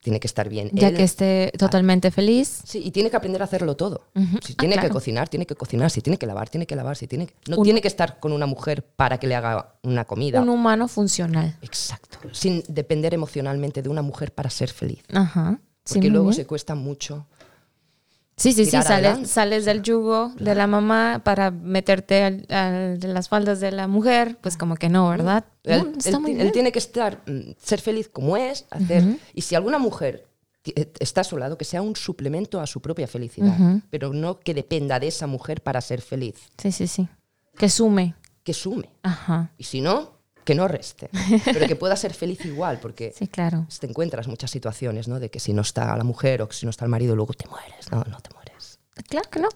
Tiene 0.00 0.20
que 0.20 0.28
estar 0.28 0.48
bien. 0.48 0.70
Ya 0.72 0.88
él. 0.88 0.96
que 0.96 1.02
esté 1.02 1.52
totalmente 1.58 2.10
feliz. 2.12 2.62
Sí, 2.64 2.80
y 2.84 2.92
tiene 2.92 3.10
que 3.10 3.16
aprender 3.16 3.42
a 3.42 3.46
hacerlo 3.46 3.74
todo. 3.76 4.04
Ujú. 4.14 4.38
Si 4.44 4.52
Ah, 4.52 4.56
tiene 4.60 4.74
que 4.76 4.80
claro. 4.82 4.94
cocinar, 4.94 5.28
tiene 5.28 5.44
que 5.44 5.56
cocinar. 5.56 5.90
Si 5.90 6.00
tiene 6.00 6.16
que 6.18 6.26
lavar, 6.26 6.48
tiene 6.48 6.66
que 6.66 6.76
lavar. 6.76 6.96
Si 6.96 7.08
tiene 7.08 7.26
que- 7.26 7.34
no 7.48 7.58
Un- 7.58 7.64
tiene 7.64 7.80
que 7.82 7.88
estar 7.88 8.20
con 8.20 8.32
una 8.32 8.46
mujer 8.46 8.84
para 8.84 9.18
que 9.18 9.26
le 9.26 9.34
haga 9.34 9.74
una 9.82 10.04
comida. 10.04 10.40
Un 10.40 10.48
humano 10.50 10.86
funcional. 10.86 11.56
Exacto. 11.62 12.18
Sin 12.32 12.62
depender 12.68 13.12
emocionalmente 13.12 13.82
de 13.82 13.88
una 13.88 14.02
mujer 14.02 14.32
para 14.32 14.50
ser 14.50 14.70
feliz. 14.70 15.02
Ajá. 15.12 15.58
Sí, 15.84 15.94
Porque 15.94 16.08
muy 16.08 16.10
luego 16.10 16.32
se 16.32 16.46
cuesta 16.46 16.74
mucho. 16.76 17.26
Sí, 18.38 18.52
sí, 18.52 18.64
sí, 18.64 18.70
sales, 18.82 19.28
sales 19.28 19.64
del 19.64 19.82
yugo 19.82 20.32
de 20.38 20.54
la 20.54 20.66
mamá 20.66 21.20
para 21.24 21.50
meterte 21.50 22.22
al- 22.24 22.46
al- 22.48 22.98
de 23.00 23.08
las 23.08 23.28
faldas 23.28 23.60
de 23.60 23.72
la 23.72 23.88
mujer, 23.88 24.38
pues 24.40 24.56
como 24.56 24.76
que 24.76 24.88
no, 24.88 25.08
¿verdad? 25.08 25.44
Él, 25.64 25.92
está 25.98 26.10
él 26.10 26.20
muy 26.20 26.30
ti- 26.30 26.36
él 26.36 26.42
bien. 26.44 26.52
tiene 26.52 26.72
que 26.72 26.78
estar, 26.78 27.20
mm, 27.26 27.50
ser 27.60 27.80
feliz 27.80 28.08
como 28.08 28.36
es, 28.36 28.64
hacer. 28.70 29.04
Y 29.34 29.42
si 29.42 29.54
alguna 29.56 29.78
mujer 29.78 30.24
eh, 30.76 30.92
está 31.00 31.22
a 31.22 31.24
su 31.24 31.36
lado, 31.38 31.56
que 31.58 31.64
sea 31.64 31.80
un 31.82 31.96
suplemento 31.96 32.60
a 32.60 32.66
su 32.66 32.80
propia 32.82 33.06
felicidad, 33.08 33.56
pero 33.90 34.12
no 34.12 34.38
que 34.38 34.52
dependa 34.54 35.00
de 35.00 35.08
esa 35.08 35.26
mujer 35.26 35.62
para 35.62 35.80
ser 35.80 36.00
feliz. 36.02 36.34
Sí, 36.58 36.72
sí, 36.72 36.86
sí. 36.86 37.08
Que 37.56 37.68
sume. 37.68 38.14
Que 38.44 38.52
sume. 38.54 38.90
Ajá. 39.02 39.50
Y 39.56 39.64
si 39.64 39.80
no, 39.80 40.17
que 40.48 40.54
no 40.54 40.66
reste. 40.66 41.10
Pero 41.44 41.66
que 41.66 41.76
pueda 41.76 41.94
ser 41.94 42.14
feliz 42.14 42.42
igual, 42.46 42.78
porque 42.80 43.12
Sí, 43.14 43.28
claro. 43.28 43.66
te 43.80 43.86
encuentras 43.86 44.28
muchas 44.28 44.50
situaciones, 44.50 45.06
¿no? 45.06 45.20
De 45.20 45.30
que 45.30 45.40
si 45.40 45.52
no 45.52 45.60
está 45.60 45.94
la 45.94 46.04
mujer 46.04 46.40
o 46.40 46.48
que 46.48 46.54
si 46.56 46.64
no 46.64 46.70
está 46.70 46.86
el 46.86 46.90
marido, 46.90 47.14
luego 47.14 47.34
te 47.34 47.46
mueres. 47.48 47.92
No, 47.92 47.98
no 48.04 48.18
te 48.22 48.30
mueres. 48.32 48.78
Claro 49.10 49.28
que 49.30 49.40
no. 49.40 49.48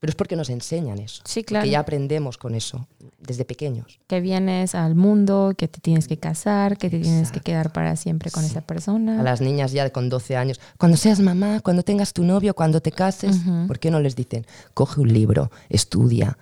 Pero 0.00 0.10
es 0.10 0.14
porque 0.14 0.36
nos 0.36 0.50
enseñan 0.50 0.98
eso. 0.98 1.22
Sí, 1.24 1.42
claro. 1.44 1.64
Que 1.64 1.70
ya 1.70 1.80
aprendemos 1.80 2.38
con 2.38 2.54
eso 2.54 2.86
desde 3.18 3.44
pequeños. 3.44 3.98
Que 4.06 4.20
vienes 4.20 4.74
al 4.74 4.94
mundo, 4.94 5.54
que 5.56 5.68
te 5.68 5.80
tienes 5.80 6.06
que 6.08 6.18
casar, 6.18 6.76
que 6.78 6.88
te 6.90 7.00
tienes 7.00 7.32
que 7.32 7.40
quedar 7.40 7.72
para 7.72 7.96
siempre 7.96 8.30
con 8.30 8.42
Sí. 8.44 8.50
esa 8.50 8.60
persona. 8.60 9.20
A 9.20 9.22
las 9.22 9.40
niñas 9.40 9.72
ya 9.72 9.90
con 9.90 10.08
12 10.08 10.36
años, 10.36 10.60
cuando 10.78 10.96
seas 10.96 11.20
mamá, 11.20 11.60
cuando 11.60 11.82
tengas 11.82 12.12
tu 12.12 12.24
novio, 12.24 12.54
cuando 12.54 12.80
te 12.80 12.92
cases. 12.92 13.36
¿por 13.66 13.78
qué 13.78 13.90
no 13.90 14.00
les 14.00 14.14
dicen, 14.16 14.46
coge 14.74 15.00
un 15.00 15.12
libro, 15.12 15.50
estudia, 15.68 16.38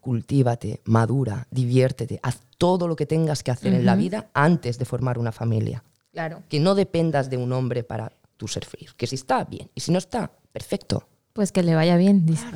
cultívate, 0.00 0.80
madura, 0.84 1.46
diviértete, 1.50 2.20
haz 2.22 2.38
todo 2.58 2.88
lo 2.88 2.96
que 2.96 3.06
tengas 3.06 3.42
que 3.42 3.50
hacer 3.50 3.74
en 3.74 3.84
la 3.86 3.96
vida 3.96 4.30
antes 4.34 4.78
de 4.78 4.84
formar 4.84 5.18
una 5.18 5.32
familia? 5.32 5.82
Claro. 6.12 6.42
Que 6.48 6.60
no 6.60 6.74
dependas 6.74 7.28
de 7.30 7.36
un 7.36 7.52
hombre 7.52 7.82
para 7.82 8.12
tú 8.36 8.46
ser 8.48 8.64
feliz. 8.64 8.94
Que 8.94 9.06
si 9.06 9.16
está, 9.16 9.44
bien. 9.44 9.70
Y 9.74 9.80
si 9.80 9.90
no 9.92 9.98
está, 9.98 10.30
perfecto. 10.52 11.08
Pues 11.34 11.50
que 11.52 11.62
le 11.64 11.74
vaya 11.74 11.96
bien, 11.96 12.24
dice. 12.24 12.46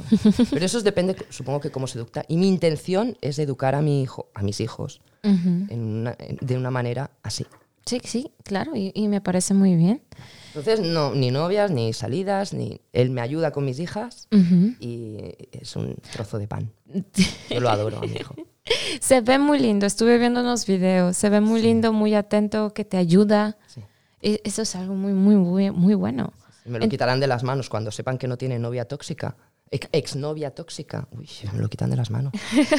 Pero 0.51 0.65
eso 0.65 0.81
depende, 0.83 1.17
supongo 1.31 1.61
que 1.61 1.71
cómo 1.71 1.87
se 1.89 1.99
educa. 1.99 2.25
Y 2.29 2.37
mi 2.37 2.49
intención 2.49 3.19
es 3.21 3.39
educar 3.41 3.75
a 3.75 3.83
mi 3.83 4.01
hijo, 4.03 4.29
a 4.35 4.43
mis 4.43 4.61
hijos, 4.61 5.01
en 5.25 5.81
una- 5.81 6.15
en- 6.19 6.39
de 6.41 6.57
una 6.57 6.71
manera 6.71 7.11
así. 7.25 7.45
Sí, 7.85 8.01
sí, 8.05 8.31
claro, 8.45 8.77
y, 8.77 8.93
y 8.95 9.09
me 9.09 9.21
parece 9.21 9.53
muy 9.53 9.75
bien. 9.75 10.01
Entonces, 10.49 10.79
no, 10.81 11.13
ni 11.15 11.31
novias, 11.33 11.71
ni 11.73 11.93
salidas, 11.93 12.53
ni 12.55 12.81
él 12.93 13.11
me 13.11 13.21
ayuda 13.21 13.51
con 13.51 13.65
mis 13.65 13.81
hijas 13.81 14.29
y 14.79 15.17
es 15.53 15.75
un 15.75 15.97
trozo 16.13 16.39
de 16.39 16.47
pan. 16.47 16.71
Yo 17.51 17.61
lo 17.61 17.71
adoro 17.71 17.99
a 17.99 18.03
mi 18.03 18.13
hijo. 18.15 18.35
Se 19.01 19.23
ve 19.23 19.39
muy 19.41 19.59
lindo, 19.59 19.87
estuve 19.87 20.19
viendo 20.19 20.41
unos 20.41 20.67
videos, 20.67 21.17
se 21.17 21.31
ve 21.31 21.41
muy 21.41 21.61
lindo, 21.63 21.93
muy 21.93 22.15
atento, 22.15 22.73
que 22.75 22.85
te 22.85 22.97
ayuda. 22.97 23.57
Sí. 23.67 23.81
E- 24.23 24.41
Eso 24.45 24.63
es 24.63 24.77
algo 24.77 24.95
muy, 24.95 25.13
muy, 25.15 25.35
muy, 25.37 25.71
muy 25.73 25.95
bueno. 25.95 26.33
Me 26.69 26.79
lo 26.79 26.89
quitarán 26.89 27.21
de 27.21 27.27
las 27.27 27.43
manos 27.43 27.69
cuando 27.69 27.91
sepan 27.91 28.19
que 28.19 28.29
no 28.29 28.37
tiene 28.37 28.59
novia 28.59 28.87
tóxica. 28.87 29.37
Ex- 29.71 29.89
Exnovia 29.93 30.51
tóxica. 30.55 31.09
Uy, 31.11 31.29
me 31.53 31.59
lo 31.61 31.69
quitan 31.69 31.91
de 31.91 31.97
las 31.97 32.11
manos. 32.11 32.33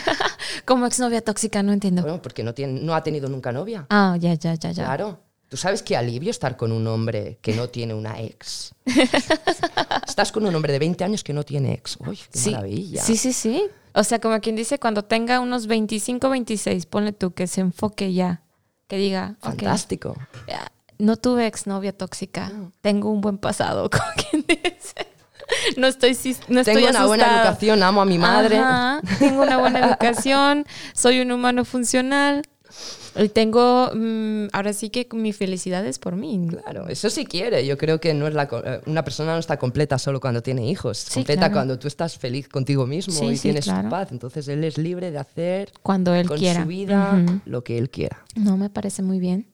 Como 0.66 0.86
exnovia 0.86 1.22
tóxica, 1.22 1.62
no 1.64 1.72
entiendo. 1.74 2.02
Bueno, 2.02 2.22
porque 2.22 2.44
no, 2.44 2.54
tiene, 2.54 2.80
no 2.82 2.96
ha 2.96 3.04
tenido 3.04 3.30
nunca 3.30 3.52
novia. 3.52 3.86
Ah, 3.90 4.18
ya, 4.20 4.34
ya, 4.34 4.56
ya, 4.56 4.72
ya. 4.72 4.84
Claro. 4.86 5.20
¿Tú 5.50 5.58
sabes 5.58 5.82
qué 5.82 5.98
alivio 5.98 6.30
estar 6.30 6.56
con 6.58 6.72
un 6.72 6.86
hombre 6.86 7.40
que 7.42 7.54
no 7.56 7.70
tiene 7.70 7.96
una 7.96 8.20
ex? 8.22 8.74
Estás 10.08 10.32
con 10.32 10.46
un 10.46 10.54
hombre 10.54 10.74
de 10.74 10.80
20 10.80 11.04
años 11.04 11.24
que 11.24 11.34
no 11.34 11.44
tiene 11.44 11.74
ex. 11.74 11.98
Uy, 12.06 12.18
qué 12.32 12.38
Sí, 12.40 12.52
maravilla. 12.52 13.02
sí, 13.04 13.18
sí, 13.18 13.34
sí. 13.34 13.64
O 13.94 14.04
sea, 14.04 14.20
como 14.20 14.40
quien 14.42 14.56
dice, 14.56 14.80
cuando 14.80 15.04
tenga 15.04 15.40
unos 15.40 15.66
25, 15.68 16.30
26, 16.30 16.86
ponle 16.86 17.14
tú 17.14 17.32
que 17.32 17.48
se 17.48 17.62
enfoque 17.62 18.14
ya, 18.14 18.44
que 18.88 18.98
diga, 18.98 19.38
Fantástico. 19.42 20.16
ya, 20.48 20.72
no 21.00 21.18
tuve 21.18 21.48
exnovia 21.48 21.94
tóxica, 21.98 22.52
tengo 22.82 23.10
un 23.10 23.22
buen 23.22 23.38
pasado, 23.38 23.90
como 23.90 24.04
quien 24.30 24.46
dice. 24.48 25.08
No 25.78 25.88
estoy, 25.88 26.12
no 26.48 26.60
estoy 26.60 26.76
Tengo 26.76 26.90
una 26.90 27.06
buena 27.08 27.38
educación, 27.38 27.82
amo 27.82 28.02
a 28.02 28.06
mi 28.06 28.20
madre. 28.20 28.60
Ajá, 28.60 29.02
tengo 29.18 29.42
una 29.42 29.58
buena 29.58 29.80
educación, 29.88 30.66
soy 30.94 31.22
un 31.22 31.32
humano 31.32 31.66
funcional 31.66 32.44
y 33.16 33.30
tengo, 33.30 33.90
mm, 33.96 34.48
ahora 34.54 34.74
sí 34.74 34.90
que 34.92 35.08
mi 35.12 35.34
felicidad 35.34 35.86
es 35.86 35.98
por 35.98 36.16
mí. 36.16 36.48
Claro, 36.50 36.88
eso 36.88 37.10
sí 37.10 37.26
quiere. 37.26 37.66
Yo 37.66 37.78
creo 37.78 38.00
que 38.00 38.14
no 38.14 38.28
es 38.28 38.34
la, 38.36 38.44
eh, 38.44 38.82
una 38.86 39.04
persona 39.04 39.34
no 39.34 39.40
está 39.40 39.58
completa 39.58 39.98
solo 39.98 40.20
cuando 40.20 40.44
tiene 40.44 40.70
hijos. 40.70 41.00
Sí, 41.00 41.16
completa 41.16 41.40
claro. 41.42 41.54
cuando 41.54 41.80
tú 41.80 41.88
estás 41.88 42.18
feliz 42.18 42.48
contigo 42.48 42.86
mismo 42.86 43.14
Sí, 43.14 43.26
y 43.26 43.36
sí, 43.36 43.42
tienes 43.44 43.66
claro. 43.66 43.90
paz. 43.90 44.10
Entonces 44.12 44.48
él 44.48 44.64
es 44.64 44.78
libre 44.78 45.12
de 45.12 45.18
hacer 45.18 45.72
Cuando 45.82 46.14
él 46.14 46.28
con 46.28 46.38
quiera. 46.38 46.62
su 46.62 46.68
vida 46.68 47.20
lo 47.46 47.64
que 47.64 47.78
él 47.78 47.90
quiera. 47.90 48.24
No, 48.36 48.56
me 48.58 48.70
parece 48.70 49.02
muy 49.02 49.20
bien. 49.20 49.48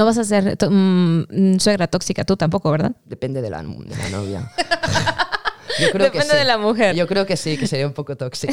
No 0.00 0.06
vas 0.06 0.16
a 0.16 0.24
ser 0.24 0.56
mm, 0.66 1.24
mm, 1.28 1.58
suegra 1.58 1.86
tóxica 1.86 2.24
tú 2.24 2.34
tampoco, 2.34 2.70
¿verdad? 2.70 2.92
Depende 3.04 3.42
de 3.42 3.50
la, 3.50 3.62
de 3.62 3.96
la 3.98 4.08
novia. 4.08 4.50
Yo 5.78 5.90
creo 5.90 6.10
que 6.10 6.16
Depende 6.18 6.32
sí. 6.32 6.38
de 6.38 6.44
la 6.46 6.56
mujer. 6.56 6.96
Yo 6.96 7.06
creo 7.06 7.26
que 7.26 7.36
sí, 7.36 7.58
que 7.58 7.66
sería 7.66 7.86
un 7.86 7.92
poco 7.92 8.16
tóxica. 8.16 8.50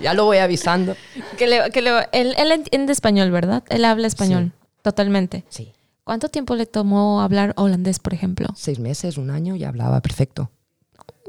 ya 0.00 0.14
lo 0.14 0.26
voy 0.26 0.38
avisando. 0.38 0.94
Que 1.36 1.48
le, 1.48 1.70
que 1.72 1.82
le- 1.82 2.08
él, 2.12 2.36
él 2.38 2.52
entiende 2.52 2.92
español, 2.92 3.32
¿verdad? 3.32 3.64
Él 3.68 3.84
habla 3.84 4.06
español, 4.06 4.52
totalmente. 4.82 5.42
Sí. 5.48 5.72
¿Cuánto 6.04 6.28
tiempo 6.28 6.54
le 6.54 6.66
tomó 6.66 7.20
hablar 7.20 7.52
holandés, 7.56 7.98
por 7.98 8.14
ejemplo? 8.14 8.46
Seis 8.54 8.78
meses, 8.78 9.18
un 9.18 9.30
año 9.30 9.56
y 9.56 9.64
hablaba 9.64 10.00
perfecto. 10.00 10.52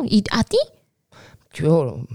¿Y 0.03 0.23
a 0.29 0.43
ti? 0.43 0.59
Yo, 1.51 2.05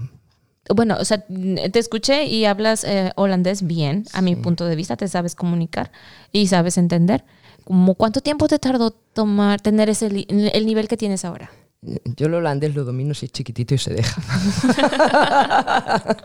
Bueno, 0.75 0.97
o 0.99 1.05
sea, 1.05 1.25
te 1.25 1.79
escuché 1.79 2.25
y 2.25 2.45
hablas 2.45 2.83
eh, 2.83 3.11
holandés 3.15 3.65
bien, 3.65 4.03
a 4.13 4.21
mi 4.21 4.35
punto 4.35 4.65
de 4.65 4.75
vista, 4.75 4.97
te 4.97 5.07
sabes 5.07 5.35
comunicar 5.35 5.91
y 6.31 6.47
sabes 6.47 6.77
entender. 6.77 7.23
¿Cómo 7.63 7.95
¿Cuánto 7.95 8.21
tiempo 8.21 8.47
te 8.47 8.59
tardó 8.59 8.91
tomar, 8.91 9.61
tener 9.61 9.89
ese 9.89 10.07
el 10.07 10.65
nivel 10.65 10.87
que 10.87 10.97
tienes 10.97 11.25
ahora? 11.25 11.51
yo 11.81 12.27
el 12.27 12.33
holandés 12.33 12.75
lo 12.75 12.83
domino 12.83 13.13
si 13.13 13.27
es 13.27 13.31
chiquitito 13.31 13.75
y 13.75 13.77
se 13.77 13.93
deja. 13.93 14.21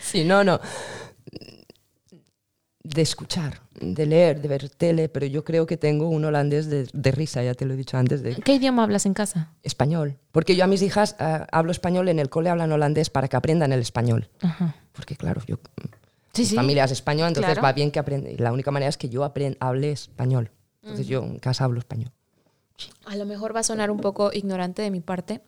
sí, 0.00 0.24
no, 0.24 0.44
no. 0.44 0.60
De 2.88 3.02
escuchar, 3.02 3.60
de 3.80 4.06
leer, 4.06 4.40
de 4.40 4.48
ver 4.48 4.68
tele, 4.70 5.08
pero 5.08 5.26
yo 5.26 5.44
creo 5.44 5.66
que 5.66 5.76
tengo 5.76 6.08
un 6.08 6.24
holandés 6.24 6.68
de, 6.70 6.88
de 6.92 7.10
risa, 7.10 7.42
ya 7.42 7.54
te 7.54 7.64
lo 7.64 7.74
he 7.74 7.76
dicho 7.76 7.96
antes, 7.96 8.22
de 8.22 8.36
¿Qué 8.36 8.54
idioma 8.54 8.82
hablas 8.84 9.06
en 9.06 9.14
casa? 9.14 9.50
español. 9.62 10.16
Porque 10.30 10.54
yo 10.56 10.64
a 10.64 10.66
mis 10.66 10.82
hijas 10.82 11.16
eh, 11.18 11.40
hablo 11.50 11.72
español, 11.72 12.08
en 12.08 12.18
el 12.18 12.28
cole 12.30 12.48
hablan 12.50 12.70
holandés 12.70 13.10
para 13.10 13.28
que 13.28 13.36
aprendan 13.36 13.72
el 13.72 13.80
español. 13.80 14.28
Ajá. 14.40 14.76
Porque 14.92 15.16
claro, 15.16 15.42
yo, 15.46 15.56
Sí, 16.32 16.42
mi 16.42 16.46
sí. 16.48 16.54
familia 16.54 16.84
es 16.84 16.92
española, 16.92 17.28
entonces 17.28 17.52
Claro. 17.54 17.62
va 17.64 17.72
bien 17.72 17.90
que 17.90 17.98
aprenda. 17.98 18.30
La 18.38 18.52
única 18.52 18.70
manera 18.70 18.88
es 18.90 18.96
que 18.98 19.08
yo 19.08 19.22
apren- 19.24 19.56
hable 19.58 19.90
español. 19.92 20.50
Entonces 20.82 21.06
yo 21.08 21.22
en 21.24 21.38
casa 21.38 21.64
hablo 21.64 21.78
español. 21.80 22.12
A 23.06 23.16
lo 23.16 23.24
mejor 23.24 23.56
va 23.56 23.60
a 23.60 23.62
sonar 23.64 23.90
un 23.90 23.98
poco 24.00 24.30
ignorante 24.32 24.82
de 24.82 24.90
mi 24.90 25.00
parte, 25.00 25.40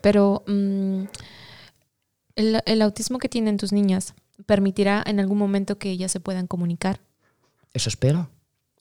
pero 0.00 0.44
mm, 0.46 1.02
el, 2.36 2.62
el 2.64 2.82
autismo 2.82 3.18
que 3.18 3.28
tienen 3.28 3.56
tus 3.56 3.72
niñas 3.72 4.14
permitirá 4.46 5.02
en 5.06 5.20
algún 5.20 5.38
momento 5.38 5.78
que 5.78 5.90
ellas 5.90 6.12
se 6.12 6.20
puedan 6.20 6.46
comunicar. 6.46 7.00
Eso 7.72 7.88
espero, 7.88 8.28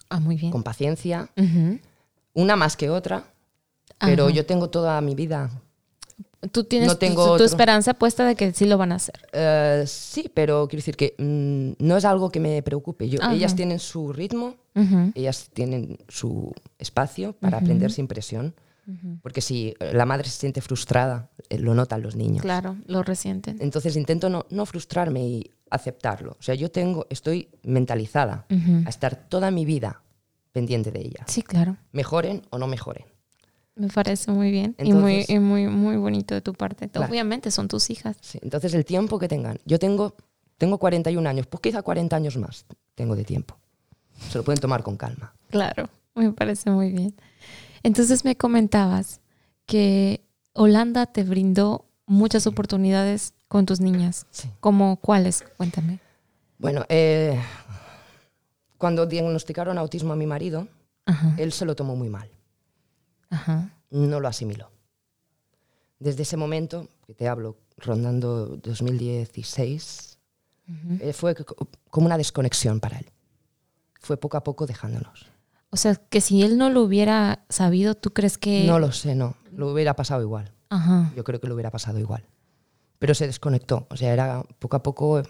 Ah, 0.10 0.20
muy 0.20 0.36
bien. 0.36 0.52
con 0.52 0.64
paciencia, 0.64 1.30
una 2.34 2.56
más 2.56 2.76
que 2.76 2.90
otra, 2.90 3.24
pero 4.00 4.26
Ajá. 4.26 4.34
yo 4.34 4.46
tengo 4.46 4.70
toda 4.70 5.00
mi 5.02 5.16
vida. 5.16 5.52
Tú 6.52 6.64
tienes 6.64 6.88
no 6.88 6.98
tengo 6.98 7.36
tu, 7.38 7.44
esperanza 7.44 7.94
puesta 7.94 8.26
de 8.26 8.36
que 8.36 8.54
sí 8.54 8.66
lo 8.66 8.78
van 8.78 8.94
a 8.94 8.96
hacer. 8.96 9.28
Eh, 9.34 9.84
sí, 9.86 10.32
pero 10.34 10.68
quiero 10.70 10.80
decir 10.80 10.96
que 10.96 11.14
mm, 11.18 11.84
no 11.86 11.98
es 11.98 12.06
algo 12.06 12.32
que 12.32 12.40
me 12.40 12.62
preocupe. 12.64 13.10
Yo, 13.10 13.22
Ajá. 13.22 13.34
ellas 13.34 13.56
tienen 13.56 13.80
su 13.80 14.14
ritmo, 14.14 14.56
ellas 15.16 15.50
tienen 15.54 16.00
su 16.08 16.54
espacio 16.78 17.34
para 17.34 17.58
aprender 17.58 17.92
sin 17.92 18.08
presión, 18.08 18.56
porque 19.22 19.42
si 19.42 19.74
eh, 19.80 19.92
la 19.94 20.06
madre 20.06 20.28
se 20.30 20.40
siente 20.40 20.62
frustrada, 20.62 21.30
eh, 21.50 21.60
lo 21.60 21.74
notan 21.74 22.02
los 22.02 22.16
niños. 22.16 22.42
Claro, 22.42 22.76
lo 22.88 23.04
resienten. 23.04 23.58
Entonces 23.60 23.96
intento 23.96 24.30
no, 24.30 24.46
no 24.50 24.66
frustrarme 24.66 25.26
y 25.28 25.52
aceptarlo. 25.70 26.36
O 26.40 26.42
sea, 26.42 26.56
yo 26.56 26.72
tengo, 26.72 27.06
estoy 27.10 27.50
mentalizada 27.64 28.46
Ujú. 28.50 28.84
a 28.86 28.90
estar 28.90 29.16
toda 29.16 29.52
mi 29.52 29.66
vida 29.66 30.02
pendiente 30.52 30.92
de 30.92 31.02
ellas. 31.02 31.26
Sí, 31.28 31.42
claro. 31.44 31.78
Mejoren 31.92 32.42
o 32.50 32.58
no 32.58 32.68
mejoren. 32.68 33.06
Me 33.76 33.88
parece 33.88 34.32
muy 34.32 34.52
bien 34.52 34.76
y, 34.80 34.92
muy, 34.92 35.14
Entonces- 35.14 35.30
y 35.30 35.40
muy, 35.40 35.68
muy 35.68 35.96
bonito 35.98 36.34
de 36.36 36.42
tu 36.42 36.54
parte. 36.54 36.90
Claro. 36.90 37.10
Obviamente 37.10 37.50
son 37.52 37.68
tus 37.68 37.90
hijas. 37.90 38.18
Sí, 38.22 38.40
Entonces 38.42 38.74
el 38.74 38.84
tiempo 38.84 39.20
que 39.20 39.28
tengan. 39.28 39.60
Yo 39.66 39.80
tengo, 39.80 40.16
tengo 40.58 40.78
41 40.80 41.30
años, 41.30 41.48
pues 41.48 41.62
quizá 41.62 41.82
40 41.82 42.16
años 42.16 42.36
más 42.38 42.66
tengo 42.96 43.16
de 43.16 43.24
tiempo. 43.24 43.58
Se 44.30 44.38
lo 44.38 44.44
pueden 44.44 44.60
tomar 44.60 44.84
con 44.84 44.98
calma. 44.98 45.34
Claro, 45.50 45.90
me 46.16 46.32
parece 46.34 46.70
muy 46.72 46.92
bien. 46.92 47.16
Entonces 47.84 48.26
me 48.26 48.36
comentabas 48.36 49.22
que 49.66 50.22
Holanda 50.54 51.06
te 51.06 51.24
brindó 51.24 51.86
muchas 52.06 52.48
oportunidades 52.48 53.34
con 53.48 53.66
tus 53.66 53.80
niñas. 53.80 54.26
Sí. 54.32 54.50
¿Como 54.60 54.98
cuáles? 54.98 55.44
Cuéntame. 55.58 56.00
Bueno, 56.58 56.86
eh, 56.90 57.40
cuando 58.78 59.06
diagnosticaron 59.06 59.78
autismo 59.78 60.14
a 60.14 60.16
mi 60.16 60.26
marido, 60.26 60.68
Ajá, 61.06 61.34
él 61.38 61.52
se 61.54 61.66
lo 61.66 61.76
tomó 61.76 61.96
muy 61.96 62.10
mal. 62.10 62.30
ajá. 63.30 63.70
No 63.92 64.20
lo 64.20 64.28
asimiló. 64.28 64.70
Desde 66.00 66.24
ese 66.24 66.38
momento, 66.38 66.88
que 67.08 67.14
te 67.14 67.28
hablo, 67.28 67.58
rondando 67.78 68.58
2016, 68.58 70.18
ujú. 70.68 70.98
eh, 71.02 71.14
fue 71.14 71.36
co- 71.36 71.68
como 71.90 72.06
una 72.06 72.18
desconexión 72.18 72.80
para 72.80 73.00
él. 73.00 73.10
Fue 74.00 74.16
poco 74.18 74.38
a 74.38 74.44
poco 74.44 74.66
dejándonos. 74.66 75.26
O 75.72 75.78
sea, 75.78 75.96
que 75.96 76.22
si 76.22 76.42
él 76.44 76.58
no 76.58 76.70
lo 76.70 76.82
hubiera 76.82 77.46
sabido, 77.50 77.96
¿tú 77.96 78.12
crees 78.12 78.38
que...? 78.38 78.64
No 78.66 78.80
lo 78.80 78.92
sé, 78.92 79.14
no. 79.16 79.36
Lo 79.52 79.72
hubiera 79.72 79.96
pasado 79.96 80.22
igual. 80.22 80.52
Ajá. 80.70 81.12
Yo 81.16 81.24
creo 81.24 81.40
que 81.40 81.48
lo 81.48 81.54
hubiera 81.54 81.70
pasado 81.72 82.00
igual. 82.00 82.26
Pero 82.98 83.14
se 83.14 83.28
desconectó. 83.28 83.88
O 83.90 83.96
sea, 83.96 84.12
era 84.14 84.44
poco 84.60 84.78
a 84.78 84.84
poco. 84.84 85.22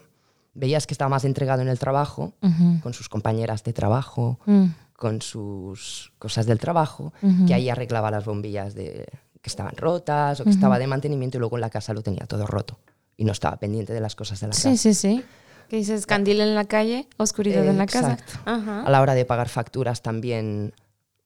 Veías 0.54 0.86
que 0.86 0.94
estaba 0.94 1.08
más 1.10 1.24
entregado 1.24 1.62
en 1.62 1.68
el 1.68 1.78
trabajo, 1.78 2.32
ujú, 2.42 2.80
con 2.82 2.94
sus 2.94 3.08
compañeras 3.08 3.62
de 3.64 3.72
trabajo, 3.72 4.40
mm, 4.46 4.64
con 4.96 5.22
sus 5.22 6.12
cosas 6.18 6.46
del 6.46 6.58
trabajo, 6.58 7.12
Ujú. 7.22 7.46
que 7.46 7.54
ahí 7.54 7.68
arreglaba 7.68 8.10
las 8.10 8.24
bombillas 8.24 8.74
de, 8.74 9.06
que 9.40 9.48
estaban 9.50 9.76
rotas 9.76 10.40
o 10.40 10.44
que 10.44 10.50
estaba 10.50 10.78
de 10.78 10.86
mantenimiento 10.86 11.38
y 11.38 11.40
luego 11.40 11.56
en 11.56 11.62
la 11.62 11.70
casa 11.70 11.94
lo 11.94 12.02
tenía 12.02 12.26
todo 12.26 12.46
roto. 12.46 12.78
Y 13.16 13.24
no 13.24 13.32
estaba 13.32 13.56
pendiente 13.58 13.92
de 13.92 14.00
las 14.00 14.16
cosas 14.16 14.40
de 14.40 14.48
la 14.48 14.52
Sí, 14.54 14.62
casa. 14.70 14.76
sí, 14.76 14.94
sí. 14.94 15.24
Que 15.70 15.76
dices 15.76 16.04
candil 16.04 16.40
en 16.40 16.56
la 16.56 16.64
calle, 16.64 17.06
oscuridad 17.16 17.64
en 17.64 17.78
la 17.78 17.86
casa. 17.86 18.14
Exacto. 18.14 18.40
Ajá. 18.44 18.82
A 18.82 18.90
la 18.90 19.00
hora 19.00 19.14
de 19.14 19.24
pagar 19.24 19.48
facturas 19.48 20.02
también 20.02 20.74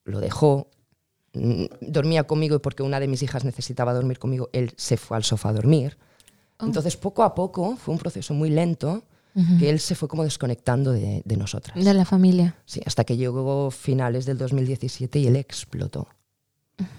lo 0.03 0.19
dejó. 0.19 0.67
mm, 1.33 1.65
dormía 1.81 2.25
conmigo 2.25 2.61
porque 2.61 2.83
una 2.83 2.99
de 2.99 3.07
mis 3.07 3.23
hijas 3.23 3.43
necesitaba 3.43 3.91
dormir 3.91 4.19
conmigo, 4.19 4.49
él 4.53 4.71
se 4.77 4.97
fue 4.97 5.17
al 5.17 5.23
sofá 5.23 5.49
a 5.49 5.53
dormir. 5.53 5.97
Oh. 6.59 6.65
Entonces, 6.67 6.95
poco 6.95 7.23
a 7.23 7.33
poco, 7.33 7.75
fue 7.75 7.91
un 7.91 7.99
proceso 7.99 8.35
muy 8.35 8.51
lento, 8.51 9.03
que 9.59 9.69
él 9.69 9.81
se 9.81 9.95
fue 9.95 10.07
como 10.07 10.23
desconectando 10.23 10.93
de, 10.93 11.21
de 11.25 11.35
nosotras. 11.35 11.83
De 11.83 11.93
la 11.93 12.05
familia. 12.05 12.55
Sí, 12.65 12.79
hasta 12.85 13.03
que 13.03 13.17
llegó 13.17 13.69
finales 13.71 14.25
del 14.25 14.37
2017 14.37 15.19
y 15.19 15.27
él 15.27 15.35
explotó. 15.35 16.07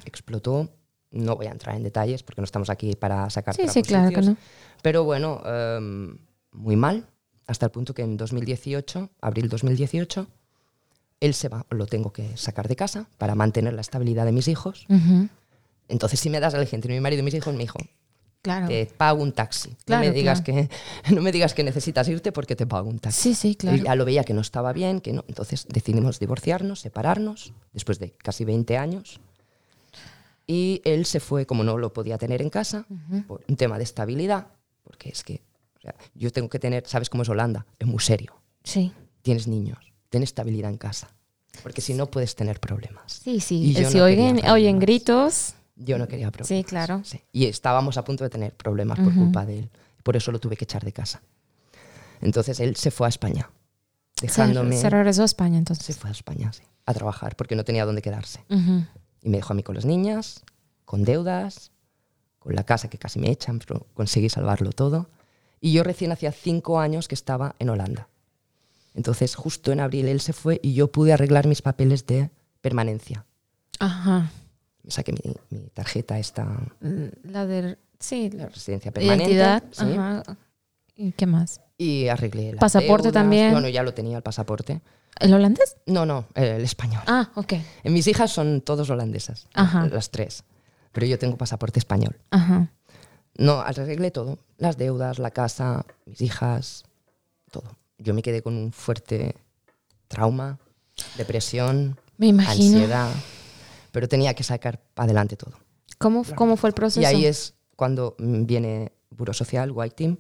Explotó. 0.05 0.69
No 1.13 1.37
voy 1.37 1.47
a 1.47 1.53
entrar 1.53 1.77
en 1.77 1.83
detalles 1.83 2.23
porque 2.23 2.43
no 2.43 2.45
estamos 2.45 2.69
aquí 2.69 2.95
para 2.95 3.31
sacar 3.31 3.55
Sí, 3.55 3.69
sí, 3.69 3.83
claro 3.83 4.11
que 4.11 4.21
no. 4.21 4.37
Pero 4.83 5.05
bueno, 5.05 5.41
em, 5.47 6.19
muy 6.53 6.77
mal, 6.77 7.07
hasta 7.47 7.67
el 7.67 7.73
punto 7.73 7.95
que 7.95 8.03
en 8.03 8.17
2018, 8.17 9.11
abril 9.21 9.49
2018, 9.49 10.27
él 11.21 11.35
se 11.35 11.49
va, 11.49 11.65
lo 11.71 11.87
tengo 11.87 12.13
que 12.13 12.37
sacar 12.37 12.69
de 12.69 12.77
casa 12.77 13.09
para 13.19 13.35
mantener 13.35 13.73
la 13.75 13.81
estabilidad 13.81 14.25
de 14.27 14.33
mis 14.33 14.49
hijos. 14.49 14.87
Ujú. 14.89 15.29
Entonces, 15.89 16.21
si 16.21 16.29
me 16.31 16.41
das 16.41 16.55
a 16.55 16.57
elegir 16.59 16.75
entre 16.75 16.93
mi 16.93 17.01
marido 17.01 17.21
y 17.21 17.25
mis 17.25 17.35
hijos, 17.35 17.55
mi 17.55 17.65
hijo, 17.65 17.79
Claro. 18.43 18.69
te 18.69 18.87
pago 18.87 19.23
un 19.23 19.33
taxi. 19.33 19.77
Claro, 19.85 20.05
no, 20.05 20.11
me 20.11 20.15
digas 20.15 20.41
que, 20.41 20.69
no 21.13 21.21
me 21.23 21.33
digas 21.33 21.55
que 21.55 21.65
necesitas 21.65 22.09
irte 22.09 22.31
porque 22.33 22.55
te 22.55 22.67
pago 22.67 22.89
un 22.89 22.99
taxi. 22.99 23.21
Sí, 23.23 23.35
sí, 23.35 23.55
claro. 23.57 23.77
Él 23.77 23.85
ya 23.85 23.95
lo 23.97 24.05
veía 24.05 24.25
que 24.25 24.35
no 24.35 24.41
estaba 24.41 24.73
bien, 24.73 25.01
que 25.01 25.13
no. 25.13 25.25
Entonces 25.27 25.67
decidimos 25.69 26.19
divorciarnos, 26.21 26.81
separarnos, 26.81 27.53
después 27.73 27.99
de 27.99 28.11
casi 28.13 28.45
20 28.45 28.77
años. 28.77 29.21
Y 30.47 30.81
él 30.85 31.07
se 31.07 31.19
fue, 31.19 31.45
como 31.47 31.65
no 31.65 31.77
lo 31.77 31.93
podía 31.93 32.19
tener 32.19 32.41
en 32.41 32.51
casa, 32.51 32.87
por 33.27 33.43
un 33.49 33.57
tema 33.57 33.79
de 33.79 33.85
estabilidad, 33.85 34.47
porque 34.85 35.09
es 35.09 35.25
que 35.25 35.43
yo 36.15 36.33
tengo 36.33 36.49
que 36.49 36.59
tener, 36.59 36.85
¿sabes 36.87 37.11
cómo 37.11 37.23
es 37.23 37.29
Holanda? 37.29 37.67
Es 37.79 37.87
muy 37.87 38.01
serio. 38.01 38.35
Sí. 38.65 38.93
Tienes 39.23 39.47
niños, 39.47 39.79
ten 40.09 40.23
estabilidad 40.23 40.71
en 40.71 40.79
casa, 40.79 41.09
porque 41.63 41.81
si 41.81 41.95
no 41.95 42.07
puedes 42.11 42.35
tener 42.37 42.61
problemas. 42.61 43.21
Sí, 43.25 43.41
sí. 43.41 43.57
Y 43.71 43.73
yo 43.75 43.91
si 43.91 43.99
no 43.99 44.05
oyen, 44.05 44.45
oyen 44.49 44.79
gritos. 44.79 45.55
Yo 45.77 45.99
no 45.99 46.09
quería 46.09 46.31
problemas. 46.31 46.49
Sí, 46.49 46.65
claro. 46.65 47.03
Sí. 47.05 47.21
Y 47.33 47.47
estábamos 47.47 47.97
a 47.99 48.05
punto 48.05 48.25
de 48.25 48.31
tener 48.31 48.53
problemas 48.55 48.99
por 48.99 49.13
culpa 49.15 49.45
de 49.45 49.61
él. 49.61 49.71
Por 50.03 50.17
eso 50.17 50.33
lo 50.33 50.39
tuve 50.39 50.57
que 50.57 50.65
echar 50.65 50.85
de 50.85 50.93
casa. 50.93 51.21
Entonces 52.21 52.61
él 52.61 52.77
se 52.77 52.91
fue 52.91 53.07
a 53.07 53.11
España, 53.11 53.51
Se, 54.15 54.27
dejándome... 54.27 54.77
se 54.77 54.89
regresó 54.89 55.23
a 55.23 55.27
España 55.27 55.55
Se 55.55 55.59
entonces. 55.59 55.99
fue 55.99 56.09
a 56.09 56.13
España, 56.13 56.53
sí, 56.53 56.63
a 56.87 56.95
trabajar, 56.95 57.37
porque 57.37 57.57
no 57.57 57.65
tenía 57.65 57.85
dónde 57.85 58.01
quedarse. 58.03 58.41
Y 58.49 59.29
me 59.29 59.37
dejó 59.39 59.53
a 59.53 59.57
mí 59.57 59.63
con 59.63 59.75
las 59.75 59.85
niñas, 59.85 60.43
con 60.85 61.05
deudas, 61.05 61.73
con 62.39 62.55
la 62.55 62.65
casa 62.65 62.89
que 62.89 62.97
casi 62.97 63.19
me 63.19 63.31
echan, 63.31 63.59
pero 63.59 63.87
conseguí 63.93 64.29
salvarlo 64.31 64.71
todo. 64.73 65.09
Y 65.61 65.73
yo 65.73 65.83
recién 65.83 66.13
hacía 66.13 66.33
cinco 66.33 66.79
años 66.81 67.09
que 67.09 67.15
estaba 67.15 67.55
en 67.59 67.71
Holanda. 67.71 68.09
Entonces, 68.95 69.35
justo 69.35 69.73
en 69.73 69.81
abril 69.81 70.09
él 70.09 70.21
se 70.21 70.33
fue 70.33 70.59
y 70.63 70.75
yo 70.75 70.91
pude 70.91 71.13
arreglar 71.13 71.47
mis 71.47 71.63
papeles 71.63 72.07
de 72.07 72.31
permanencia. 72.61 73.25
Ajá. 73.79 74.31
Me 74.83 74.91
saqué 74.91 75.13
mi, 75.13 75.21
mi 75.51 75.69
tarjeta, 75.71 76.19
esta 76.19 76.45
Mm, 76.81 77.07
La 77.31 77.47
de. 77.47 77.79
Sí, 77.99 78.31
la 78.31 78.49
residencia 78.49 78.93
permanente. 78.93 79.25
identidad. 79.25 79.63
sí, 79.71 79.85
Ajá. 79.97 80.23
¿Y 80.95 81.13
qué 81.13 81.27
más? 81.27 81.61
Y 81.79 82.09
arreglé 82.09 82.53
las 82.53 82.61
¿Pasaporte 82.61 83.09
deudas. 83.09 83.23
también? 83.23 83.53
Bueno, 83.53 83.69
ya 83.69 83.83
lo 83.83 83.93
tenía 83.93 84.17
el 84.19 84.23
pasaporte. 84.23 84.81
¿El 85.19 85.33
holandés? 85.35 85.77
No, 85.87 86.05
no, 86.07 86.27
el 86.35 86.63
español. 86.63 87.03
Ah, 87.07 87.31
ok. 87.35 87.55
Mis 87.85 88.07
hijas 88.07 88.31
son 88.33 88.61
todos 88.63 88.89
holandesas, 88.91 89.49
Ajá. 89.55 89.87
las 89.89 90.11
tres. 90.11 90.45
Pero 90.93 91.07
yo 91.07 91.19
tengo 91.19 91.37
pasaporte 91.37 91.79
español. 91.79 92.17
Ajá. 92.31 92.71
No, 93.39 93.61
arreglé 93.61 94.11
todo. 94.11 94.39
Las 94.59 94.77
deudas, 94.77 95.19
la 95.19 95.31
casa, 95.31 95.85
mis 96.07 96.21
hijas, 96.23 96.85
todo. 97.51 97.77
Yo 97.99 98.15
me 98.15 98.23
quedé 98.23 98.43
con 98.43 98.57
un 98.57 98.73
fuerte 98.73 99.37
trauma, 100.09 100.59
depresión, 101.17 101.99
Me 102.19 102.29
imagino. 102.29 102.77
ansiedad, 102.77 103.11
pero 103.93 104.09
tenía 104.09 104.35
que 104.35 104.43
sacar 104.45 104.81
adelante 104.97 105.37
todo. 105.37 105.53
¿Cómo, 105.99 106.25
¿Cómo 106.35 106.57
fue 106.57 106.71
el 106.71 106.75
proceso? 106.75 107.01
Y 107.01 107.05
ahí 107.05 107.27
es 107.27 107.55
cuando 107.75 108.15
viene 108.19 108.93
Buro 109.11 109.33
Social, 109.33 109.71
White 109.73 109.95
Team, 109.97 110.19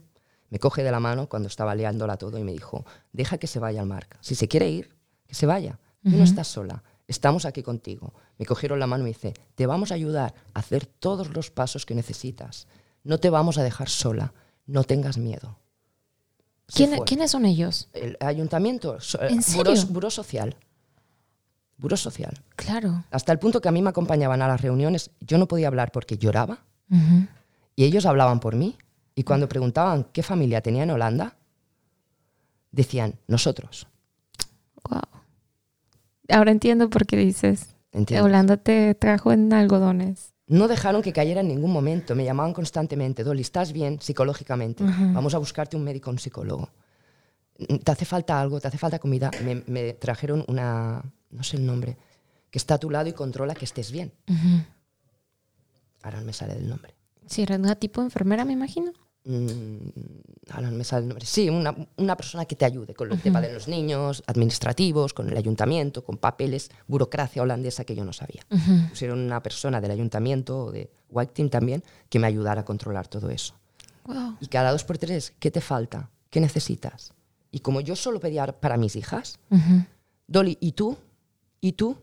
me 0.49 0.59
coge 0.59 0.83
de 0.83 0.91
la 0.91 1.01
mano 1.01 1.29
cuando 1.29 1.49
estaba 1.49 1.75
liándola 1.75 2.17
todo 2.17 2.39
y 2.39 2.45
me 2.45 2.53
dijo, 2.53 2.85
deja 3.13 3.39
que 3.39 3.47
se 3.47 3.59
vaya 3.59 3.81
al 3.81 3.87
Marc. 3.87 4.17
Si 4.21 4.35
se 4.35 4.49
quiere 4.49 4.71
ir, 4.71 4.95
que 5.27 5.35
se 5.35 5.47
vaya. 5.47 5.79
Tú 6.03 6.11
no 6.13 6.23
estás 6.23 6.47
sola, 6.47 6.85
estamos 7.09 7.47
aquí 7.47 7.65
contigo. 7.65 8.15
Me 8.39 8.47
cogieron 8.47 8.79
la 8.79 8.87
mano 8.87 9.03
y 9.03 9.05
me 9.07 9.11
dice, 9.11 9.35
te 9.57 9.67
vamos 9.67 9.91
a 9.91 9.95
ayudar 9.95 10.35
a 10.55 10.61
hacer 10.61 10.87
todos 10.87 11.35
los 11.35 11.51
pasos 11.51 11.85
que 11.85 11.97
necesitas. 11.97 12.69
No 13.07 13.19
te 13.19 13.31
vamos 13.31 13.57
a 13.57 13.63
dejar 13.63 13.89
sola, 13.89 14.33
no 14.67 14.83
tengas 14.83 15.17
miedo. 15.17 15.57
¿Quién-. 16.67 16.99
¿Quiénes 17.05 17.31
son 17.31 17.47
ellos? 17.47 17.89
El 17.93 18.17
ayuntamiento, 18.19 18.99
¿En 19.21 19.41
buró, 19.55 20.11
social. 20.11 20.57
Buró 21.79 21.97
social. 21.97 22.43
Claro. 22.57 23.05
Hasta 23.13 23.31
el 23.31 23.39
punto 23.39 23.61
que 23.61 23.69
a 23.69 23.73
mí 23.73 23.81
me 23.81 23.91
acompañaban 23.91 24.43
a 24.43 24.49
las 24.49 24.61
reuniones, 24.61 25.13
yo 25.21 25.39
no 25.39 25.47
podía 25.47 25.69
hablar 25.69 25.93
porque 25.93 26.19
lloraba. 26.19 26.65
Y 27.77 27.85
ellos 27.85 28.07
hablaban 28.07 28.41
por 28.41 28.57
mí. 28.57 28.77
Y 29.15 29.23
cuando 29.23 29.49
preguntaban 29.49 30.09
qué 30.13 30.25
familia 30.25 30.61
tenía 30.61 30.83
en 30.83 30.91
Holanda, 30.91 31.37
decían 32.73 33.15
nosotros. 33.29 33.87
Wow. 34.91 35.01
Ahora 36.29 36.51
entiendo 36.51 36.91
por 36.91 37.07
qué 37.07 37.17
dices. 37.17 37.77
¿entiendes? 37.93 38.27
Holanda 38.27 38.57
te 38.57 38.95
trajo 38.97 39.31
en 39.33 39.53
algodones. 39.53 40.36
No 40.49 40.69
dejaron 40.69 41.03
que 41.03 41.13
cayera 41.13 41.41
en 41.41 41.49
ningún 41.49 41.73
momento. 41.73 42.15
Me 42.15 42.25
llamaban 42.25 42.53
constantemente. 42.53 43.25
Dolly, 43.25 43.41
¿estás 43.43 43.73
bien 43.73 44.01
psicológicamente? 44.01 44.85
Vamos 44.85 45.35
a 45.35 45.39
buscarte 45.39 45.77
un 45.77 45.83
médico, 45.85 46.11
un 46.11 46.19
psicólogo. 46.19 46.71
¿Te 47.57 47.91
hace 47.91 48.05
falta 48.05 48.41
algo? 48.41 48.61
¿Te 48.61 48.69
hace 48.69 48.79
falta 48.79 48.99
comida? 48.99 49.31
Me, 49.43 49.63
me 49.67 49.95
trajeron 49.95 50.45
una, 50.47 51.03
no 51.31 51.43
sé 51.43 51.57
el 51.57 51.67
nombre, 51.67 51.97
que 52.51 52.59
está 52.59 52.75
a 52.75 52.79
tu 52.79 52.91
lado 52.91 53.09
y 53.09 53.13
controla 53.13 53.55
que 53.55 53.65
estés 53.65 53.91
bien. 53.91 54.13
Ujú. 54.29 54.63
Ahora 56.03 56.21
no 56.21 56.27
me 56.27 56.33
sale 56.33 56.55
del 56.55 56.69
nombre. 56.69 56.95
Sí, 57.27 57.43
era 57.43 57.57
una 57.57 57.75
tipo 57.75 58.01
enfermera, 58.03 58.45
me 58.45 58.53
imagino. 58.53 58.93
Mm, 59.29 59.89
ahora 60.51 60.71
no 60.71 60.77
me 60.79 60.85
sale 60.85 61.03
el 61.03 61.09
nombre. 61.09 61.27
Sí, 61.27 61.51
una, 61.51 61.75
una 61.97 62.17
persona 62.17 62.45
que 62.45 62.55
te 62.55 62.65
ayude 62.65 62.95
con 62.95 63.11
el 63.11 63.21
tema 63.21 63.41
de 63.41 63.53
los 63.53 63.67
niños, 63.67 64.23
administrativos, 64.29 65.13
con 65.13 65.29
el 65.29 65.37
ayuntamiento, 65.37 66.05
con 66.05 66.17
papeles, 66.17 66.71
burocracia 66.87 67.43
holandesa 67.43 67.85
que 67.85 67.97
yo 67.97 68.05
no 68.05 68.13
sabía. 68.13 68.47
Ujú. 68.51 68.89
Pusieron 68.91 69.19
una 69.19 69.43
persona 69.43 69.81
del 69.81 69.91
ayuntamiento 69.91 70.67
o 70.67 70.71
de 70.73 70.89
White 71.11 71.33
Team 71.33 71.51
también 71.51 71.83
que 72.09 72.21
me 72.21 72.29
ayudara 72.29 72.61
a 72.61 72.65
controlar 72.65 73.09
todo 73.09 73.29
eso. 73.31 73.55
Wow. 74.05 74.37
Y 74.41 74.47
cada 74.47 74.71
dos 74.71 74.85
por 74.85 74.97
tres, 74.99 75.33
¿qué 75.41 75.51
te 75.51 75.61
falta? 75.61 76.09
¿Qué 76.31 76.41
necesitas? 76.41 77.13
Y 77.51 77.59
como 77.61 77.81
yo 77.81 77.97
solo 77.97 78.21
pedía 78.21 78.47
para 78.47 78.77
mis 78.77 78.95
hijas, 78.95 79.41
Ujú. 79.51 79.85
Dolly, 80.29 80.57
¿y 80.61 80.73
tú? 80.73 80.97
¿Y 81.61 81.73
tú? 81.73 81.97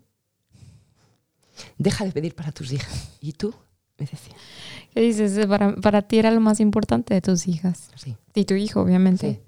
Deja 1.78 2.04
de 2.04 2.12
pedir 2.12 2.36
para 2.36 2.52
tus 2.52 2.72
hijas. 2.74 3.12
¿Y 3.22 3.32
tú? 3.34 3.54
Decía. 3.98 4.36
¿Qué 4.94 5.02
dices? 5.02 5.46
Para, 5.48 5.76
para 5.76 6.02
ti 6.02 6.18
era 6.20 6.32
lo 6.32 6.42
más 6.42 6.60
importante 6.60 7.14
de 7.14 7.22
tus 7.22 7.48
hijas. 7.48 7.90
Sí. 7.96 8.16
Y 8.34 8.46
tu 8.46 8.54
hijo, 8.56 8.82
obviamente. 8.82 9.34
Sí. 9.34 9.40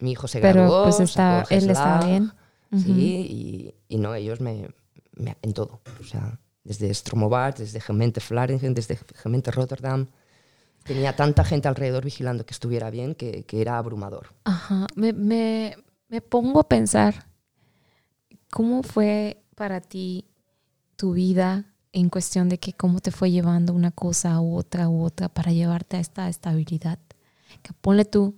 Mi 0.00 0.12
hijo 0.12 0.26
se 0.28 0.40
Pero, 0.40 0.62
graduó, 0.62 0.84
pues, 0.84 1.00
está- 1.00 1.44
él 1.50 1.70
estaba 1.70 2.02
GESLAG, 2.02 2.08
bien. 2.10 2.32
Sí, 2.82 3.26
y, 3.88 3.94
y 3.94 3.98
no, 3.98 4.14
ellos 4.14 4.40
me, 4.40 4.68
me- 5.14 5.36
en 5.42 5.52
todo. 5.52 5.80
O 6.00 6.04
sea, 6.04 6.38
desde 6.64 6.92
Stromobart, 6.92 7.58
desde 7.58 7.80
Gemeente 7.80 8.20
Vlaardingen, 8.28 8.74
desde 8.74 8.98
Gemeente 9.14 9.50
Rotterdam. 9.50 10.08
Tenía 10.84 11.14
tanta 11.14 11.44
gente 11.44 11.68
alrededor 11.68 12.04
vigilando 12.04 12.44
que 12.44 12.52
estuviera 12.52 12.90
bien 12.90 13.14
que, 13.14 13.44
que 13.44 13.60
era 13.60 13.78
abrumador. 13.78 14.28
Ajá. 14.44 14.86
Me, 14.96 15.12
me, 15.12 15.76
me 16.08 16.20
pongo 16.20 16.58
a 16.60 16.68
pensar, 16.68 17.26
¿cómo 18.50 18.82
fue 18.82 19.44
para 19.54 19.80
ti 19.80 20.26
tu 20.96 21.12
vida 21.12 21.71
en 21.92 22.08
cuestión 22.08 22.48
de 22.48 22.58
que 22.58 22.72
cómo 22.72 23.00
te 23.00 23.10
fue 23.10 23.30
llevando 23.30 23.72
una 23.72 23.90
cosa 23.90 24.40
u 24.40 24.56
otra 24.56 24.88
u 24.88 25.02
otra 25.02 25.28
para 25.28 25.52
llevarte 25.52 25.96
a 25.96 26.00
esta 26.00 26.28
estabilidad? 26.28 26.98
Que 27.62 27.72
ponle 27.80 28.04
tú, 28.04 28.34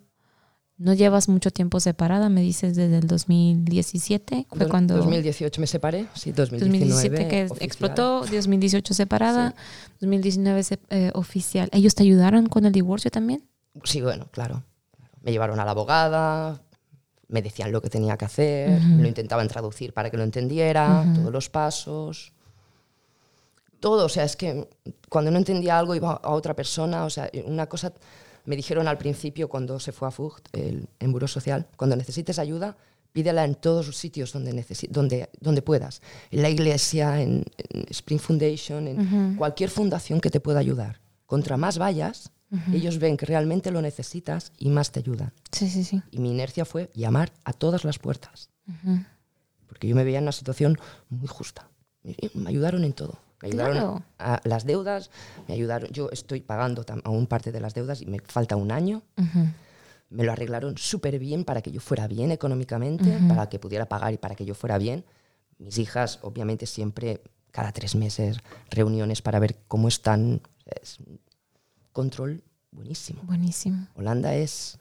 no 0.76 0.92
llevas 0.92 1.28
mucho 1.28 1.50
tiempo 1.52 1.78
separada, 1.78 2.28
me 2.28 2.40
dices 2.42 2.74
desde 2.74 2.98
el 2.98 3.07
2017, 3.07 4.46
fue 4.48 4.59
Dos- 4.59 4.68
cuando... 4.68 4.96
2018 4.96 5.61
me 5.61 5.66
separé, 5.68 6.07
sí, 6.14 6.32
2019. 6.32 6.88
2017 6.88 7.28
que 7.28 7.44
oficial. 7.44 7.64
explotó, 7.66 8.20
2018 8.26 8.94
separada, 8.94 9.55
2019 10.00 10.62
se- 10.64 10.80
eh, 10.90 11.11
oficial. 11.14 11.68
¿Ellos 11.72 11.94
te 11.94 12.02
ayudaron 12.02 12.46
con 12.46 12.64
el 12.66 12.72
divorcio 12.72 13.11
también? 13.11 13.44
Sí, 13.84 14.00
bueno, 14.00 14.26
claro. 14.32 14.64
Me 15.22 15.30
llevaron 15.30 15.59
a 15.61 15.64
la 15.64 15.70
abogada, 15.70 16.61
me 17.28 17.40
decían 17.40 17.70
lo 17.72 17.80
que 17.80 17.88
tenía 17.88 18.16
que 18.16 18.24
hacer, 18.24 18.78
Ujú. 18.80 19.02
lo 19.02 19.09
intentaban 19.09 19.46
traducir 19.48 19.92
para 19.94 20.11
que 20.11 20.16
lo 20.16 20.24
entendiera, 20.24 21.02
Ujú. 21.07 21.20
todos 21.20 21.32
los 21.32 21.48
pasos. 21.50 22.32
Todo, 23.80 24.06
o 24.06 24.08
sea, 24.08 24.24
es 24.24 24.36
que 24.36 24.68
cuando 25.08 25.30
no 25.30 25.38
entendía 25.38 25.78
algo 25.78 25.94
iba 25.94 26.12
a 26.12 26.30
otra 26.30 26.54
persona, 26.54 27.04
o 27.04 27.10
sea, 27.10 27.30
una 27.46 27.66
cosa 27.66 27.92
me 28.46 28.56
dijeron 28.56 28.88
al 28.88 28.98
principio 28.98 29.48
cuando 29.48 29.78
se 29.80 29.92
fue 29.92 30.08
a 30.08 30.10
Fucht, 30.10 30.46
el, 30.52 30.86
en 30.98 31.12
Buró 31.12 31.26
Social, 31.28 31.66
cuando 31.76 31.96
necesites 31.96 32.38
ayuda, 32.38 32.76
pídela 33.12 33.44
en 33.44 33.54
todos 33.54 33.86
los 33.86 33.96
sitios 33.96 34.32
donde, 34.32 34.52
necesi- 34.52 34.88
donde, 34.90 35.30
donde 35.40 35.62
puedas. 35.62 36.02
En 36.30 36.42
la 36.42 36.50
iglesia, 36.50 37.20
en, 37.22 37.44
en 37.70 37.86
Spring 37.90 38.18
Foundation, 38.20 38.88
en 38.88 39.00
Ujú. 39.30 39.38
cualquier 39.38 39.70
fundación 39.70 40.20
que 40.20 40.30
te 40.30 40.40
pueda 40.40 40.58
ayudar. 40.60 41.00
Contra 41.26 41.56
más 41.56 41.78
vayas, 41.78 42.30
ellos 42.72 42.98
ven 42.98 43.16
que 43.16 43.26
realmente 43.26 43.70
lo 43.72 43.82
necesitas 43.82 44.52
y 44.58 44.68
más 44.68 44.92
te 44.92 45.00
ayudan. 45.00 45.32
Sí, 45.50 45.68
sí, 45.68 45.82
sí. 45.82 46.00
Y 46.12 46.18
mi 46.20 46.30
inercia 46.30 46.64
fue 46.64 46.88
llamar 46.94 47.32
a 47.44 47.52
todas 47.52 47.82
las 47.84 47.98
puertas, 47.98 48.50
Ujú. 48.68 49.00
porque 49.66 49.88
yo 49.88 49.96
me 49.96 50.04
veía 50.04 50.18
en 50.18 50.24
una 50.24 50.32
situación 50.32 50.78
muy 51.08 51.26
justa. 51.26 51.68
Me 52.34 52.48
ayudaron 52.50 52.84
en 52.84 52.92
todo. 52.92 53.18
Me 53.45 53.49
ayudaron 53.51 53.72
Claro. 53.76 54.03
a 54.18 54.40
las 54.45 54.64
deudas, 54.64 55.11
me 55.47 55.53
ayudaron. 55.55 55.90
Yo 55.90 56.09
estoy 56.11 56.40
pagando 56.40 56.82
aún 57.05 57.26
parte 57.26 57.53
de 57.53 57.61
las 57.61 57.74
deudas 57.74 58.01
y 58.01 58.07
me 58.07 58.18
falta 58.20 58.57
un 58.57 58.72
año. 58.72 59.03
Ujú. 59.18 59.47
Me 60.09 60.24
lo 60.24 60.32
arreglaron 60.32 60.78
súper 60.78 61.18
bien 61.18 61.45
para 61.45 61.61
que 61.61 61.70
yo 61.70 61.80
fuera 61.80 62.07
bien 62.09 62.30
económicamente, 62.30 63.18
para 63.28 63.49
que 63.51 63.59
pudiera 63.59 63.84
pagar 63.86 64.14
y 64.14 64.16
para 64.16 64.34
que 64.34 64.47
yo 64.47 64.55
fuera 64.55 64.78
bien. 64.78 65.05
Mis 65.59 65.76
hijas, 65.76 66.20
obviamente, 66.22 66.64
siempre, 66.64 67.20
cada 67.51 67.70
tres 67.72 67.95
meses, 67.97 68.38
reuniones 68.70 69.20
para 69.20 69.38
ver 69.40 69.57
cómo 69.68 69.88
están. 69.88 70.40
Es 70.64 70.97
control 71.92 72.42
buenísimo. 72.72 73.22
Buenísimo. 73.24 73.88
Holanda 73.95 74.34
es 74.34 74.78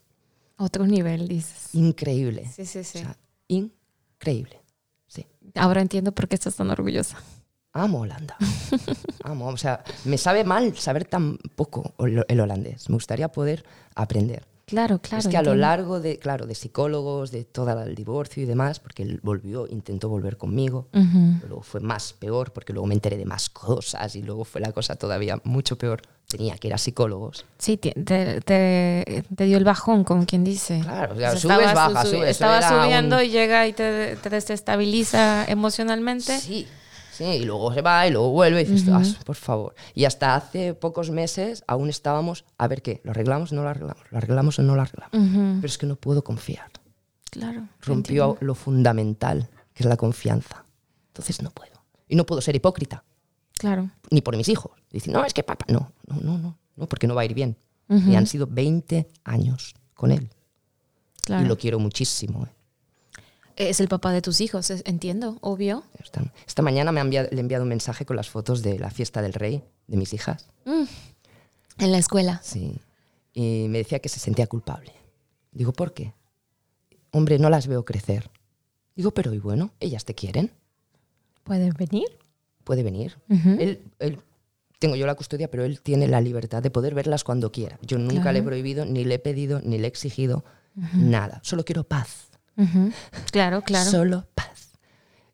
Otro 0.58 0.86
nivel, 0.88 1.28
dices. 1.28 1.74
increíble. 1.76 2.48
Sí, 2.56 2.66
sí, 2.66 2.84
sí. 2.86 3.00
O 3.00 3.02
sea, 3.02 3.18
increíble. 3.50 4.62
Sí. 5.08 5.26
Ahora 5.56 5.82
entiendo 5.82 6.14
por 6.14 6.28
qué 6.30 6.36
estás 6.36 6.56
tan 6.56 6.70
orgullosa. 6.70 7.18
Amo 7.74 8.02
Holanda. 8.02 8.36
Amo. 9.24 9.48
O 9.48 9.58
sea, 9.58 9.84
me 10.06 10.18
sabe 10.18 10.44
mal 10.44 10.76
saber 10.78 11.06
tan 11.06 11.38
poco 11.56 11.94
el 12.28 12.40
holandés. 12.40 12.90
Me 12.90 12.94
gustaría 12.96 13.28
poder 13.30 13.64
aprender. 13.96 14.46
Claro, 14.66 15.00
claro. 15.00 15.20
es 15.20 15.28
que 15.28 15.36
a 15.36 15.42
lo 15.42 15.52
entiendo. 15.52 15.62
largo 15.62 16.00
de, 16.00 16.18
claro, 16.20 16.46
de 16.48 16.56
psicólogos, 16.56 17.32
de 17.32 17.44
todo 17.44 17.80
el 17.84 17.96
divorcio 17.96 18.42
y 18.42 18.46
demás, 18.46 18.80
porque 18.80 19.04
él 19.04 19.20
volvió, 19.22 19.68
intentó 19.68 20.08
volver 20.08 20.38
conmigo, 20.38 20.88
Ujú. 20.94 21.34
pero 21.40 21.48
luego 21.50 21.64
fue 21.64 21.82
más 21.82 22.14
peor, 22.14 22.54
porque 22.54 22.72
luego 22.72 22.88
me 22.88 22.94
enteré 22.94 23.18
de 23.18 23.26
más 23.26 23.50
cosas 23.50 24.16
y 24.16 24.22
luego 24.24 24.46
fue 24.46 24.62
la 24.62 24.72
cosa 24.72 24.96
todavía 24.96 25.40
mucho 25.44 25.78
peor. 25.78 26.02
Tenía 26.28 26.58
que 26.58 26.70
ir 26.70 26.74
a 26.74 26.78
psicólogos. 26.78 27.46
Sí, 27.58 27.76
te, 27.78 27.92
te- 27.92 28.40
te- 28.42 29.44
dio 29.46 29.58
el 29.58 29.66
bajón, 29.66 30.06
como 30.06 30.26
quien 30.26 30.44
dice. 30.46 30.80
Claro, 30.80 31.14
o 31.14 31.18
sea, 31.18 31.30
O 31.30 31.32
sea, 31.34 31.40
subes, 31.42 31.58
estabas- 31.68 31.94
bajas, 31.94 32.04
su- 32.10 32.16
subes. 32.16 32.30
Eso 32.30 32.46
Estaba 32.46 32.62
subiendo 32.84 33.18
un- 33.18 33.24
y 33.24 33.30
llega 33.30 33.68
y 33.68 33.74
te, 33.74 34.16
te 34.16 34.30
desestabiliza 34.30 35.46
emocionalmente. 35.46 36.40
Sí, 36.40 36.68
sí, 37.14 37.24
y 37.24 37.44
luego 37.46 37.74
se 37.74 37.82
va 37.82 38.08
y 38.08 38.12
luego 38.12 38.32
vuelve 38.32 38.62
y 38.62 38.66
dices, 38.66 38.88
"Ah, 38.90 39.02
por 39.26 39.36
favor. 39.36 39.74
Y 39.94 40.06
hasta 40.06 40.36
hace 40.36 40.74
pocos 40.74 41.10
meses 41.12 41.64
aún 41.68 41.90
estábamos, 41.90 42.46
a 42.58 42.68
ver 42.68 42.82
qué, 42.82 43.02
¿lo 43.04 43.12
arreglamos 43.12 43.52
o 43.52 43.56
no 43.56 43.64
lo 43.64 43.70
arreglamos? 43.70 44.04
¿Lo 44.12 44.18
arreglamos 44.18 44.60
o 44.60 44.64
no 44.64 44.76
lo 44.76 44.82
arreglamos? 44.82 45.12
Pero 45.62 45.66
es 45.68 45.78
que 45.78 45.86
no 45.86 45.96
puedo 45.96 46.24
confiar. 46.24 46.72
Claro. 47.32 47.68
Rompió 47.82 48.24
entiendo. 48.26 48.38
lo 48.46 48.56
fundamental, 48.56 49.50
que 49.74 49.84
es 49.84 49.90
la 49.90 49.98
confianza. 49.98 50.66
Entonces 51.08 51.42
no 51.42 51.50
puedo. 51.52 51.74
Y 52.08 52.16
no 52.16 52.26
puedo 52.26 52.42
ser 52.42 52.56
hipócrita, 52.56 53.04
Claro. 53.58 53.90
ni 54.12 54.22
por 54.22 54.36
mis 54.38 54.50
hijos. 54.50 54.72
Dicen, 54.92 55.14
no, 55.14 55.26
es 55.26 55.34
que 55.34 55.42
papá, 55.44 55.66
no, 55.70 55.92
no, 56.08 56.18
no, 56.22 56.38
no, 56.38 56.58
no, 56.76 56.88
porque 56.88 57.08
no 57.08 57.16
va 57.16 57.22
a 57.22 57.26
ir 57.26 57.34
bien. 57.34 57.58
Ujú. 57.90 58.12
Y 58.12 58.16
han 58.16 58.28
sido 58.28 58.46
20 58.48 59.08
años 59.24 59.74
con 59.96 60.12
él. 60.12 60.30
Claro. 61.24 61.46
Y 61.46 61.48
lo 61.48 61.58
quiero 61.58 61.80
muchísimo. 61.80 62.46
eh. 62.46 62.53
Es 63.56 63.80
el 63.80 63.88
papá 63.88 64.12
de 64.12 64.22
tus 64.22 64.42
hijos, 64.42 64.70
entiendo, 64.86 65.38
obvio. 65.42 65.84
Esta, 66.00 66.24
esta 66.48 66.62
mañana 66.64 66.92
me 66.92 67.00
ha 67.00 67.04
enviado- 67.04 67.30
le 67.32 67.38
he 67.38 67.40
enviado 67.40 67.64
un 67.64 67.70
mensaje 67.70 68.06
con 68.06 68.16
las 68.16 68.30
fotos 68.30 68.64
de 68.64 68.80
la 68.80 68.90
fiesta 68.90 69.22
del 69.22 69.34
rey 69.34 69.64
de 69.88 69.98
mis 69.98 70.14
hijas. 70.14 70.48
Mm. 70.66 70.84
En 71.80 71.92
la 71.92 71.98
escuela. 72.00 72.40
Sí. 72.44 72.80
Y 73.34 73.68
me 73.70 73.80
decía 73.80 74.00
que 74.00 74.10
se 74.10 74.20
sentía 74.20 74.48
culpable. 74.48 74.92
Digo, 75.52 75.72
¿por 75.74 75.94
qué? 75.94 76.14
Hombre, 77.12 77.38
no 77.38 77.50
las 77.50 77.68
veo 77.68 77.86
crecer. 77.86 78.32
Digo, 78.96 79.12
pero 79.12 79.34
y 79.34 79.40
bueno, 79.40 79.72
ellas 79.80 80.06
te 80.06 80.16
quieren, 80.16 80.52
¿Pueden 81.44 81.74
venir? 81.74 82.08
puede 82.64 82.82
venir. 82.84 83.18
Ujú. 83.30 83.50
Él, 83.60 83.82
él- 84.00 84.20
tengo 84.80 84.96
yo 84.96 85.06
la 85.06 85.16
custodia, 85.16 85.50
pero 85.50 85.64
él 85.64 85.80
tiene 85.82 86.08
la 86.08 86.22
libertad 86.22 86.62
de 86.64 86.70
poder 86.72 86.94
verlas 86.96 87.24
cuando 87.24 87.52
quiera. 87.52 87.78
Yo 87.82 87.98
nunca 87.98 88.22
Claro. 88.24 88.34
le 88.34 88.40
he 88.40 88.44
prohibido, 88.44 88.86
ni 88.86 89.06
le 89.06 89.16
he 89.16 89.20
pedido, 89.20 89.62
ni 89.64 89.78
le 89.78 89.86
he 89.86 89.88
exigido 89.88 90.44
nada. 90.94 91.40
Solo 91.44 91.64
quiero 91.66 91.84
paz. 91.84 92.28
Claro, 93.32 93.62
claro. 93.62 93.90
Solo 93.90 94.26
paz. 94.36 94.72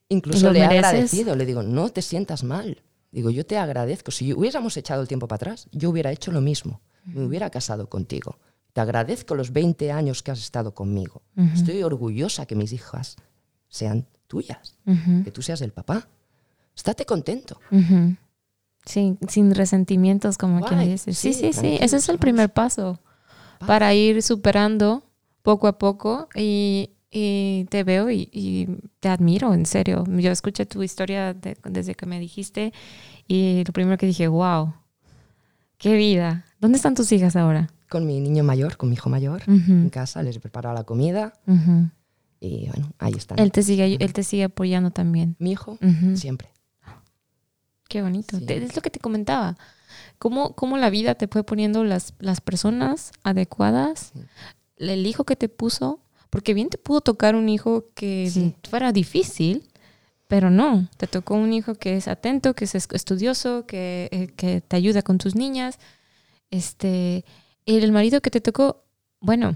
¿Y 0.08 0.16
Incluso 0.16 0.52
le 0.52 0.60
he 0.60 0.68
mereces? 0.68 0.86
agradecido. 0.86 1.36
Le 1.36 1.46
digo, 1.46 1.64
no 1.64 1.90
te 1.90 2.02
sientas 2.02 2.44
mal. 2.44 2.82
Digo, 3.12 3.30
yo 3.30 3.46
te 3.46 3.58
agradezco. 3.58 4.12
Si 4.12 4.34
hubiéramos 4.34 4.78
echado 4.78 5.02
el 5.02 5.08
tiempo 5.08 5.28
para 5.28 5.36
atrás, 5.38 5.68
yo 5.72 5.90
hubiera 5.90 6.12
hecho 6.12 6.32
lo 6.32 6.42
mismo. 6.42 6.82
Me 7.06 7.24
hubiera 7.24 7.50
casado 7.50 7.90
contigo. 7.90 8.38
Te 8.74 8.82
agradezco 8.82 9.36
los 9.36 9.52
20 9.52 9.92
años 9.92 10.22
que 10.22 10.32
has 10.32 10.40
estado 10.40 10.74
conmigo. 10.74 11.24
Estoy 11.54 11.82
orgullosa 11.84 12.46
que 12.46 12.56
mis 12.56 12.72
hijas 12.72 13.16
sean 13.68 14.08
tuyas, 14.28 14.78
que 15.24 15.32
tú 15.32 15.42
seas 15.42 15.62
el 15.62 15.72
papá. 15.72 16.08
Estate 16.76 17.06
contento. 17.06 17.60
Sí, 18.86 19.18
sin 19.28 19.54
resentimientos, 19.54 20.38
como 20.38 20.66
quien 20.66 20.80
dice. 20.82 21.14
Sí, 21.14 21.34
sí, 21.34 21.52
sí, 21.52 21.78
Ese 21.82 21.98
es 21.98 22.10
el 22.10 22.20
primer 22.20 22.52
paso 22.54 23.00
para 23.66 23.94
ir 23.94 24.22
superando 24.24 25.04
poco 25.42 25.68
a 25.68 25.78
poco 25.78 26.30
y, 26.36 26.92
y 27.12 27.66
te 27.70 27.84
veo 27.84 28.10
y, 28.10 28.30
y 28.32 28.68
te 28.99 29.10
admiro, 29.10 29.53
en 29.53 29.66
serio. 29.66 30.03
Yo 30.07 30.32
escuché 30.32 30.66
tu 30.66 30.84
historia 30.84 31.34
de- 31.34 31.57
desde 31.64 31.95
que 31.95 32.05
me 32.05 32.20
dijiste 32.20 32.72
y 33.28 33.64
lo 33.66 33.74
primero 33.74 33.97
que 33.97 34.05
dije, 34.05 34.28
wow, 34.28 34.74
qué 35.78 35.95
vida. 35.95 36.45
¿Dónde 36.60 36.78
están 36.78 36.93
tus 36.95 37.12
hijas 37.12 37.36
ahora? 37.36 37.70
Con 37.89 38.05
mi 38.05 38.20
niño 38.20 38.43
mayor, 38.43 38.78
con 38.78 38.89
mi 38.89 38.95
hijo 38.95 39.10
mayor, 39.10 39.41
Ujú, 39.47 39.72
en 39.72 39.89
casa, 39.89 40.22
les 40.22 40.36
he 40.36 40.39
preparado 40.39 40.76
la 40.76 40.84
comida 40.84 41.34
ujú. 41.47 41.89
y 42.39 42.68
bueno, 42.70 42.91
ahí 42.99 43.14
están. 43.14 43.39
Él 43.39 43.51
te 43.51 43.64
sigue, 43.64 43.97
él 43.99 44.14
te 44.14 44.24
sigue 44.24 44.43
apoyando 44.43 44.91
también. 44.91 45.36
Mi 45.39 45.51
hijo, 45.53 45.80
Ujú. 45.82 46.16
siempre. 46.16 46.49
Qué 47.88 48.01
bonito. 48.03 48.38
Sí. 48.38 48.45
Te- 48.45 48.64
es 48.64 48.76
lo 48.76 48.82
que 48.82 48.91
te 48.91 48.99
comentaba. 48.99 49.57
Cómo, 50.20 50.53
cómo 50.53 50.78
la 50.78 50.89
vida 50.91 51.16
te 51.16 51.28
fue 51.28 51.43
poniendo 51.43 51.84
las, 51.84 52.14
las 52.20 52.41
personas 52.41 53.12
adecuadas, 53.24 54.12
el 54.78 55.07
hijo 55.07 55.24
que 55.24 55.36
te 55.36 55.49
puso, 55.49 55.99
porque 56.30 56.54
bien 56.54 56.70
te 56.70 56.78
pudo 56.78 57.02
tocar 57.02 57.36
un 57.36 57.50
hijo 57.50 57.86
que 57.96 58.30
Sí. 58.32 58.56
fuera 58.70 58.92
difícil, 58.92 59.68
pero 60.28 60.50
no, 60.52 60.88
te 60.98 61.08
tocó 61.08 61.34
un 61.36 61.54
hijo 61.54 61.74
que 61.76 61.98
es 61.98 62.08
atento, 62.08 62.54
que 62.54 62.66
es 62.66 62.76
es- 62.76 62.88
estudioso, 62.94 63.66
que, 63.66 64.10
eh, 64.12 64.28
que 64.36 64.62
te 64.62 64.76
ayuda 64.76 65.02
con 65.02 65.18
tus 65.18 65.36
niñas. 65.36 65.80
Este, 66.52 67.26
el 67.66 67.92
marido 67.92 68.22
que 68.22 68.30
te 68.32 68.42
tocó, 68.42 68.84
bueno, 69.20 69.56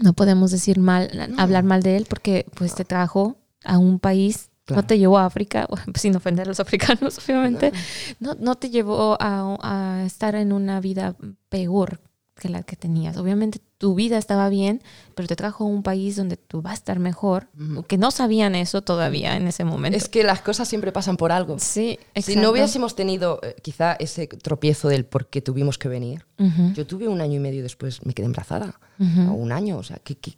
no 0.00 0.12
podemos 0.12 0.50
decir 0.50 0.78
mal, 0.78 1.10
hablar 1.38 1.64
mal 1.64 1.82
de 1.82 1.96
él 1.96 2.06
porque 2.08 2.46
pues 2.54 2.74
te 2.74 2.84
trajo 2.84 3.36
a 3.64 3.78
un 3.78 3.98
país, 3.98 4.48
no 4.68 4.74
Claro. 4.76 4.86
te 4.86 4.98
llevó 4.98 5.18
a 5.18 5.26
África, 5.26 5.66
sin 5.96 6.14
ofender 6.14 6.46
a 6.46 6.48
los 6.50 6.60
africanos, 6.60 7.18
obviamente, 7.18 7.72
no, 8.20 8.34
no 8.34 8.54
te 8.54 8.70
llevó 8.70 9.16
a, 9.20 9.56
a 9.62 10.04
estar 10.04 10.34
en 10.36 10.52
una 10.52 10.80
vida 10.80 11.16
peor 11.48 12.00
que 12.40 12.48
la 12.48 12.64
que 12.64 12.74
tenías. 12.74 13.16
Obviamente 13.16 13.60
tu 13.78 13.94
vida 13.94 14.18
estaba 14.18 14.48
bien, 14.48 14.82
pero 15.14 15.28
te 15.28 15.36
trajo 15.36 15.62
a 15.64 15.66
un 15.68 15.84
país 15.84 16.16
donde 16.16 16.36
tú 16.36 16.60
vas 16.62 16.72
a 16.72 16.74
estar 16.74 16.98
mejor, 16.98 17.48
Ujú. 17.56 17.84
que 17.84 17.96
no 17.98 18.10
sabían 18.10 18.56
eso 18.56 18.82
todavía 18.82 19.36
en 19.36 19.46
ese 19.46 19.62
momento. 19.64 19.96
Es 19.96 20.08
que 20.08 20.24
las 20.24 20.40
cosas 20.40 20.66
siempre 20.66 20.90
pasan 20.90 21.16
por 21.16 21.30
algo. 21.30 21.58
sí, 21.60 21.98
Si 22.16 22.34
no 22.34 22.50
hubiésemos 22.50 22.96
tenido 22.96 23.38
eh, 23.44 23.54
quizá 23.62 23.92
ese 23.92 24.26
tropiezo 24.26 24.88
del 24.88 25.04
por 25.04 25.28
qué 25.28 25.40
tuvimos 25.40 25.78
que 25.78 25.88
venir, 25.88 26.26
yo 26.74 26.86
tuve 26.86 27.06
un 27.06 27.20
año 27.20 27.36
y 27.36 27.40
medio 27.40 27.62
después, 27.62 28.04
me 28.04 28.14
quedé 28.14 28.26
embarazada, 28.26 28.80
ujú. 28.98 29.30
o 29.30 29.34
un 29.34 29.52
año, 29.52 29.76
o 29.78 29.82
sea, 29.84 29.98
¿qué, 30.02 30.16
qué, 30.16 30.32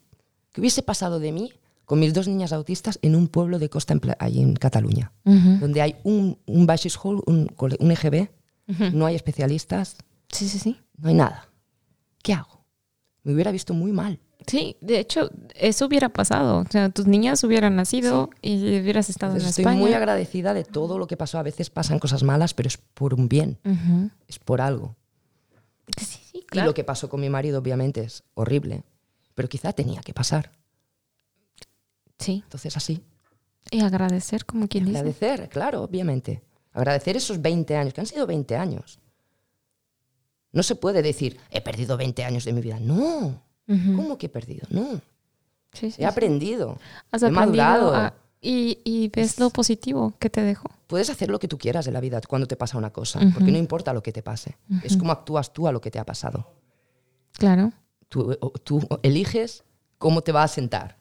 qué 0.53 0.61
hubiese 0.61 0.83
pasado 0.83 1.19
de 1.21 1.33
mí 1.33 1.53
con 1.85 1.99
mis 2.01 2.13
dos 2.15 2.27
niñas 2.29 2.53
autistas 2.53 2.99
en 3.03 3.15
un 3.15 3.29
pueblo 3.29 3.59
de 3.59 3.69
costa 3.69 3.93
en 3.93 4.01
allí 4.19 4.41
en 4.41 4.55
Cataluña, 4.55 5.13
donde 5.25 5.83
hay 5.83 5.97
un, 6.05 6.39
un 6.47 6.67
Hall, 7.03 7.23
un, 7.27 7.49
un 7.81 7.91
EGB, 7.93 8.29
no 8.93 9.07
hay 9.07 9.15
especialistas, 9.15 9.97
Sí, 10.31 10.49
sí, 10.49 10.59
sí. 10.59 10.81
no 10.97 11.09
hay 11.09 11.15
nada. 11.15 11.49
¿Qué 12.23 12.33
hago? 12.35 12.65
Me 13.25 13.33
hubiera 13.35 13.51
visto 13.53 13.75
muy 13.75 13.93
mal. 13.93 14.19
Sí, 14.47 14.77
de 14.81 14.99
hecho, 14.99 15.31
eso 15.55 15.87
hubiera 15.87 16.09
pasado. 16.09 16.59
O 16.59 16.65
sea, 16.69 16.89
tus 16.91 17.07
niñas 17.07 17.45
hubieran 17.45 17.77
nacido 17.77 18.31
y 18.41 18.81
hubieras 18.81 19.09
estado 19.09 19.33
Entonces, 19.35 19.47
en 19.47 19.51
estoy 19.51 19.63
España. 19.63 19.81
muy 19.81 19.93
agradecida 19.95 20.53
de 20.53 20.65
todo 20.65 20.99
lo 20.99 21.07
que 21.07 21.17
pasó. 21.17 21.39
A 21.39 21.45
veces 21.45 21.71
pasan 21.71 22.01
cosas 22.01 22.25
malas, 22.25 22.53
pero 22.53 22.67
es 22.67 22.77
por 22.77 23.15
un 23.15 23.29
bien, 23.29 23.59
Ujú. 23.65 24.11
es 24.27 24.41
por 24.41 24.61
algo. 24.61 24.97
Sí, 25.97 26.05
sí, 26.05 26.39
Y 26.39 26.47
claro. 26.47 26.67
lo 26.71 26.75
que 26.75 26.83
pasó 26.83 27.09
con 27.09 27.21
mi 27.21 27.29
marido, 27.31 27.61
obviamente, 27.61 28.01
es 28.03 28.25
horrible, 28.35 28.83
pero 29.35 29.49
quizá 29.49 29.73
tenía 29.73 30.01
que 30.01 30.13
pasar. 30.15 30.51
Sí, 32.19 32.41
Entonces, 32.45 32.77
así. 32.77 33.01
y 33.71 33.81
agradecer, 33.81 34.45
como 34.45 34.67
quien 34.69 34.85
dice. 34.87 34.99
Agradecer, 34.99 35.49
claro, 35.49 35.83
obviamente. 35.83 36.43
Agradecer 36.73 37.17
esos 37.17 37.41
20 37.41 37.77
años, 37.77 37.95
que 37.95 38.01
han 38.01 38.07
sido 38.07 38.27
20 38.27 38.57
años. 38.57 38.99
No 40.53 40.63
se 40.63 40.75
puede 40.77 41.03
decir, 41.03 41.39
he 41.51 41.61
perdido 41.61 41.97
20 41.97 42.25
años 42.25 42.45
de 42.45 42.53
mi 42.53 42.61
vida. 42.61 42.79
No. 42.81 43.41
¿Cómo 43.67 44.19
que 44.19 44.27
he 44.27 44.29
perdido? 44.29 44.67
No. 44.71 45.01
Sí, 45.73 45.91
sí, 45.91 46.03
He 46.03 46.05
aprendido. 46.07 46.79
Has 47.11 47.23
he 47.23 47.27
aprendido 47.27 47.65
madurado. 47.65 47.95
a- 47.95 48.15
y, 48.45 48.81
y 48.85 49.09
ves 49.09 49.39
lo 49.39 49.51
positivo 49.51 50.13
que 50.19 50.29
te 50.29 50.43
dejó. 50.43 50.69
Puedes 50.89 51.09
hacer 51.11 51.31
lo 51.31 51.39
que 51.39 51.47
tú 51.49 51.57
quieras 51.59 51.85
de 51.87 51.93
la 51.93 52.01
vida 52.01 52.21
cuando 52.29 52.47
te 52.49 52.57
pasa 52.57 52.77
una 52.77 52.93
cosa, 52.93 53.21
porque 53.33 53.53
no 53.53 53.57
importa 53.57 53.93
lo 53.95 54.03
que 54.03 54.13
te 54.13 54.23
pase. 54.23 54.57
Es 54.83 54.97
como 54.97 55.13
actúas 55.13 55.53
tú 55.53 55.69
a 55.69 55.73
lo 55.73 55.81
que 55.81 55.91
te 55.93 55.99
ha 56.01 56.05
pasado. 56.05 56.51
Claro. 57.39 57.73
Tú, 58.09 58.37
eliges 59.03 59.63
cómo 59.97 60.21
te 60.23 60.33
va 60.33 60.43
a 60.43 60.49
sentar. 60.49 60.99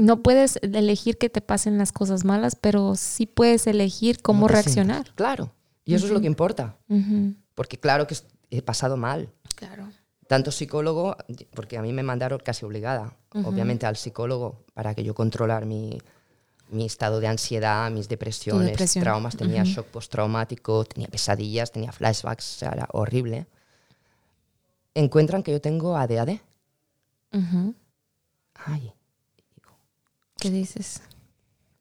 No 0.00 0.22
puedes 0.22 0.58
elegir 0.62 1.18
que 1.18 1.28
te 1.28 1.40
pasen 1.40 1.78
las 1.78 1.92
cosas 1.92 2.24
malas, 2.24 2.56
pero 2.60 2.94
sí 2.96 3.26
puedes 3.26 3.66
elegir 3.66 4.20
cómo 4.22 4.48
reaccionar. 4.48 4.96
sientas. 4.96 5.14
Claro. 5.14 5.52
Y 5.84 5.94
eso 5.94 6.06
es 6.06 6.12
lo 6.12 6.20
que 6.20 6.26
importa. 6.26 6.76
Ujú. 6.88 7.34
Porque 7.54 7.78
claro 7.78 8.06
que 8.06 8.16
he 8.50 8.62
pasado 8.62 8.96
mal. 8.96 9.28
Claro. 9.56 9.90
Tanto 10.26 10.50
psicólogo, 10.50 11.16
porque 11.54 11.76
a 11.76 11.82
mí 11.82 11.92
me 11.92 12.02
mandaron 12.02 12.38
casi 12.38 12.64
obligada, 12.64 13.14
obviamente, 13.32 13.84
al 13.86 13.96
psicólogo 13.96 14.64
para 14.72 14.94
que 14.94 15.04
yo 15.04 15.14
controlar 15.14 15.66
mi, 15.66 16.00
mi 16.70 16.86
estado 16.86 17.20
de 17.20 17.26
ansiedad, 17.26 17.90
mis 17.90 18.08
depresiones, 18.08 18.70
depresión. 18.72 19.02
traumas, 19.04 19.36
tenía 19.36 19.62
Ujú. 19.62 19.70
shock 19.72 19.86
postraumático, 19.88 20.84
tenía 20.86 21.08
pesadillas, 21.08 21.70
tenía 21.72 21.92
flashbacks, 21.92 22.56
o 22.56 22.58
sea, 22.60 22.70
era 22.70 22.88
horrible. 22.92 23.46
Encuentran 24.94 25.42
que 25.42 25.52
yo 25.52 25.60
tengo 25.60 25.96
ADHD. 25.96 26.40
Ujú. 27.32 27.74
Ay, 28.54 28.92
¿Qué 30.38 30.50
dices? 30.50 31.02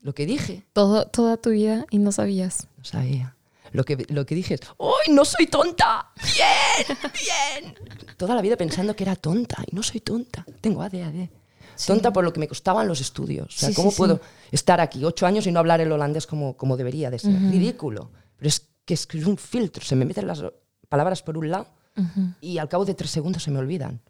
lo 0.01 0.13
que 0.13 0.25
dije, 0.25 0.65
Todo, 0.73 1.05
toda 1.05 1.37
tu 1.37 1.51
vida 1.51 1.85
y 1.91 1.99
no 1.99 2.11
sabías. 2.11 2.67
no 2.77 2.83
sabía. 2.83 3.35
Lo 3.73 3.83
que, 3.85 4.05
lo 4.09 4.25
que 4.25 4.35
dije 4.35 4.55
es, 4.55 4.61
¡ay, 4.79 5.13
no 5.13 5.23
soy 5.25 5.47
tonta! 5.47 6.11
¡Bien! 6.35 6.97
¡Bien! 7.61 7.75
Toda 8.17 8.35
la 8.35 8.41
vida 8.41 8.57
pensando 8.57 8.95
que 8.95 9.03
era 9.03 9.15
tonta 9.15 9.63
y 9.69 9.75
no 9.75 9.81
soy 9.83 10.01
tonta. 10.01 10.45
Tengo 10.59 10.81
ADHD. 10.81 11.29
Tonta 11.87 12.11
por 12.13 12.23
lo 12.23 12.31
que 12.33 12.39
me 12.39 12.47
costaban 12.47 12.87
los 12.87 13.01
estudios. 13.01 13.47
O 13.55 13.59
sea, 13.59 13.69
Sí, 13.69 13.75
¿cómo 13.75 13.89
sí, 13.91 13.97
puedo 13.97 14.15
sí. 14.17 14.21
estar 14.51 14.79
aquí 14.81 15.03
ocho 15.03 15.25
años 15.25 15.47
y 15.47 15.51
no 15.51 15.59
hablar 15.59 15.81
el 15.81 15.91
holandés 15.91 16.27
como, 16.27 16.55
como 16.57 16.77
debería 16.77 17.09
de 17.09 17.17
ser? 17.17 17.31
Ridículo. 17.33 18.11
Pero 18.37 18.47
es 18.49 18.67
que 18.85 18.93
es 18.93 19.07
un 19.25 19.37
filtro. 19.37 19.83
Se 19.83 19.95
me 19.95 20.05
meten 20.05 20.27
las 20.27 20.43
palabras 20.89 21.23
por 21.23 21.37
un 21.37 21.49
lado 21.49 21.67
Ujú. 21.97 22.33
y 22.41 22.57
al 22.59 22.67
cabo 22.69 22.85
de 22.85 22.93
tres 22.93 23.09
segundos 23.09 23.41
se 23.43 23.51
me 23.51 23.59
olvidan. 23.59 24.01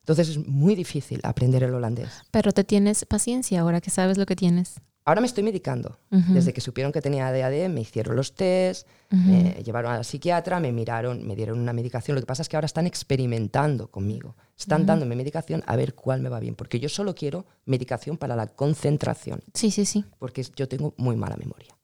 Entonces 0.00 0.30
es 0.30 0.38
muy 0.46 0.74
difícil 0.74 1.20
aprender 1.22 1.62
el 1.62 1.74
holandés. 1.74 2.08
Pero 2.32 2.50
te 2.52 2.64
tienes 2.64 3.04
paciencia 3.04 3.60
ahora 3.60 3.80
que 3.80 3.90
sabes 3.90 4.16
lo 4.18 4.26
que 4.26 4.34
tienes. 4.34 4.80
Ahora 5.04 5.20
me 5.20 5.26
estoy 5.26 5.42
medicando. 5.42 5.98
Desde 6.10 6.52
que 6.52 6.60
supieron 6.60 6.92
que 6.92 7.00
tenía 7.00 7.26
ADHD, 7.28 7.68
me 7.68 7.80
hicieron 7.80 8.16
los 8.16 8.34
test, 8.34 8.86
me 9.10 9.54
llevaron 9.64 9.92
a 9.92 9.96
la 9.98 10.04
psiquiatra, 10.04 10.60
me 10.60 10.72
miraron, 10.72 11.26
me 11.26 11.34
dieron 11.34 11.58
una 11.58 11.72
medicación. 11.72 12.14
Lo 12.14 12.20
que 12.20 12.26
pasa 12.26 12.42
es 12.42 12.48
que 12.48 12.56
ahora 12.56 12.66
están 12.66 12.86
experimentando 12.86 13.90
conmigo. 13.90 14.36
Están 14.58 14.84
dándome 14.86 15.16
medicación 15.16 15.62
a 15.66 15.74
ver 15.76 15.94
cuál 15.94 16.20
me 16.20 16.28
va 16.28 16.38
bien. 16.38 16.54
Porque 16.54 16.78
yo 16.78 16.88
solo 16.88 17.14
quiero 17.14 17.46
medicación 17.64 18.18
para 18.18 18.36
la 18.36 18.46
concentración. 18.46 19.42
Sí, 19.54 19.70
sí, 19.70 19.86
sí. 19.86 20.04
Porque 20.18 20.44
yo 20.54 20.68
tengo 20.68 20.94
muy 20.96 21.16
mala 21.16 21.36
memoria. 21.36 21.76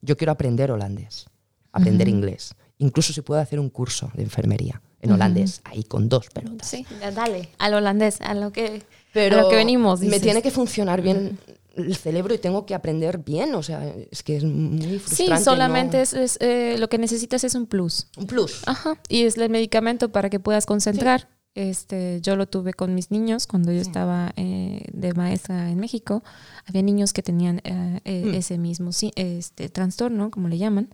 Yo 0.00 0.16
quiero 0.16 0.32
aprender 0.32 0.70
holandés, 0.70 1.26
aprender 1.70 2.08
inglés. 2.08 2.54
Incluso 2.78 3.12
si 3.12 3.20
puedo 3.20 3.40
hacer 3.40 3.60
un 3.60 3.70
curso 3.70 4.10
de 4.14 4.22
enfermería 4.22 4.82
en 5.00 5.12
holandés, 5.12 5.60
ahí 5.64 5.84
con 5.84 6.08
dos 6.08 6.28
pelotas. 6.30 6.66
Sí, 6.66 6.86
dale. 7.14 7.50
Al 7.58 7.74
holandés, 7.74 8.20
a 8.22 8.34
lo 8.34 8.52
que, 8.52 8.82
Pero 9.12 9.38
a 9.38 9.42
lo 9.42 9.48
que 9.50 9.56
venimos. 9.56 10.00
me 10.00 10.06
dices. 10.06 10.22
tiene 10.22 10.42
que 10.42 10.50
funcionar 10.50 11.02
bien 11.02 11.38
el 11.76 11.96
cerebro 11.96 12.34
y 12.34 12.38
tengo 12.38 12.66
que 12.66 12.74
aprender 12.74 13.18
bien. 13.18 13.54
O 13.54 13.62
sea, 13.62 13.86
es 14.10 14.22
que 14.22 14.36
es 14.36 14.44
muy 14.44 14.98
frustrante. 14.98 15.36
Sí, 15.38 15.44
solamente 15.44 15.96
¿no? 15.98 16.02
es, 16.02 16.12
es, 16.12 16.38
eh, 16.40 16.76
lo 16.78 16.88
que 16.88 16.98
necesitas 16.98 17.44
es 17.44 17.54
un 17.54 17.66
plus. 17.66 18.08
un 18.16 18.26
plus. 18.26 18.62
Ajá. 18.66 18.98
Y 19.08 19.22
es 19.24 19.36
el 19.36 19.50
medicamento 19.50 20.10
para 20.12 20.30
que 20.30 20.40
puedas 20.40 20.66
concentrar. 20.66 21.28
Este, 21.56 22.20
yo 22.20 22.34
lo 22.34 22.46
tuve 22.48 22.72
con 22.72 22.94
mis 22.96 23.12
niños 23.12 23.46
cuando 23.46 23.70
yo 23.70 23.80
estaba 23.80 24.32
eh, 24.36 24.84
de 24.92 25.12
maestra 25.12 25.70
en 25.70 25.78
México. 25.78 26.24
Había 26.66 26.82
niños 26.82 27.12
que 27.12 27.22
tenían 27.22 27.60
eh, 27.62 28.00
eh, 28.04 28.24
Mm. 28.26 28.34
ese 28.34 28.58
mismo 28.58 28.90
sí, 28.90 29.12
este, 29.14 29.68
trastorno, 29.68 30.30
como 30.32 30.48
le 30.48 30.58
llaman. 30.58 30.90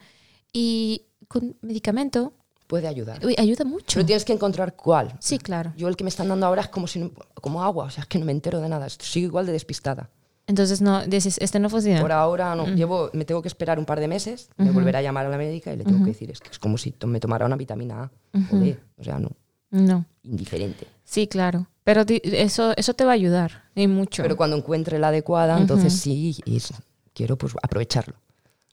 Y 0.52 1.06
con 1.28 1.56
medicamento 1.62 2.34
Puede 2.66 2.86
ayudar. 2.88 3.24
uy, 3.24 3.34
ayuda 3.38 3.64
mucho. 3.64 3.94
Pero 3.94 4.06
tienes 4.06 4.24
que 4.24 4.32
encontrar 4.34 4.76
cuál. 4.76 5.16
Sí, 5.18 5.38
claro. 5.38 5.72
Yo 5.76 5.88
el 5.88 5.96
que 5.96 6.04
me 6.04 6.10
están 6.10 6.28
dando 6.28 6.46
ahora 6.46 6.60
es 6.62 6.68
como, 6.68 6.86
si 6.86 6.98
no- 7.00 7.10
como 7.40 7.62
agua, 7.64 7.86
o 7.86 7.90
sea, 7.90 8.02
es 8.02 8.08
que 8.08 8.18
no 8.18 8.26
me 8.26 8.32
entero 8.32 8.60
de 8.60 8.68
nada. 8.68 8.86
Sigo 8.90 9.26
igual 9.28 9.46
de 9.46 9.52
despistada. 9.52 10.10
Entonces 10.50 10.80
no 10.82 11.06
dices, 11.06 11.38
este 11.40 11.60
no 11.60 11.70
funciona. 11.70 12.00
Por 12.00 12.10
ahora 12.10 12.56
no. 12.56 12.66
Mm. 12.66 12.74
Llevo, 12.74 13.08
me 13.12 13.24
tengo 13.24 13.40
que 13.40 13.46
esperar 13.46 13.78
un 13.78 13.84
par 13.84 14.00
de 14.00 14.08
meses, 14.08 14.50
me 14.56 14.72
volverá 14.72 14.98
a 14.98 15.02
llamar 15.02 15.24
a 15.26 15.28
la 15.28 15.38
médica 15.38 15.72
y 15.72 15.76
le 15.76 15.84
tengo 15.84 15.98
Ujú. 15.98 16.06
que 16.06 16.10
decir, 16.10 16.28
es 16.32 16.40
que 16.40 16.48
es 16.50 16.58
como 16.58 16.76
si 16.76 16.92
me 17.06 17.20
tomara 17.20 17.46
una 17.46 17.54
vitamina 17.54 18.02
A 18.02 18.10
Ujú. 18.36 18.56
o 18.56 18.58
D. 18.58 18.76
O 18.98 19.04
sea, 19.04 19.20
no, 19.20 19.30
No. 19.70 20.04
indiferente. 20.24 20.88
Sí, 21.04 21.28
claro. 21.28 21.68
Pero 21.84 22.04
eso, 22.08 22.74
eso 22.76 22.94
te 22.94 23.04
va 23.04 23.12
a 23.12 23.14
ayudar 23.14 23.64
y 23.76 23.86
mucho. 23.86 24.24
Pero 24.24 24.36
cuando 24.36 24.56
encuentre 24.56 24.98
la 24.98 25.08
adecuada, 25.08 25.56
entonces 25.56 25.92
sí, 26.00 26.36
y 26.44 26.56
es- 26.56 26.74
quiero 27.14 27.38
pues 27.38 27.54
aprovecharlo. 27.62 28.14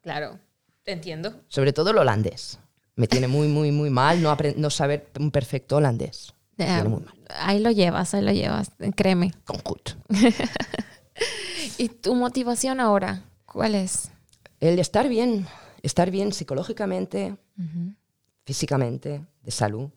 claro, 0.02 0.40
te 0.84 0.94
entiendo. 0.94 1.36
Sobre 1.48 1.74
todo 1.74 1.92
el 1.92 2.00
holandés. 2.00 2.58
Me 2.96 3.08
tiene 3.08 3.28
muy, 3.28 3.48
muy, 3.48 3.72
muy 3.72 3.92
mal 3.92 4.20
no, 4.24 4.36
no 4.56 4.70
saber 4.72 5.10
un 5.20 5.30
perfecto 5.30 5.76
holandés. 5.76 6.34
Me 6.58 6.66
Ah, 6.66 6.76
tiene 6.82 6.90
muy 6.90 7.02
mal. 7.06 7.14
ahí 7.40 7.60
lo 7.60 7.70
llevas, 7.70 8.16
ahí 8.16 8.24
lo 8.24 8.32
llevas, 8.32 8.72
créeme. 8.96 9.32
Con. 9.46 9.62
¿Y 11.78 11.90
tu 11.90 12.16
motivación 12.16 12.80
ahora? 12.80 13.24
¿Cuál 13.46 13.76
es? 13.76 14.10
El 14.60 14.80
estar 14.80 15.08
bien, 15.10 15.46
estar 15.84 16.10
bien 16.12 16.34
psicológicamente, 16.34 17.38
físicamente, 18.46 19.26
de 19.44 19.52
salud, 19.52 19.90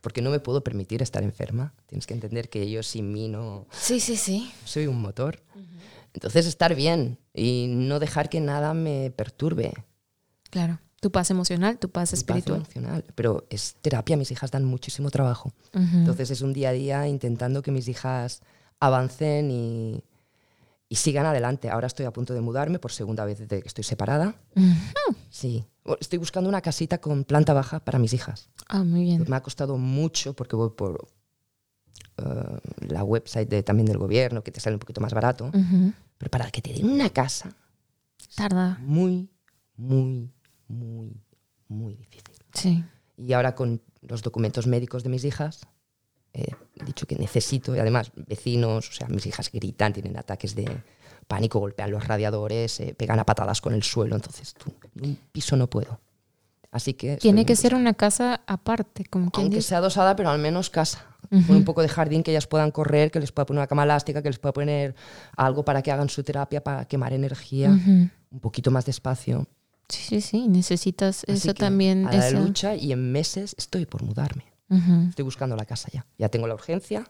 porque 0.00 0.22
no 0.22 0.30
me 0.30 0.40
puedo 0.40 0.62
permitir 0.62 1.02
estar 1.02 1.22
enferma. 1.22 1.74
Tienes 1.86 2.06
que 2.06 2.14
entender 2.14 2.48
que 2.48 2.68
yo 2.70 2.82
sin 2.82 3.12
mí 3.12 3.28
no 3.28 3.66
Sí, 3.70 4.00
sí, 4.00 4.16
sí. 4.16 4.50
soy 4.64 4.86
un 4.86 5.00
motor. 5.00 5.42
Entonces 6.14 6.46
estar 6.46 6.74
bien 6.74 7.18
y 7.34 7.66
no 7.68 7.98
dejar 8.00 8.28
que 8.28 8.40
nada 8.40 8.74
me 8.74 9.10
perturbe. 9.14 9.72
Claro. 10.50 10.80
Tu 11.00 11.12
paz 11.12 11.30
emocional, 11.30 11.78
tu 11.78 11.90
paz 11.90 12.08
Mi 12.10 12.16
paz 12.16 12.18
espiritual. 12.18 12.56
emocional. 12.60 13.04
Pero 13.14 13.46
es 13.50 13.76
terapia, 13.82 14.16
mis 14.16 14.32
hijas 14.32 14.50
dan 14.50 14.64
muchísimo 14.64 15.10
trabajo. 15.10 15.52
Entonces 15.72 16.30
es 16.32 16.40
un 16.40 16.52
día 16.52 16.70
a 16.70 16.72
día 16.72 17.06
intentando 17.06 17.62
que 17.62 17.70
mis 17.70 17.86
hijas 17.86 18.40
avancen 18.80 19.50
y, 19.52 20.02
y 20.88 20.96
sigan 20.96 21.26
adelante. 21.26 21.68
Ahora 21.70 21.86
estoy 21.86 22.06
a 22.06 22.12
punto 22.12 22.32
de 22.34 22.40
mudarme 22.40 22.78
por 22.78 22.92
segunda 22.92 23.24
vez 23.24 23.38
desde 23.38 23.60
que 23.62 23.68
estoy 23.68 23.84
separada. 23.84 24.34
Ujú. 24.56 25.16
Sí. 25.30 25.64
Estoy 26.00 26.18
buscando 26.18 26.48
una 26.48 26.60
casita 26.60 26.98
con 26.98 27.24
planta 27.24 27.52
baja 27.54 27.80
para 27.80 27.98
mis 27.98 28.12
hijas. 28.14 28.50
Ah, 28.68 28.82
muy 28.84 29.02
bien. 29.02 29.24
Me 29.28 29.36
ha 29.36 29.42
costado 29.42 29.76
mucho 29.78 30.34
porque 30.34 30.56
voy 30.56 30.70
por 30.70 31.08
eh, 32.18 32.58
la 32.88 33.04
website 33.04 33.48
de- 33.48 33.62
también 33.62 33.86
del 33.86 33.98
gobierno, 33.98 34.42
que 34.42 34.50
te 34.50 34.60
sale 34.60 34.76
un 34.76 34.80
poquito 34.80 35.00
más 35.00 35.12
barato. 35.14 35.46
Ujú. 35.46 35.92
Pero 36.18 36.30
para 36.30 36.50
que 36.50 36.60
te 36.62 36.72
den 36.72 36.88
una 36.90 37.10
casa, 37.10 37.54
Tarda. 38.34 38.78
muy, 38.80 39.30
muy, 39.76 40.30
muy, 40.68 41.12
muy 41.68 41.94
difícil. 41.94 42.34
Sí. 42.54 42.84
Y 43.16 43.32
ahora 43.34 43.54
con 43.54 43.80
los 44.02 44.22
documentos 44.22 44.66
médicos 44.66 45.02
de 45.04 45.10
mis 45.10 45.24
hijas, 45.24 45.66
eh, 46.34 46.46
he 46.80 46.84
dicho 46.84 47.06
que 47.06 47.16
necesito, 47.16 47.74
y 47.74 47.78
además 47.78 48.12
vecinos, 48.14 48.88
o 48.88 48.92
sea, 48.92 49.08
mis 49.08 49.26
hijas 49.26 49.50
gritan, 49.52 49.92
tienen 49.92 50.16
ataques 50.16 50.54
de 50.54 50.66
pánico, 51.26 51.58
golpean 51.58 51.90
los 51.90 52.06
radiadores, 52.06 52.80
eh, 52.80 52.94
pegan 52.96 53.18
a 53.18 53.24
patadas 53.26 53.60
con 53.60 53.74
el 53.74 53.82
suelo, 53.82 54.16
entonces 54.16 54.54
tú, 54.54 54.72
en 54.96 55.10
un 55.10 55.18
piso 55.32 55.56
no 55.56 55.68
puedo. 55.68 56.00
Así 56.70 56.92
que... 56.94 57.16
Tiene 57.16 57.46
que 57.46 57.56
ser 57.56 57.74
una 57.74 57.94
casa 57.94 58.42
aparte, 58.46 59.04
como 59.06 59.30
quien 59.30 59.44
aunque 59.44 59.56
dice. 59.56 59.70
sea 59.70 59.80
dosada, 59.80 60.14
pero 60.16 60.28
al 60.30 60.38
menos 60.38 60.68
casa. 60.68 61.06
Ujú. 61.30 61.46
Con 61.46 61.56
un 61.56 61.64
poco 61.64 61.80
de 61.82 61.88
jardín 61.88 62.22
que 62.22 62.30
ellas 62.30 62.46
puedan 62.46 62.70
correr, 62.70 63.10
que 63.10 63.20
les 63.20 63.32
pueda 63.32 63.46
poner 63.46 63.60
una 63.60 63.66
cama 63.66 63.84
elástica, 63.84 64.22
que 64.22 64.28
les 64.28 64.38
pueda 64.38 64.52
poner 64.52 64.94
algo 65.36 65.64
para 65.64 65.82
que 65.82 65.90
hagan 65.90 66.08
su 66.10 66.22
terapia, 66.22 66.62
para 66.62 66.84
quemar 66.86 67.12
energía, 67.14 67.70
Ujú. 67.70 68.08
un 68.30 68.40
poquito 68.40 68.70
más 68.70 68.84
de 68.84 68.90
espacio. 68.90 69.46
Sí, 69.88 70.02
sí, 70.04 70.20
sí. 70.20 70.48
Necesitas 70.48 71.24
Así 71.26 71.32
eso 71.32 71.48
que 71.54 71.60
también. 71.60 72.06
A 72.06 72.12
la 72.12 72.28
esa- 72.28 72.38
lucha 72.38 72.74
y 72.74 72.92
en 72.92 73.12
meses 73.12 73.54
estoy 73.58 73.86
por 73.86 74.02
mudarme. 74.02 74.44
Estoy 75.08 75.24
buscando 75.24 75.56
la 75.56 75.64
casa 75.64 75.88
ya. 75.92 76.04
Ya 76.18 76.28
tengo 76.28 76.46
la 76.46 76.54
urgencia 76.54 77.04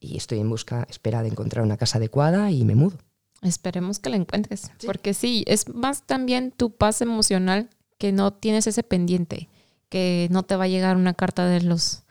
y 0.00 0.16
estoy 0.16 0.40
en 0.40 0.50
busca, 0.50 0.86
espera 0.90 1.22
de 1.22 1.28
encontrar 1.28 1.64
una 1.64 1.76
casa 1.76 1.98
adecuada 1.98 2.50
y 2.50 2.64
me 2.64 2.74
mudo. 2.74 2.98
Esperemos 3.42 3.98
que 3.98 4.10
la 4.10 4.16
encuentres. 4.16 4.70
Porque 4.86 5.14
sí, 5.14 5.44
es 5.46 5.68
más 5.68 6.02
también 6.06 6.50
tu 6.50 6.70
paz 6.74 7.00
emocional 7.02 7.68
que 7.98 8.10
no 8.12 8.32
tienes 8.32 8.66
ese 8.66 8.82
pendiente, 8.82 9.48
que 9.88 10.28
no 10.30 10.42
te 10.42 10.56
va 10.56 10.64
a 10.64 10.68
llegar 10.68 10.96
una 10.96 11.14
carta 11.14 11.46
de 11.46 11.60
los 11.60 12.02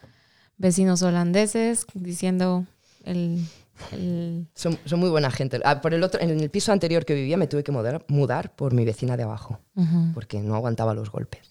vecinos 0.58 1.02
holandeses 1.02 1.86
diciendo 1.94 2.66
el... 3.04 3.46
el- 3.92 4.48
Son, 4.54 4.78
son 4.86 5.00
muy 5.00 5.10
buena 5.10 5.30
gente. 5.32 5.60
Ah, 5.66 5.82
por 5.82 5.94
el 5.94 6.04
otro, 6.04 6.22
en 6.22 6.30
el 6.40 6.50
piso 6.50 6.72
anterior 6.72 7.04
que 7.04 7.16
vivía 7.16 7.36
me 7.36 7.48
tuve 7.48 7.64
que 7.64 7.72
mudar, 7.72 8.06
mudar 8.08 8.56
por 8.56 8.74
mi 8.74 8.86
vecina 8.86 9.18
de 9.18 9.24
abajo, 9.24 9.60
porque 10.14 10.40
no 10.40 10.56
aguantaba 10.56 10.94
los 10.94 11.10
golpes. 11.12 11.50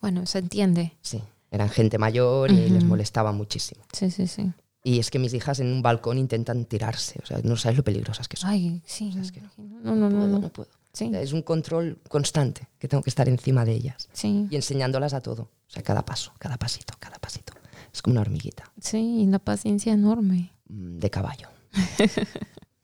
Bueno, 0.00 0.24
se 0.26 0.38
entiende. 0.38 0.96
Sí, 1.02 1.22
eran 1.50 1.68
gente 1.68 1.98
mayor 1.98 2.50
y 2.50 2.68
les 2.70 2.84
molestaba 2.84 3.32
muchísimo. 3.32 3.84
Sí, 3.92 4.10
sí, 4.10 4.26
sí. 4.26 4.52
Y 4.84 4.98
es 5.00 5.10
que 5.10 5.18
mis 5.18 5.34
hijas 5.34 5.60
en 5.60 5.66
un 5.72 5.82
balcón 5.82 6.18
intentan 6.18 6.64
tirarse. 6.64 7.18
O 7.22 7.26
sea, 7.26 7.40
no 7.42 7.56
sabes 7.56 7.76
lo 7.78 7.84
peligrosas 7.84 8.28
que 8.28 8.36
son. 8.36 8.50
Ay, 8.50 8.80
sí. 8.86 9.12
es 9.20 9.32
que 9.32 9.40
no. 9.40 9.50
No, 9.82 9.94
no, 9.94 10.08
no, 10.08 10.16
puedo, 10.16 10.26
no. 10.28 10.38
no 10.38 10.48
puedo. 10.50 10.70
Sí, 10.92 11.06
O 11.06 11.10
sea, 11.10 11.20
es 11.20 11.32
un 11.32 11.42
control 11.42 11.98
constante 12.08 12.68
que 12.78 12.88
tengo 12.88 13.02
que 13.02 13.10
estar 13.10 13.28
encima 13.28 13.64
de 13.64 13.72
ellas 13.72 14.08
sí. 14.12 14.46
y 14.50 14.56
enseñándolas 14.56 15.12
a 15.14 15.20
todo. 15.20 15.42
O 15.42 15.70
sea, 15.70 15.82
cada 15.82 16.04
paso, 16.04 16.32
cada 16.38 16.56
pasito, 16.56 16.94
cada 16.98 17.18
pasito. 17.18 17.52
Es 17.92 18.02
como 18.02 18.12
una 18.12 18.20
hormiguita 18.22 18.64
Sí, 18.80 19.22
y 19.22 19.26
la 19.26 19.38
paciencia 19.38 19.92
enorme. 19.92 20.52
mm, 20.68 20.98
de 20.98 21.10
caballo. 21.10 21.48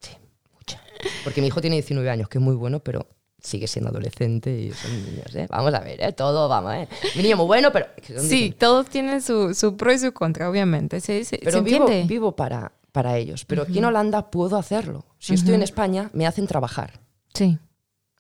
Sí, 0.00 0.12
mucha. 0.54 0.80
Porque 1.24 1.40
mi 1.40 1.46
hijo 1.48 1.60
tiene 1.60 1.76
19 1.76 2.08
años, 2.10 2.28
que 2.28 2.38
es 2.38 2.44
muy 2.44 2.54
bueno, 2.54 2.80
pero 2.80 3.08
sigue 3.44 3.68
siendo 3.68 3.90
adolescente 3.90 4.58
y 4.58 4.72
son 4.72 5.04
niños, 5.04 5.34
¿eh? 5.34 5.46
Vamos 5.50 5.74
a 5.74 5.80
ver, 5.80 6.02
¿eh? 6.02 6.12
Todo, 6.12 6.48
vamos, 6.48 6.74
¿eh? 6.74 6.88
Mi 7.14 7.22
niño 7.22 7.36
muy 7.36 7.46
bueno, 7.46 7.70
pero... 7.70 7.86
Sí, 8.18 8.54
todos 8.58 8.88
tienen 8.88 9.20
su, 9.20 9.54
su 9.54 9.76
pro 9.76 9.92
y 9.92 9.98
su 9.98 10.12
contra, 10.12 10.48
obviamente. 10.48 11.00
Sí, 11.00 11.24
sí, 11.24 11.38
Pero 11.42 11.58
se 11.58 11.60
vivo, 11.60 11.86
vivo 12.06 12.32
para, 12.34 12.72
para 12.90 13.18
ellos. 13.18 13.44
Pero 13.44 13.62
aquí 13.62 13.78
en 13.78 13.84
Holanda 13.84 14.30
puedo 14.30 14.56
hacerlo. 14.56 15.04
Si 15.18 15.34
estoy 15.34 15.54
en 15.54 15.62
España, 15.62 16.10
me 16.14 16.26
hacen 16.26 16.46
trabajar. 16.46 17.00
Sí. 17.34 17.58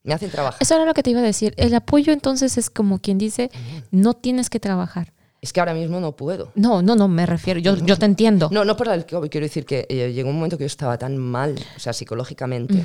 Me 0.02 0.12
hacen 0.12 0.30
trabajar. 0.30 0.58
Eso 0.60 0.74
era 0.74 0.84
lo 0.84 0.92
que 0.92 1.02
te 1.02 1.10
iba 1.10 1.20
a 1.20 1.24
decir. 1.24 1.54
El 1.56 1.74
apoyo 1.74 2.12
entonces 2.12 2.58
es 2.58 2.68
como 2.68 2.98
quien 2.98 3.16
dice, 3.16 3.50
no 3.90 4.12
tienes 4.12 4.50
que 4.50 4.60
trabajar. 4.60 5.14
Es 5.40 5.54
que 5.54 5.60
ahora 5.60 5.72
mismo 5.72 6.00
no 6.00 6.12
puedo. 6.12 6.52
No, 6.54 6.82
no, 6.82 6.96
no, 6.96 7.08
me 7.08 7.24
refiero, 7.24 7.60
yo, 7.60 7.76
yo 7.76 7.98
te 7.98 8.04
entiendo. 8.06 8.48
No, 8.50 8.64
no 8.64 8.76
por 8.76 8.88
el 8.88 9.06
que 9.06 9.16
quiero 9.30 9.46
decir 9.46 9.64
que 9.64 9.86
eh, 9.88 10.12
llegó 10.12 10.28
un 10.28 10.36
momento 10.36 10.58
que 10.58 10.64
yo 10.64 10.66
estaba 10.66 10.98
tan 10.98 11.16
mal, 11.16 11.54
o 11.76 11.80
sea, 11.80 11.94
psicológicamente. 11.94 12.82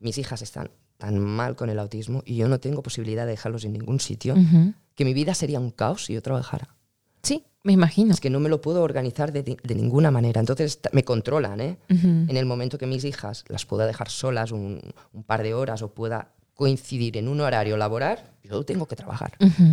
Mis 0.00 0.18
hijas 0.18 0.42
están 0.42 0.70
tan 1.00 1.18
mal 1.18 1.56
con 1.56 1.68
el 1.70 1.80
autismo 1.80 2.22
y 2.24 2.36
yo 2.36 2.46
no 2.48 2.60
tengo 2.60 2.82
posibilidad 2.84 3.24
de 3.24 3.32
dejarlos 3.32 3.64
en 3.64 3.72
ningún 3.72 3.98
sitio, 3.98 4.34
Ujú. 4.34 4.74
que 4.94 5.04
mi 5.04 5.12
vida 5.14 5.34
sería 5.34 5.58
un 5.58 5.72
caos 5.72 6.04
si 6.04 6.12
yo 6.14 6.22
trabajara. 6.22 6.76
Sí, 7.22 7.44
me 7.64 7.72
imagino. 7.72 8.14
Es 8.14 8.20
que 8.20 8.30
no 8.30 8.38
me 8.38 8.48
lo 8.48 8.60
puedo 8.60 8.82
organizar 8.82 9.32
de, 9.32 9.42
de 9.42 9.74
ninguna 9.74 10.10
manera. 10.12 10.38
Entonces 10.40 10.78
me 10.92 11.02
controlan, 11.04 11.60
¿eh? 11.60 11.78
Ujú. 11.90 12.06
En 12.06 12.36
el 12.36 12.46
momento 12.46 12.78
que 12.78 12.86
mis 12.86 13.04
hijas 13.04 13.44
las 13.48 13.66
pueda 13.66 13.86
dejar 13.86 14.08
solas 14.08 14.52
un, 14.52 14.80
un 15.12 15.22
par 15.24 15.42
de 15.42 15.52
horas 15.54 15.82
o 15.82 15.88
pueda 15.92 16.32
coincidir 16.54 17.16
en 17.16 17.26
un 17.28 17.40
horario 17.40 17.76
laboral, 17.76 18.18
yo 18.44 18.62
tengo 18.64 18.86
que 18.86 18.94
trabajar. 18.96 19.32
Ujú. 19.40 19.64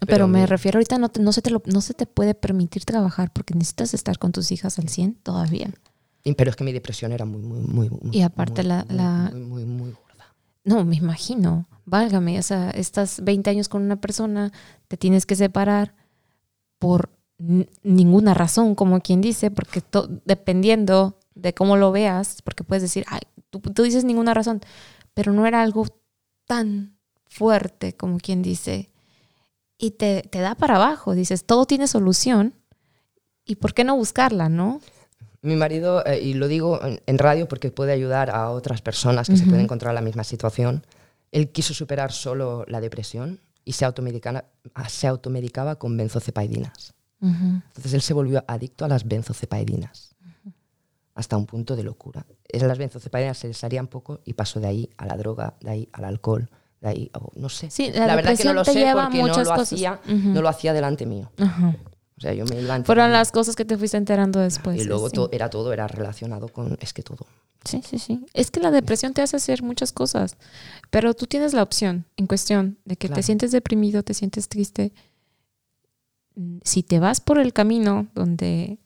Pero, 0.00 0.06
Pero 0.08 0.28
me 0.28 0.40
mi- 0.40 0.46
refiero 0.46 0.76
ahorita, 0.78 0.98
no, 0.98 1.08
te- 1.08 1.20
no, 1.20 1.32
se 1.32 1.40
te 1.40 1.50
lo- 1.50 1.62
no 1.66 1.80
se 1.80 1.94
te 1.94 2.04
puede 2.06 2.34
permitir 2.34 2.84
trabajar 2.84 3.30
porque 3.32 3.54
necesitas 3.54 3.94
estar 3.94 4.18
con 4.18 4.32
tus 4.32 4.50
hijas 4.52 4.78
al 4.78 4.88
100 4.88 5.14
todavía. 5.22 5.70
Pero 6.36 6.50
es 6.50 6.56
que 6.56 6.64
mi 6.64 6.72
depresión 6.72 7.12
era 7.12 7.24
muy, 7.24 7.40
muy, 7.40 7.60
muy. 7.60 7.88
muy- 7.88 8.16
Y 8.16 8.22
aparte 8.22 8.62
muy, 8.62 8.68
la- 8.68 8.84
muy, 8.88 8.96
la- 8.96 9.30
Muy, 9.34 9.64
muy. 9.64 9.94
No, 10.66 10.84
me 10.84 10.96
imagino. 10.96 11.68
Válgame, 11.84 12.40
o 12.40 12.42
sea, 12.42 12.70
estás 12.70 13.22
20 13.22 13.48
años 13.48 13.68
con 13.68 13.82
una 13.82 14.00
persona, 14.00 14.52
te 14.88 14.96
tienes 14.96 15.24
que 15.24 15.36
separar 15.36 15.94
por 16.80 17.10
ninguna 17.84 18.34
razón, 18.34 18.74
como 18.74 19.00
quien 19.00 19.20
dice, 19.20 19.52
porque 19.52 19.80
dependiendo 20.24 21.20
de 21.36 21.54
cómo 21.54 21.76
lo 21.76 21.92
veas, 21.92 22.42
porque 22.42 22.64
puedes 22.64 22.82
decir, 22.82 23.04
ay, 23.08 23.20
tú, 23.50 23.60
tú 23.60 23.84
dices 23.84 24.04
ninguna 24.04 24.34
razón, 24.34 24.60
pero 25.14 25.32
no 25.32 25.46
era 25.46 25.62
algo 25.62 25.86
tan 26.46 26.98
fuerte 27.28 27.94
como 27.94 28.18
quien 28.18 28.42
dice. 28.42 28.90
Y 29.78 29.92
te, 29.92 30.22
te 30.22 30.40
da 30.40 30.56
para 30.56 30.76
abajo, 30.76 31.14
dices, 31.14 31.44
todo 31.44 31.66
tiene 31.66 31.86
solución. 31.86 32.54
¿Y 33.44 33.56
por 33.56 33.72
qué 33.72 33.84
no 33.84 33.96
buscarla, 33.96 34.48
no? 34.48 34.80
Mi 35.46 35.54
marido, 35.56 36.04
eh, 36.04 36.20
y 36.20 36.34
lo 36.34 36.48
digo 36.48 36.82
en, 36.84 37.00
en 37.06 37.18
radio 37.18 37.46
porque 37.46 37.70
puede 37.70 37.92
ayudar 37.92 38.30
a 38.30 38.50
otras 38.50 38.82
personas 38.82 39.28
que 39.28 39.36
se 39.36 39.42
Ujú. 39.42 39.50
pueden 39.50 39.64
encontrar 39.64 39.90
en 39.92 39.94
la 39.96 40.00
misma 40.00 40.24
situación, 40.24 40.84
él 41.30 41.50
quiso 41.50 41.72
superar 41.72 42.10
solo 42.12 42.64
la 42.66 42.80
depresión 42.80 43.40
y 43.64 43.72
se, 43.72 43.84
ah, 43.84 44.88
se 44.88 45.06
automedicaba 45.06 45.76
con 45.76 45.96
benzodiazepinas. 45.96 46.94
Ujú. 47.20 47.62
Entonces 47.68 47.94
él 47.94 48.02
se 48.02 48.12
volvió 48.12 48.44
adicto 48.48 48.84
a 48.84 48.88
las 48.88 49.06
benzodiazepinas 49.06 50.14
hasta 51.14 51.36
un 51.36 51.46
punto 51.46 51.76
de 51.76 51.82
locura. 51.84 52.26
Es- 52.48 52.62
Las 52.62 52.76
benzodiazepinas 52.78 53.38
se 53.38 53.48
le 53.48 53.54
salían 53.54 53.86
poco 53.86 54.20
y 54.24 54.32
pasó 54.34 54.60
de 54.60 54.66
ahí 54.66 54.90
a 54.98 55.06
la 55.06 55.16
droga, 55.16 55.54
de 55.60 55.70
ahí 55.70 55.88
al 55.92 56.04
alcohol, 56.04 56.50
de 56.80 56.88
ahí, 56.88 57.10
a- 57.14 57.20
no 57.36 57.48
sé. 57.48 57.70
Sí, 57.70 57.90
la, 57.94 58.06
la 58.06 58.16
verdad 58.16 58.36
que 58.36 58.44
no 58.44 58.52
lo 58.52 58.64
sé 58.64 58.72
porque 58.92 59.22
no 59.22 59.42
lo, 59.44 59.52
hacía, 59.52 60.00
no 60.06 60.42
lo 60.42 60.48
hacía 60.48 60.72
delante 60.72 61.06
mío. 61.06 61.30
O 62.18 62.20
sea, 62.22 62.32
yo 62.32 62.44
me 62.46 62.60
iba 62.62 62.82
Fueron 62.84 63.12
las 63.12 63.30
cosas 63.30 63.56
que 63.56 63.64
te 63.66 63.76
fuiste 63.76 63.96
enterando 63.98 64.40
después. 64.40 64.80
y 64.80 64.84
luego 64.84 65.08
sí. 65.10 65.14
to- 65.16 65.28
era 65.32 65.50
todo, 65.50 65.72
era 65.72 65.86
relacionado 65.86 66.48
con, 66.48 66.78
es 66.80 66.92
que 66.94 67.02
todo. 67.02 67.26
Sí, 67.64 67.82
sí, 67.84 67.98
sí. 67.98 68.24
Es 68.32 68.50
que 68.50 68.60
la 68.60 68.70
depresión 68.70 69.12
te 69.12 69.22
hace 69.22 69.36
hacer 69.36 69.62
muchas 69.62 69.92
cosas, 69.92 70.36
pero 70.90 71.12
tú 71.14 71.26
tienes 71.26 71.52
la 71.52 71.62
opción 71.62 72.06
en 72.16 72.26
cuestión 72.26 72.78
de 72.84 72.96
que 72.96 73.08
te 73.08 73.14
Claro. 73.14 73.22
sientes 73.22 73.50
deprimido, 73.52 74.02
te 74.02 74.14
sientes 74.14 74.48
triste. 74.48 74.92
Mm, 76.36 76.58
Si 76.62 76.82
te 76.82 77.00
vas 77.00 77.20
por 77.20 77.38
el 77.38 77.52
camino 77.52 78.06
donde 78.14 78.78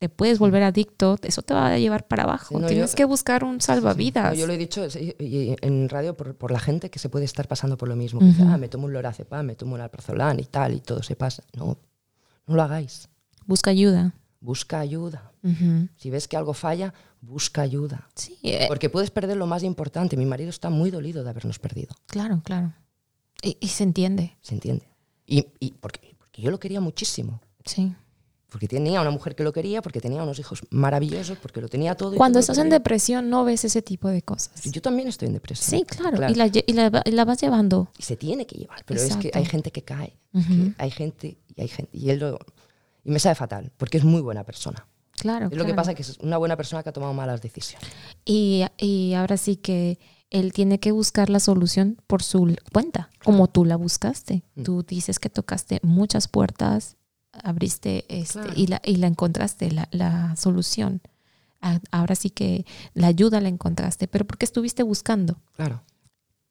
te 0.00 0.08
puedes 0.08 0.38
volver 0.38 0.62
adicto, 0.62 1.16
eso 1.22 1.42
te 1.42 1.54
va 1.54 1.66
a 1.68 1.78
llevar 1.78 2.06
para 2.06 2.24
abajo. 2.24 2.58
No, 2.58 2.66
Tienes 2.66 2.92
yo- 2.92 2.96
que 2.96 3.04
buscar 3.04 3.42
un 3.44 3.60
salvavidas. 3.60 4.32
No, 4.32 4.38
yo 4.38 4.46
lo 4.46 4.52
he 4.52 4.58
dicho 4.58 4.86
en 5.18 5.88
radio 5.88 6.16
por, 6.16 6.34
por 6.36 6.50
la 6.50 6.60
gente 6.60 6.90
que 6.90 6.98
se 6.98 7.08
puede 7.08 7.24
estar 7.24 7.48
pasando 7.48 7.76
por 7.76 7.88
lo 7.88 7.96
mismo. 7.96 8.20
dice, 8.20 8.42
Ujú. 8.42 8.52
ah, 8.52 8.58
me 8.58 8.68
tomo 8.68 8.86
un 8.86 8.92
lorazepam, 8.92 9.44
me 9.46 9.54
tomo 9.54 9.74
un 9.74 9.80
alprazolam 9.80 10.38
y 10.40 10.44
tal, 10.44 10.74
y 10.74 10.80
todo 10.80 11.02
se 11.02 11.16
pasa. 11.16 11.42
No, 11.56 11.76
no 12.46 12.56
lo 12.56 12.62
hagáis. 12.62 13.08
Busca 13.46 13.70
ayuda. 13.70 14.14
Busca 14.40 14.78
ayuda. 14.80 15.32
Si 15.96 16.08
ves 16.10 16.26
que 16.28 16.36
algo 16.38 16.54
falla, 16.54 16.94
busca 17.20 17.60
ayuda. 17.62 18.08
Sí, 18.14 18.38
eh, 18.42 18.64
Porque 18.68 18.88
puedes 18.88 19.10
perder 19.10 19.36
lo 19.36 19.46
más 19.46 19.62
importante. 19.62 20.16
Mi 20.16 20.24
marido 20.26 20.48
está 20.50 20.70
muy 20.70 20.90
dolido 20.90 21.22
de 21.24 21.30
habernos 21.30 21.58
perdido. 21.58 21.94
claro, 22.06 22.40
claro. 22.44 22.72
Y, 23.42 23.58
y 23.60 23.68
se 23.68 23.84
entiende. 23.84 24.36
¿Se 24.40 24.54
entiende? 24.54 24.88
Y, 25.26 25.46
y 25.60 25.72
porque, 25.72 26.14
porque 26.18 26.40
yo 26.40 26.50
lo 26.50 26.58
quería 26.58 26.80
muchísimo. 26.80 27.42
Sí. 27.66 27.94
Porque 28.48 28.68
tenía 28.68 29.00
una 29.02 29.10
mujer 29.10 29.34
que 29.34 29.42
lo 29.42 29.52
quería, 29.52 29.82
porque 29.82 30.00
tenía 30.00 30.22
unos 30.22 30.38
hijos 30.38 30.62
maravillosos, 30.70 31.36
porque 31.38 31.60
lo 31.60 31.68
tenía 31.68 31.94
todo. 31.96 32.16
Cuando 32.16 32.36
todo 32.36 32.40
estás 32.40 32.58
en 32.58 32.70
depresión 32.70 33.28
no 33.28 33.44
ves 33.44 33.64
ese 33.64 33.82
tipo 33.82 34.08
de 34.08 34.22
cosas. 34.22 34.62
Yo 34.62 34.80
también 34.80 35.08
estoy 35.08 35.26
en 35.28 35.34
depresión. 35.34 35.80
Sí, 35.80 35.84
claro. 35.84 36.16
Y, 36.30 36.34
la, 36.36 36.46
y 36.46 36.72
la 36.72 37.02
y 37.04 37.10
la 37.10 37.24
vas 37.26 37.40
llevando. 37.40 37.90
Y 37.98 38.02
se 38.04 38.16
tiene 38.16 38.46
que 38.46 38.56
llevar. 38.56 38.82
Pero 38.86 39.00
es 39.00 39.06
Exacto. 39.06 39.28
que 39.30 39.38
hay 39.38 39.44
gente 39.44 39.72
que 39.72 39.82
cae. 39.82 40.16
Es 40.32 40.44
Ujú. 40.46 40.54
que 40.54 40.74
hay 40.78 40.90
gente 40.90 41.36
y 41.56 41.62
hay 41.62 41.68
gente. 41.68 41.90
Y 41.96 42.10
él 42.10 42.18
lo- 42.20 42.38
Y 43.04 43.10
me 43.10 43.18
sabe 43.18 43.34
fatal, 43.34 43.70
porque 43.76 43.98
es 43.98 44.04
muy 44.04 44.22
buena 44.22 44.44
persona. 44.44 44.86
Claro. 45.12 45.48
Es 45.50 45.56
lo 45.56 45.64
que 45.64 45.74
pasa 45.74 45.94
que 45.94 46.02
es 46.02 46.18
una 46.18 46.38
buena 46.38 46.56
persona 46.56 46.82
que 46.82 46.88
ha 46.88 46.92
tomado 46.92 47.12
malas 47.12 47.40
decisiones. 47.42 47.88
Y, 48.24 48.64
y 48.78 49.14
ahora 49.14 49.36
sí 49.36 49.56
que 49.56 49.98
él 50.30 50.52
tiene 50.52 50.80
que 50.80 50.90
buscar 50.90 51.28
la 51.30 51.38
solución 51.38 51.98
por 52.06 52.22
su 52.22 52.56
cuenta, 52.72 53.10
como 53.22 53.46
tú 53.48 53.64
la 53.64 53.76
buscaste. 53.76 54.42
Mm. 54.56 54.62
Tú 54.64 54.82
dices 54.82 55.18
que 55.20 55.28
tocaste 55.30 55.80
muchas 55.82 56.26
puertas, 56.28 56.96
abriste 57.32 58.04
este, 58.08 58.40
Claro. 58.40 58.52
y, 58.56 58.66
la, 58.66 58.82
y 58.84 58.96
la 58.96 59.06
encontraste, 59.06 59.70
la, 59.70 59.88
la 59.92 60.34
solución. 60.36 61.00
A- 61.60 61.80
Ahora 61.92 62.14
sí 62.14 62.30
que 62.30 62.64
la 62.94 63.06
ayuda 63.08 63.40
la 63.40 63.48
encontraste, 63.48 64.08
pero 64.08 64.24
porque 64.26 64.44
estuviste 64.46 64.82
buscando. 64.82 65.36
Claro. 65.56 65.82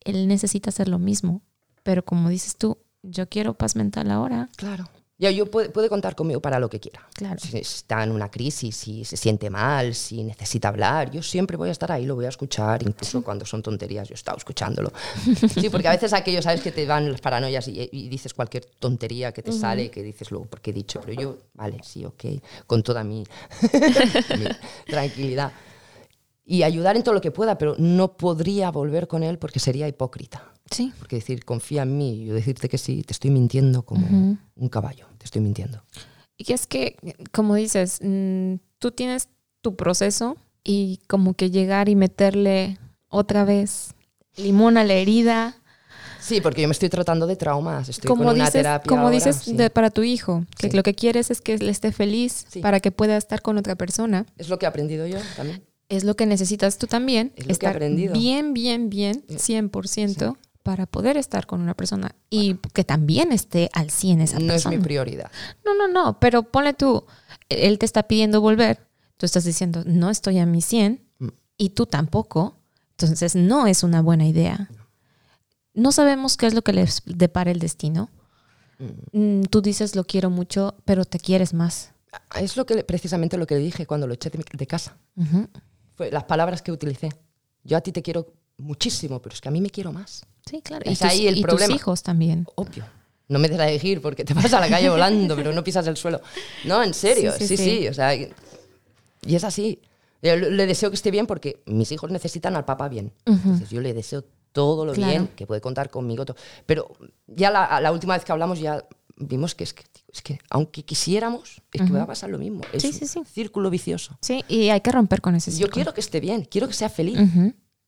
Él 0.01 0.27
necesita 0.27 0.69
hacer 0.69 0.87
lo 0.87 0.99
mismo, 0.99 1.41
pero 1.83 2.05
como 2.05 2.29
dices 2.29 2.55
tú, 2.57 2.77
yo 3.03 3.29
quiero 3.29 3.53
paz 3.53 3.75
mental 3.75 4.09
ahora. 4.09 4.49
Claro. 4.55 4.89
Ya, 5.19 5.29
yo 5.29 5.45
puede, 5.45 5.69
puede 5.69 5.89
contar 5.89 6.15
conmigo 6.15 6.41
para 6.41 6.59
lo 6.59 6.69
que 6.69 6.79
quiera. 6.79 7.07
Claro. 7.13 7.39
Si 7.39 7.55
está 7.55 8.03
en 8.03 8.11
una 8.11 8.31
crisis, 8.31 8.75
si 8.75 9.05
se 9.05 9.15
siente 9.15 9.49
mal, 9.49 9.93
si 9.93 10.23
necesita 10.23 10.69
hablar, 10.69 11.11
yo 11.11 11.21
siempre 11.21 11.55
voy 11.55 11.69
a 11.69 11.71
estar 11.71 11.91
ahí, 11.91 12.05
lo 12.05 12.15
voy 12.15 12.25
a 12.25 12.29
escuchar, 12.29 12.81
incluso 12.83 13.23
cuando 13.23 13.45
son 13.45 13.61
tonterías, 13.61 14.09
yo 14.09 14.13
he 14.13 14.15
estado 14.15 14.37
escuchándolo. 14.37 14.91
Sí, 15.53 15.69
porque 15.69 15.87
a 15.87 15.91
veces 15.91 16.13
aquellos, 16.13 16.43
¿sabes? 16.43 16.61
Que 16.61 16.71
te 16.71 16.85
van 16.85 17.11
las 17.11 17.21
paranoias 17.21 17.67
y, 17.67 17.89
y 17.91 18.09
dices 18.09 18.33
cualquier 18.33 18.65
tontería 18.65 19.31
que 19.31 19.43
te 19.43 19.51
sale, 19.51 19.91
que 19.91 20.01
dices 20.01 20.31
luego, 20.31 20.45
¿por 20.47 20.61
qué 20.61 20.71
he 20.71 20.73
dicho? 20.73 20.99
Pero 21.05 21.21
yo, 21.21 21.37
vale, 21.53 21.79
sí, 21.83 22.03
ok, 22.03 22.25
con 22.65 22.81
toda 22.81 23.03
mi, 23.03 23.23
mi 24.37 24.45
tranquilidad. 24.87 25.53
Y 26.43 26.63
ayudar 26.63 26.97
en 26.97 27.03
todo 27.03 27.13
lo 27.13 27.21
que 27.21 27.31
pueda, 27.31 27.57
pero 27.57 27.75
no 27.77 28.17
podría 28.17 28.71
volver 28.71 29.07
con 29.07 29.23
él 29.23 29.37
porque 29.37 29.59
sería 29.59 29.87
hipócrita. 29.87 30.52
Sí. 30.71 30.91
Porque 30.99 31.17
decir, 31.17 31.45
confía 31.45 31.83
en 31.83 31.97
mí, 31.97 32.23
y 32.23 32.25
yo 32.25 32.33
decirte 32.33 32.69
que 32.69 32.77
sí, 32.77 33.03
te 33.03 33.13
estoy 33.13 33.29
mintiendo 33.31 33.83
como 33.83 34.05
Ujú. 34.07 34.37
un 34.55 34.69
caballo, 34.69 35.07
te 35.17 35.25
estoy 35.25 35.41
mintiendo. 35.41 35.83
Y 36.37 36.51
es 36.51 36.65
que, 36.67 36.95
como 37.31 37.55
dices, 37.55 37.99
mm, 38.01 38.55
tú 38.79 38.91
tienes 38.91 39.29
tu 39.61 39.75
proceso 39.75 40.35
y 40.63 40.99
como 41.07 41.33
que 41.35 41.51
llegar 41.51 41.89
y 41.89 41.95
meterle 41.95 42.77
otra 43.09 43.45
vez 43.45 43.93
limón 44.37 44.77
a 44.77 44.83
la 44.83 44.93
herida, 44.93 45.57
Sí, 46.19 46.39
porque 46.39 46.61
yo 46.61 46.69
me 46.69 46.71
estoy 46.71 46.87
tratando 46.87 47.27
de 47.27 47.35
traumas, 47.35 47.89
estoy 47.89 48.07
como 48.07 48.23
con 48.23 48.35
una 48.35 48.45
dices, 48.45 48.53
terapia 48.53 48.87
como 48.87 49.01
ahora, 49.03 49.13
dices 49.15 49.35
sí. 49.35 49.53
de- 49.57 49.69
para 49.69 49.89
tu 49.89 50.03
hijo, 50.03 50.45
que 50.57 50.69
Sí. 50.69 50.75
lo 50.77 50.81
que 50.81 50.93
quieres 50.95 51.29
es 51.29 51.41
que 51.41 51.53
él 51.55 51.67
esté 51.67 51.91
feliz 51.91 52.45
Sí. 52.49 52.61
para 52.61 52.79
que 52.79 52.91
pueda 52.91 53.17
estar 53.17 53.41
con 53.41 53.57
otra 53.57 53.75
persona. 53.75 54.25
Es 54.37 54.47
lo 54.47 54.57
que 54.57 54.65
he 54.65 54.69
aprendido 54.69 55.05
yo 55.05 55.17
también. 55.35 55.63
Es 55.89 56.05
lo 56.05 56.15
que 56.15 56.25
necesitas 56.25 56.77
tú 56.77 56.87
también, 56.87 57.33
Es 57.35 57.41
lo 57.41 57.47
que 57.47 57.49
he 57.49 57.51
estar 57.51 57.75
aprendido. 57.75 58.13
bien, 58.13 58.53
bien, 58.53 58.89
bien, 58.89 59.25
100% 59.37 60.37
para 60.63 60.85
poder 60.85 61.17
estar 61.17 61.45
con 61.45 61.61
una 61.61 61.73
persona 61.75 62.15
y 62.29 62.55
que 62.73 62.83
también 62.83 63.31
esté 63.31 63.69
al 63.73 63.89
100 63.91 64.21
esa 64.21 64.39
No 64.39 64.45
es 64.45 64.51
persona. 64.63 64.77
mi 64.77 64.81
prioridad. 64.83 65.29
No, 65.65 65.75
no, 65.75 65.87
no, 65.87 66.19
pero 66.19 66.43
ponle 66.43 66.73
tú, 66.73 67.05
él 67.49 67.77
te 67.79 67.85
está 67.85 68.03
pidiendo 68.03 68.39
volver, 68.41 68.87
tú 69.17 69.25
estás 69.25 69.43
diciendo, 69.43 69.83
no 69.85 70.09
estoy 70.09 70.39
a 70.39 70.45
mi 70.45 70.61
100 70.61 71.01
Mm. 71.19 71.27
y 71.57 71.69
tú 71.69 71.85
tampoco, 71.85 72.57
entonces 72.91 73.35
no 73.35 73.67
es 73.67 73.83
una 73.83 74.01
buena 74.01 74.25
idea. 74.25 74.69
No 75.73 75.91
sabemos 75.91 76.37
qué 76.37 76.47
es 76.47 76.53
lo 76.53 76.61
que 76.63 76.73
les 76.73 77.01
depara 77.05 77.51
el 77.51 77.59
destino. 77.59 78.09
Mm, 79.11 79.43
Tú 79.43 79.61
dices, 79.61 79.95
lo 79.95 80.03
quiero 80.05 80.29
mucho, 80.29 80.75
pero 80.85 81.05
te 81.05 81.19
quieres 81.19 81.53
más. 81.53 81.91
Es 82.39 82.57
lo 82.57 82.65
que 82.65 82.83
precisamente 82.83 83.37
lo 83.37 83.47
que 83.47 83.55
le 83.55 83.61
dije 83.61 83.85
cuando 83.85 84.05
lo 84.07 84.13
eché 84.13 84.29
de, 84.29 84.67
casa. 84.67 84.97
Ujú. 85.15 85.47
Fue 85.95 86.11
las 86.11 86.23
palabras 86.25 86.61
que 86.61 86.71
utilicé. 86.71 87.09
Yo 87.63 87.77
a 87.77 87.81
ti 87.81 87.91
te 87.91 88.01
quiero 88.01 88.33
muchísimo, 88.57 89.21
pero 89.21 89.33
es 89.33 89.41
que 89.41 89.47
a 89.49 89.51
mí 89.51 89.61
me 89.61 89.69
quiero 89.69 89.91
más. 89.91 90.25
Sí, 90.49 90.61
claro. 90.61 90.83
Es 90.85 90.93
y 90.99 91.01
tus, 91.03 91.11
ahí 91.11 91.27
el 91.27 91.37
y 91.37 91.41
tus 91.41 91.49
problema. 91.49 91.73
hijos 91.75 92.03
también. 92.03 92.45
Obvio. 92.55 92.85
No 93.29 93.39
me 93.39 93.47
des 93.47 93.59
a 93.59 93.67
elegir 93.69 94.01
porque 94.01 94.23
te 94.25 94.33
vas 94.33 94.53
a 94.53 94.59
la 94.59 94.69
calle 94.69 94.89
volando, 94.89 95.35
pero 95.35 95.53
no 95.53 95.63
pisas 95.63 95.87
el 95.87 95.97
suelo. 95.97 96.21
No, 96.65 96.83
en 96.83 96.93
serio. 96.93 97.31
Sí, 97.37 97.47
Sí, 97.47 97.57
sí, 97.57 97.63
sí. 97.63 97.77
sí. 97.81 97.87
o 97.87 97.93
sea, 97.93 98.13
y 98.15 98.29
es 99.25 99.43
así. 99.43 99.79
Yo 100.21 100.35
le 100.35 100.65
deseo 100.67 100.89
que 100.89 100.95
esté 100.95 101.11
bien 101.11 101.25
porque 101.27 101.61
mis 101.65 101.91
hijos 101.91 102.11
necesitan 102.11 102.55
al 102.55 102.65
papá 102.65 102.87
bien. 102.89 103.11
Entonces 103.25 103.69
yo 103.69 103.81
le 103.81 103.93
deseo 103.93 104.23
todo 104.51 104.85
lo 104.85 104.93
Claro. 104.93 105.11
bien, 105.11 105.27
que 105.35 105.47
puede 105.47 105.61
contar 105.61 105.89
conmigo. 105.89 106.25
to- 106.25 106.35
Pero 106.65 106.91
ya 107.27 107.49
la, 107.49 107.79
la 107.81 107.91
última 107.91 108.13
vez 108.15 108.23
que 108.23 108.31
hablamos 108.31 108.59
ya 108.59 108.85
vimos 109.15 109.55
que 109.55 109.63
es 109.63 109.73
que, 109.73 109.83
es 110.11 110.21
que 110.21 110.39
aunque 110.49 110.83
quisiéramos, 110.83 111.61
es 111.71 111.81
que 111.81 111.91
va 111.91 112.03
a 112.03 112.07
pasar 112.07 112.29
lo 112.29 112.37
mismo. 112.37 112.61
Es 112.71 112.81
Sí, 112.83 112.89
un 112.89 112.93
sí, 112.93 113.07
sí. 113.07 113.19
círculo 113.31 113.69
vicioso. 113.69 114.17
Sí, 114.21 114.43
y 114.47 114.69
hay 114.69 114.81
que 114.81 114.91
romper 114.91 115.21
con 115.21 115.35
ese 115.35 115.51
Yo 115.51 115.57
círculo. 115.57 115.73
quiero 115.73 115.93
que 115.93 116.01
esté 116.01 116.19
bien, 116.19 116.45
quiero 116.49 116.67
que 116.67 116.73
sea 116.73 116.89
feliz. 116.89 117.17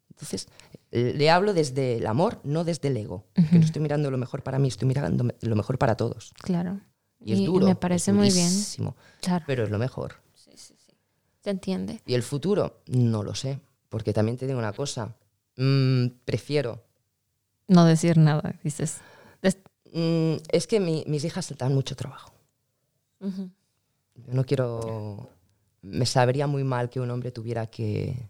Entonces, 0.09 0.47
le 0.95 1.29
hablo 1.29 1.53
desde 1.53 1.97
el 1.97 2.07
amor, 2.07 2.39
no 2.43 2.63
desde 2.63 2.87
el 2.87 2.97
ego. 2.97 3.25
Que 3.33 3.57
no 3.59 3.65
estoy 3.65 3.81
mirando 3.81 4.09
lo 4.11 4.17
mejor 4.17 4.43
para 4.43 4.59
mí, 4.59 4.67
estoy 4.69 4.87
mirando 4.87 5.25
lo 5.41 5.55
mejor 5.55 5.77
para 5.77 5.95
todos. 5.97 6.33
Claro. 6.41 6.79
Y 7.23 7.33
es 7.33 7.45
duro. 7.45 7.65
me 7.65 7.75
parece 7.75 8.13
muy 8.13 8.29
bien. 8.31 8.51
Claro. 9.21 9.43
Pero 9.47 9.63
es 9.63 9.69
lo 9.71 9.77
mejor. 9.77 10.15
Se 11.41 11.49
entiende. 11.51 12.01
¿Y 12.05 12.13
el 12.15 12.23
futuro? 12.23 12.81
No 12.87 13.21
lo 13.23 13.35
sé. 13.35 13.59
Porque 13.89 14.13
también 14.13 14.37
te 14.37 14.47
digo 14.47 14.57
una 14.57 14.73
cosa. 14.73 15.15
Mm, 15.57 16.07
prefiero. 16.25 16.83
No 17.67 17.85
decir 17.85 18.17
nada, 18.17 18.55
dices. 18.63 18.97
Es, 19.41 19.57
Mm, 19.93 20.37
es 20.51 20.67
que 20.67 20.79
mi- 20.79 21.03
mis 21.07 21.23
hijas 21.23 21.53
dan 21.57 21.73
mucho 21.73 21.95
trabajo. 21.95 22.33
Yo 23.21 24.33
no 24.33 24.43
quiero. 24.45 25.29
Me 25.81 26.05
sabría 26.05 26.47
muy 26.47 26.63
mal 26.63 26.89
que 26.89 26.99
un 26.99 27.09
hombre 27.11 27.31
tuviera 27.31 27.67
que. 27.67 28.29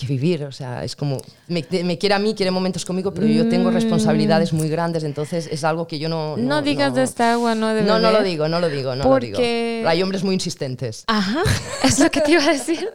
Que 0.00 0.06
vivir. 0.06 0.44
O 0.44 0.52
sea, 0.52 0.82
es 0.84 0.96
como. 0.96 1.18
Me, 1.48 1.64
me 1.84 1.98
quiere 1.98 2.14
a 2.14 2.18
mí, 2.18 2.34
quiere 2.34 2.50
momentos 2.50 2.84
conmigo, 2.84 3.12
pero 3.12 3.26
yo 3.26 3.48
tengo 3.48 3.70
responsabilidades 3.70 4.52
muy 4.52 4.68
grandes, 4.68 5.04
entonces 5.04 5.48
es 5.50 5.62
algo 5.64 5.86
que 5.86 5.98
yo 5.98 6.08
no. 6.08 6.36
No, 6.36 6.62
digas 6.62 6.94
de 6.94 7.02
esta 7.02 7.32
agua, 7.32 7.54
no 7.54 7.68
de 7.68 7.82
No, 7.82 7.98
no 7.98 8.10
lo 8.10 8.22
digo, 8.22 8.48
no 8.48 8.60
lo 8.60 8.68
digo, 8.68 8.94
no 8.96 9.04
Porque- 9.04 9.30
lo 9.32 9.38
digo. 9.38 9.88
Hay 9.88 10.02
hombres 10.02 10.24
muy 10.24 10.34
insistentes. 10.34 11.04
Ajá, 11.06 11.42
es 11.84 11.98
lo 11.98 12.10
que 12.10 12.20
te 12.20 12.32
iba 12.32 12.42
a 12.44 12.52
decir. 12.52 12.88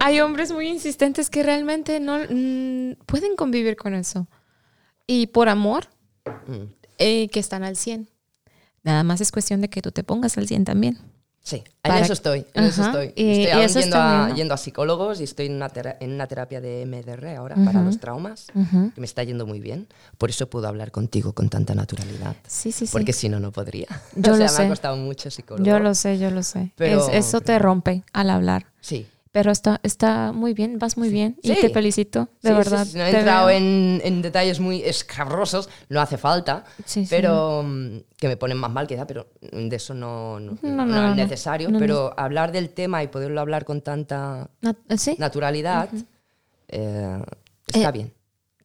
Hay 0.00 0.20
hombres 0.20 0.52
muy 0.52 0.68
insistentes 0.68 1.30
que 1.30 1.42
realmente 1.42 2.00
no 2.00 2.18
mm, 2.18 3.04
pueden 3.06 3.36
convivir 3.36 3.76
con 3.76 3.94
eso. 3.94 4.26
Y 5.06 5.28
por 5.28 5.48
amor, 5.48 5.86
Mm, 6.46 6.64
eh, 6.98 7.28
que 7.30 7.40
están 7.40 7.62
al 7.64 7.76
100. 7.76 8.08
Nada 8.82 9.02
más 9.02 9.20
es 9.22 9.32
cuestión 9.32 9.60
de 9.62 9.70
que 9.70 9.80
tú 9.80 9.92
te 9.92 10.04
pongas 10.04 10.36
al 10.36 10.46
100 10.46 10.64
también. 10.64 10.98
Sí, 11.42 11.64
en 11.82 11.94
eso 11.94 12.12
estoy. 12.12 12.44
En 12.52 12.64
eso 12.64 12.82
Ajá, 12.82 12.90
estoy. 12.90 13.06
y- 13.24 13.30
estoy 13.30 13.44
y 13.46 13.50
aún 13.52 13.62
eso 13.62 13.80
yendo, 13.80 13.96
está 13.96 14.26
a, 14.26 14.34
yendo 14.34 14.52
a 14.54 14.56
psicólogos 14.58 15.20
y 15.20 15.24
estoy 15.24 15.46
en 15.46 15.54
una, 15.54 15.70
en 16.00 16.12
una 16.12 16.26
terapia 16.26 16.60
de 16.60 16.84
MDR 16.84 17.36
ahora 17.36 17.56
para 17.64 17.80
los 17.82 17.98
traumas, 17.98 18.48
Ujú. 18.54 18.92
que 18.94 19.00
me 19.00 19.06
está 19.06 19.22
yendo 19.22 19.46
muy 19.46 19.58
bien. 19.58 19.88
Por 20.18 20.28
eso 20.28 20.50
puedo 20.50 20.68
hablar 20.68 20.90
contigo 20.90 21.32
con 21.32 21.48
tanta 21.48 21.74
naturalidad. 21.74 22.36
Sí, 22.46 22.70
sí, 22.70 22.86
sí. 22.86 22.92
Porque 22.92 23.14
si 23.14 23.30
no, 23.30 23.40
no 23.40 23.50
podría. 23.50 23.86
Yo 24.14 24.32
o 24.34 24.36
sea, 24.36 24.44
lo 24.46 24.52
me 24.52 24.56
sé. 24.56 24.62
ha 24.64 24.68
costado 24.68 24.96
mucho 24.96 25.30
psicólogo. 25.30 25.64
Yo 25.64 25.78
lo 25.78 25.94
sé, 25.94 26.18
yo 26.18 26.30
lo 26.30 26.42
sé. 26.42 26.72
Pero- 26.76 27.08
Es- 27.08 27.14
eso 27.26 27.40
te 27.40 27.58
rompe 27.58 28.04
al 28.12 28.28
hablar. 28.28 28.66
Sí. 28.82 29.06
Pero 29.30 29.50
está, 29.50 29.78
está 29.82 30.32
muy 30.32 30.54
bien, 30.54 30.78
vas 30.78 30.96
muy 30.96 31.10
bien. 31.10 31.36
Y 31.42 31.54
te 31.54 31.68
felicito, 31.68 32.28
de 32.42 32.48
Sí, 32.50 32.54
verdad. 32.56 32.86
sí, 32.86 32.96
no 32.96 33.04
he 33.04 33.10
entrado 33.10 33.50
en, 33.50 34.00
en 34.02 34.22
detalles 34.22 34.58
muy 34.58 34.82
escabrosos, 34.82 35.68
no 35.90 36.00
hace 36.00 36.16
falta, 36.16 36.64
pero 37.10 37.62
mm, 37.62 37.98
que 38.16 38.28
me 38.28 38.36
ponen 38.38 38.56
más 38.56 38.70
mal 38.70 38.86
quizá, 38.86 39.06
pero 39.06 39.28
de 39.40 39.76
eso 39.76 39.92
no, 39.94 40.40
no, 40.40 40.52
No, 40.62 40.70
no 40.70 40.86
no, 40.86 41.02
no, 41.02 41.10
es 41.10 41.16
necesario. 41.16 41.70
Pero 41.78 42.14
hablar 42.18 42.52
del 42.52 42.70
tema 42.70 43.02
y 43.02 43.08
poderlo 43.08 43.40
hablar 43.40 43.64
con 43.64 43.82
tanta 43.82 44.50
sí, 44.96 45.14
naturalidad 45.18 45.88
eh, 46.68 47.22
está 47.66 47.88
Eh, 47.88 47.92
bien. 47.92 48.14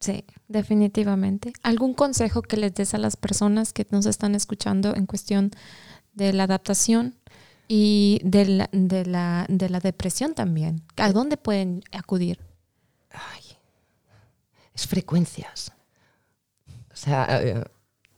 sí, 0.00 0.24
definitivamente. 0.48 1.52
¿Algún 1.62 1.94
consejo 1.94 2.42
que 2.42 2.56
les 2.56 2.74
des 2.74 2.94
a 2.94 2.98
las 2.98 3.16
personas 3.16 3.72
que 3.72 3.86
nos 3.90 4.06
están 4.06 4.34
escuchando 4.34 4.94
en 4.96 5.06
cuestión 5.06 5.50
de 6.14 6.32
la 6.32 6.44
adaptación 6.44 7.16
y 7.68 8.20
de 8.24 8.44
la, 8.46 8.68
de 8.72 9.06
la, 9.06 9.46
de 9.48 9.68
la 9.68 9.80
depresión 9.80 10.34
también? 10.34 10.82
¿A 10.96 11.12
dónde 11.12 11.36
pueden 11.36 11.82
acudir? 11.92 12.38
Ay, 13.10 13.42
es 14.74 14.86
frecuencias. 14.86 15.72
O 16.92 16.96
sea, 16.96 17.40
eh, 17.42 17.64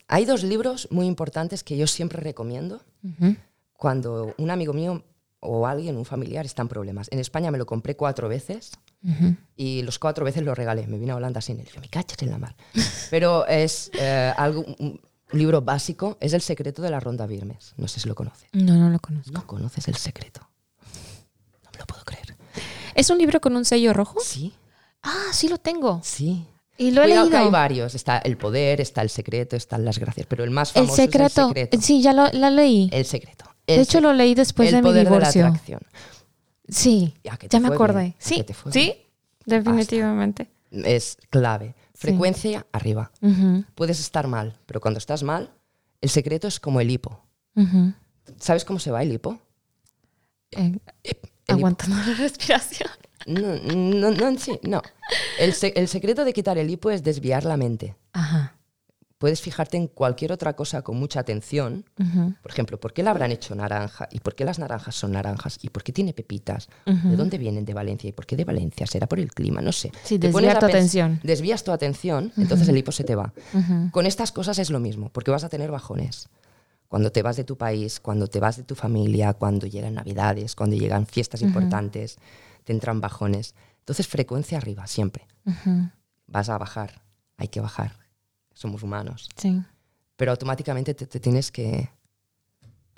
hay 0.08 0.24
dos 0.24 0.42
libros 0.42 0.88
muy 0.90 1.06
importantes 1.06 1.64
que 1.64 1.76
yo 1.76 1.86
siempre 1.86 2.20
recomiendo 2.20 2.82
Ujú. 3.02 3.36
cuando 3.76 4.34
un 4.38 4.50
amigo 4.50 4.72
mío 4.72 5.02
o 5.40 5.66
alguien, 5.66 5.96
un 5.96 6.04
familiar, 6.04 6.44
está 6.44 6.62
en 6.62 6.68
problemas. 6.68 7.08
En 7.10 7.18
España 7.18 7.50
me 7.50 7.58
lo 7.58 7.66
compré 7.66 7.94
cuatro 7.94 8.28
veces 8.28 8.72
Ujú. 9.04 9.36
y 9.54 9.82
los 9.82 9.98
cuatro 9.98 10.24
veces 10.24 10.42
lo 10.42 10.54
regalé. 10.54 10.86
Me 10.86 10.98
vine 10.98 11.12
a 11.12 11.16
Holanda 11.16 11.40
sin 11.40 11.60
él. 11.60 11.68
Yo 11.72 11.80
me 11.80 11.88
cachas 11.88 12.20
en 12.22 12.30
la 12.30 12.38
mar. 12.38 12.56
Pero 13.10 13.46
es 13.46 13.90
eh, 13.98 14.32
algo, 14.36 14.64
un 14.78 15.00
un 15.32 15.38
libro 15.38 15.62
básico, 15.62 16.16
es 16.20 16.32
El 16.32 16.40
secreto 16.40 16.82
de 16.82 16.90
la 16.90 17.00
ronda 17.00 17.26
Birmes. 17.26 17.74
No 17.76 17.88
sé 17.88 18.00
si 18.00 18.08
lo 18.08 18.14
conoces. 18.14 18.48
No, 18.52 18.74
no 18.76 18.90
lo 18.90 18.98
conozco. 19.00 19.32
No 19.32 19.46
conoces 19.46 19.88
el 19.88 19.96
secreto. 19.96 20.40
No 21.64 21.70
me 21.72 21.78
lo 21.78 21.86
puedo 21.86 22.04
creer. 22.04 22.36
¿Es 22.94 23.10
un 23.10 23.18
libro 23.18 23.40
con 23.40 23.56
un 23.56 23.64
sello 23.64 23.92
rojo? 23.92 24.18
Sí, 24.20 24.52
Ah, 25.02 25.26
sí 25.32 25.48
lo 25.48 25.58
tengo. 25.58 26.00
sí. 26.02 26.46
Y 26.78 26.90
lo 26.90 27.00
he 27.02 27.06
Cuidado 27.06 27.24
que 27.26 27.30
leído. 27.30 27.44
hay 27.46 27.50
varios. 27.50 27.94
Está 27.94 28.18
el 28.18 28.36
poder, 28.36 28.82
está 28.82 29.00
el 29.00 29.08
secreto, 29.08 29.56
están 29.56 29.82
las 29.86 29.98
gracias. 29.98 30.26
Pero 30.26 30.44
el 30.44 30.50
más 30.50 30.70
El 30.76 30.82
famoso 30.82 30.96
secreto. 30.96 31.24
es 31.24 31.38
el 31.38 31.46
secreto. 31.48 31.80
Sí, 31.80 32.02
ya 32.02 32.12
lo, 32.12 32.30
la 32.32 32.50
leí. 32.50 32.90
El 32.92 33.06
secreto. 33.06 33.46
de 33.66 33.80
hecho, 33.80 34.00
lo 34.02 34.12
leí 34.12 34.34
después 34.34 34.68
el 34.68 34.74
de 34.76 34.82
mi 34.82 34.88
poder 34.88 35.04
de 35.04 35.10
la 35.10 35.16
divorcio. 35.16 35.46
atracción. 35.46 35.80
sí, 36.68 37.14
Ya 37.50 37.60
me 37.60 37.68
acordé. 37.68 38.00
bien, 38.02 38.14
Sí, 38.18 38.44
sí, 38.72 38.94
definitivamente. 39.46 40.48
Es 40.70 41.16
clave. 41.30 41.74
Frecuencia 41.96 42.66
arriba. 42.72 43.10
Puedes 43.74 44.00
estar 44.00 44.26
mal, 44.28 44.58
pero 44.66 44.80
cuando 44.80 44.98
estás 44.98 45.22
mal, 45.22 45.52
el 46.00 46.10
secreto 46.10 46.46
es 46.48 46.60
como 46.60 46.80
el 46.80 46.90
hipo. 46.90 47.22
¿Sabes 48.38 48.64
cómo 48.64 48.78
se 48.78 48.90
va 48.90 49.02
el 49.02 49.12
hipo? 49.12 49.38
Eh, 50.52 50.78
El 51.02 51.16
hipo- 51.16 51.28
aguantando 51.48 51.96
la 51.96 52.14
respiración. 52.18 52.90
No, 53.26 53.56
no, 53.56 54.10
no, 54.10 54.38
sí, 54.38 54.58
no. 54.62 54.82
El, 55.38 55.52
se- 55.54 55.72
el 55.76 55.88
secreto 55.88 56.24
de 56.24 56.32
quitar 56.32 56.58
el 56.58 56.70
hipo 56.70 56.90
es 56.90 57.02
desviar 57.02 57.44
la 57.44 57.56
mente. 57.56 57.96
Ajá. 58.12 58.55
Puedes 59.18 59.40
fijarte 59.40 59.78
en 59.78 59.86
cualquier 59.86 60.30
otra 60.30 60.54
cosa 60.54 60.82
con 60.82 60.98
mucha 60.98 61.20
atención. 61.20 61.86
Por 62.42 62.50
ejemplo, 62.50 62.78
¿por 62.78 62.92
qué 62.92 63.02
la 63.02 63.12
habrán 63.12 63.32
hecho 63.32 63.54
naranja? 63.54 64.08
¿Y 64.10 64.20
por 64.20 64.34
qué 64.34 64.44
las 64.44 64.58
naranjas 64.58 64.94
son 64.94 65.12
naranjas? 65.12 65.58
¿Y 65.62 65.70
por 65.70 65.82
qué 65.82 65.92
tiene 65.92 66.12
pepitas? 66.12 66.68
¿De 66.84 67.16
dónde 67.16 67.38
vienen 67.38 67.64
de 67.64 67.72
Valencia? 67.72 68.08
¿Y 68.08 68.12
por 68.12 68.26
qué 68.26 68.36
de 68.36 68.44
Valencia? 68.44 68.86
¿Será 68.86 69.06
por 69.06 69.18
el 69.18 69.32
clima? 69.32 69.62
No 69.62 69.72
sé. 69.72 69.90
Sí, 70.04 70.18
Te 70.18 70.28
a 70.28 70.58
tu 70.58 70.66
atención. 70.66 71.18
Desvías 71.22 71.64
tu 71.64 71.72
atención, 71.72 72.32
entonces 72.36 72.68
el 72.68 72.76
hipo 72.76 72.92
se 72.92 73.04
te 73.04 73.14
va. 73.14 73.32
Con 73.90 74.04
estas 74.04 74.32
cosas 74.32 74.58
es 74.58 74.70
lo 74.70 74.80
mismo, 74.80 75.08
porque 75.10 75.30
vas 75.30 75.44
a 75.44 75.48
tener 75.48 75.70
bajones. 75.70 76.28
Cuando 76.88 77.10
te 77.10 77.22
vas 77.22 77.36
de 77.36 77.44
tu 77.44 77.56
país, 77.56 78.00
cuando 78.00 78.28
te 78.28 78.38
vas 78.38 78.58
de 78.58 78.62
tu 78.62 78.74
familia, 78.74 79.32
cuando 79.32 79.66
llegan 79.66 79.94
navidades, 79.94 80.54
cuando 80.54 80.76
llegan 80.76 81.06
fiestas 81.06 81.42
importantes, 81.42 82.18
te 82.64 82.72
entran 82.72 83.00
bajones. 83.00 83.54
Entonces, 83.78 84.06
frecuencia 84.06 84.58
arriba, 84.58 84.86
siempre. 84.86 85.26
Vas 86.26 86.48
a 86.48 86.58
bajar, 86.58 87.02
hay 87.38 87.48
que 87.48 87.60
bajar. 87.60 88.05
Somos 88.56 88.82
humanos. 88.82 89.28
Sí, 89.36 89.60
Pero 90.16 90.30
automáticamente 90.32 90.94
te, 90.94 91.06
te 91.06 91.20
tienes 91.20 91.52
que... 91.52 91.90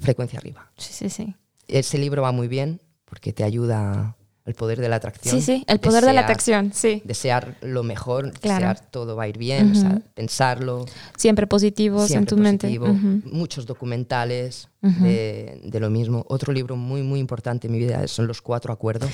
Frecuencia 0.01 0.39
arriba. 0.39 0.71
sí, 0.77 0.93
sí, 0.93 1.11
sí. 1.11 1.35
Ese 1.67 1.99
libro 1.99 2.23
va 2.23 2.31
muy 2.31 2.47
bien 2.47 2.81
porque 3.05 3.33
te 3.33 3.43
ayuda 3.43 4.17
al 4.47 4.55
poder 4.55 4.81
de 4.81 4.89
la 4.89 4.97
atracción. 4.97 5.35
Sí, 5.35 5.43
sí, 5.43 5.65
el 5.67 5.81
poder 5.81 6.05
de 6.05 6.13
la 6.13 6.21
Desear- 6.21 6.25
atracción, 6.25 6.73
sí. 6.73 7.03
Desear 7.05 7.57
lo 7.63 7.83
mejor, 7.83 8.31
Claro. 8.39 8.69
desear 8.69 8.91
todo 8.91 9.17
va 9.17 9.25
a 9.25 9.29
ir 9.29 9.37
bien, 9.39 9.73
o 9.73 9.75
sea, 9.75 10.01
pensarlo. 10.15 10.87
Siempre 11.17 11.47
positivos 11.49 12.03
en 12.05 12.09
siempre 12.09 12.37
tu 12.37 12.41
mente. 12.41 12.67
positivo, 12.69 12.87
Ujú. 12.87 13.23
muchos 13.37 13.67
documentales 13.67 14.69
de, 14.81 15.61
de 15.65 15.81
lo 15.81 15.91
mismo. 15.91 16.25
Otro 16.29 16.53
libro 16.53 16.77
muy, 16.77 17.03
muy 17.03 17.19
importante 17.19 17.67
en 17.67 17.73
mi 17.73 17.81
vida 17.81 18.07
son 18.07 18.29
Los 18.29 18.41
Cuatro 18.41 18.73
Acuerdos. 18.73 19.11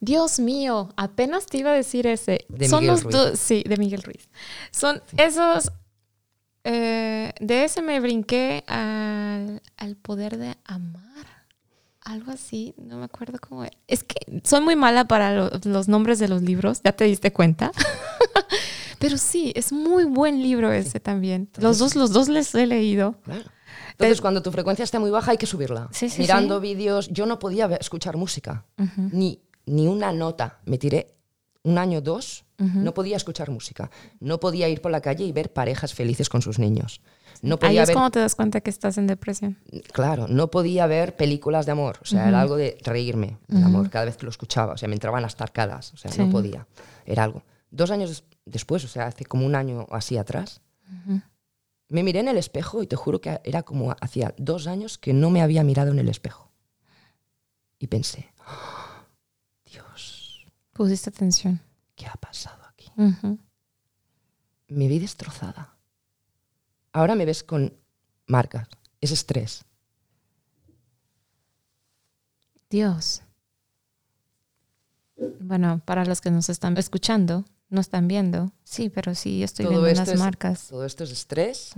Dios 0.00 0.38
mío, 0.40 0.88
apenas 0.96 1.44
te 1.44 1.58
iba 1.58 1.72
a 1.72 1.74
decir 1.74 2.06
ese. 2.06 2.46
De 2.48 2.68
Son 2.68 2.80
Miguel 2.80 2.94
los 2.94 3.02
Ruiz. 3.02 3.14
dos, 3.16 3.38
sí, 3.38 3.62
de 3.68 3.76
Miguel 3.76 4.02
Ruiz. 4.02 4.30
Son 4.70 5.02
esos. 5.18 5.72
Eh, 6.64 7.32
de 7.40 7.64
ese 7.64 7.82
me 7.82 8.00
brinqué 8.00 8.64
al, 8.66 9.62
al 9.76 9.96
poder 9.96 10.36
de 10.38 10.56
amar. 10.64 11.00
Algo 12.02 12.32
así, 12.32 12.74
no 12.78 12.96
me 12.98 13.04
acuerdo 13.04 13.38
cómo 13.38 13.62
era. 13.64 13.76
Es 13.86 14.02
que 14.04 14.40
soy 14.42 14.60
muy 14.62 14.74
mala 14.74 15.06
para 15.06 15.32
lo- 15.34 15.50
los 15.64 15.86
nombres 15.88 16.18
de 16.18 16.28
los 16.28 16.42
libros, 16.42 16.80
ya 16.82 16.92
te 16.92 17.04
diste 17.04 17.32
cuenta. 17.32 17.70
Pero 18.98 19.16
sí, 19.16 19.52
es 19.54 19.72
muy 19.72 20.04
buen 20.04 20.42
libro 20.42 20.72
ese 20.72 21.00
también. 21.00 21.48
Los 21.58 21.78
dos, 21.78 21.94
los 21.96 22.10
dos 22.12 22.28
les 22.28 22.54
he 22.54 22.66
leído. 22.66 23.12
Claro. 23.24 23.44
Entonces, 23.92 24.18
Te- 24.18 24.22
cuando 24.22 24.42
tu 24.42 24.50
frecuencia 24.50 24.82
está 24.82 24.98
muy 24.98 25.10
baja, 25.10 25.30
hay 25.30 25.36
que 25.38 25.46
subirla. 25.46 25.88
Sí, 25.92 26.08
sí, 26.10 26.22
Mirando 26.22 26.60
vídeos, 26.60 27.08
yo 27.08 27.26
no 27.26 27.38
podía 27.38 27.66
escuchar 27.76 28.16
música, 28.16 28.64
ni, 29.12 29.40
ni 29.66 29.86
una 29.86 30.12
nota. 30.12 30.58
Me 30.64 30.78
tiré 30.78 31.14
un 31.62 31.78
año, 31.78 32.00
dos, 32.00 32.44
no 32.60 32.92
podía 32.94 33.16
escuchar 33.16 33.50
música. 33.50 33.90
No 34.20 34.38
podía 34.38 34.68
ir 34.68 34.80
por 34.82 34.92
la 34.92 35.00
calle 35.00 35.24
y 35.24 35.32
ver 35.32 35.52
parejas 35.52 35.94
felices 35.94 36.28
con 36.28 36.42
sus 36.42 36.58
niños. 36.58 37.00
No 37.42 37.54
Ahí 37.54 37.58
podía 37.60 37.82
es 37.82 37.88
ver 37.88 37.94
cuando 37.94 38.10
te 38.10 38.20
das 38.20 38.34
cuenta 38.34 38.60
que 38.60 38.68
estás 38.70 38.98
en 38.98 39.06
depresión. 39.06 39.56
Claro, 39.92 40.28
no 40.28 40.50
podía 40.50 40.86
ver 40.86 41.16
películas 41.16 41.64
de 41.64 41.72
amor, 41.72 41.98
o 42.02 42.04
sea, 42.04 42.28
era 42.28 42.40
algo 42.40 42.56
de 42.56 42.76
reírme 42.84 43.38
del 43.48 43.64
amor 43.64 43.88
cada 43.88 44.04
vez 44.04 44.16
que 44.18 44.24
lo 44.26 44.30
escuchaba, 44.30 44.74
o 44.74 44.76
sea, 44.76 44.88
me 44.88 44.94
entraban 44.94 45.24
hasta 45.24 45.44
arcadas, 45.44 45.94
o 45.94 45.96
sea, 45.96 46.10
Sí. 46.12 46.20
no 46.20 46.30
podía, 46.30 46.66
era 47.06 47.24
algo. 47.24 47.42
Dos 47.70 47.90
años 47.90 48.10
des- 48.10 48.24
después, 48.44 48.84
o 48.84 48.88
sea, 48.88 49.06
hace 49.06 49.24
como 49.24 49.46
un 49.46 49.54
año 49.54 49.86
así 49.90 50.18
atrás, 50.18 50.60
me 51.88 52.02
miré 52.02 52.20
en 52.20 52.28
el 52.28 52.36
espejo 52.36 52.82
y 52.82 52.86
te 52.86 52.96
juro 52.96 53.20
que 53.20 53.40
era 53.44 53.62
como 53.62 53.96
hacía 54.00 54.34
dos 54.36 54.66
años 54.66 54.98
que 54.98 55.12
no 55.12 55.30
me 55.30 55.40
había 55.40 55.64
mirado 55.64 55.92
en 55.92 55.98
el 55.98 56.08
espejo. 56.08 56.50
Y 57.78 57.86
pensé, 57.86 58.32
"Oh, 58.46 59.04
Dios, 59.64 60.44
Pusiste 60.72 61.10
atención. 61.10 61.60
¿Qué 62.00 62.06
ha 62.06 62.14
pasado 62.14 62.62
aquí? 62.64 62.90
Me 64.68 64.88
vi 64.88 64.98
destrozada. 64.98 65.76
Ahora 66.92 67.14
me 67.14 67.26
ves 67.26 67.42
con 67.44 67.76
marcas, 68.26 68.68
es 69.02 69.10
estrés. 69.10 69.64
Dios. 72.70 73.22
Bueno, 75.40 75.82
para 75.84 76.04
los 76.06 76.20
que 76.20 76.30
nos 76.30 76.48
están 76.48 76.76
escuchando, 76.78 77.44
no 77.68 77.80
están 77.80 78.08
viendo. 78.08 78.52
Sí, 78.64 78.88
pero 78.88 79.14
sí, 79.14 79.40
yo 79.40 79.44
estoy 79.44 79.66
Todo 79.66 79.82
viendo 79.82 80.00
las 80.00 80.08
es- 80.08 80.18
marcas. 80.18 80.68
Todo 80.68 80.84
esto 80.86 81.04
es 81.04 81.10
estrés 81.10 81.72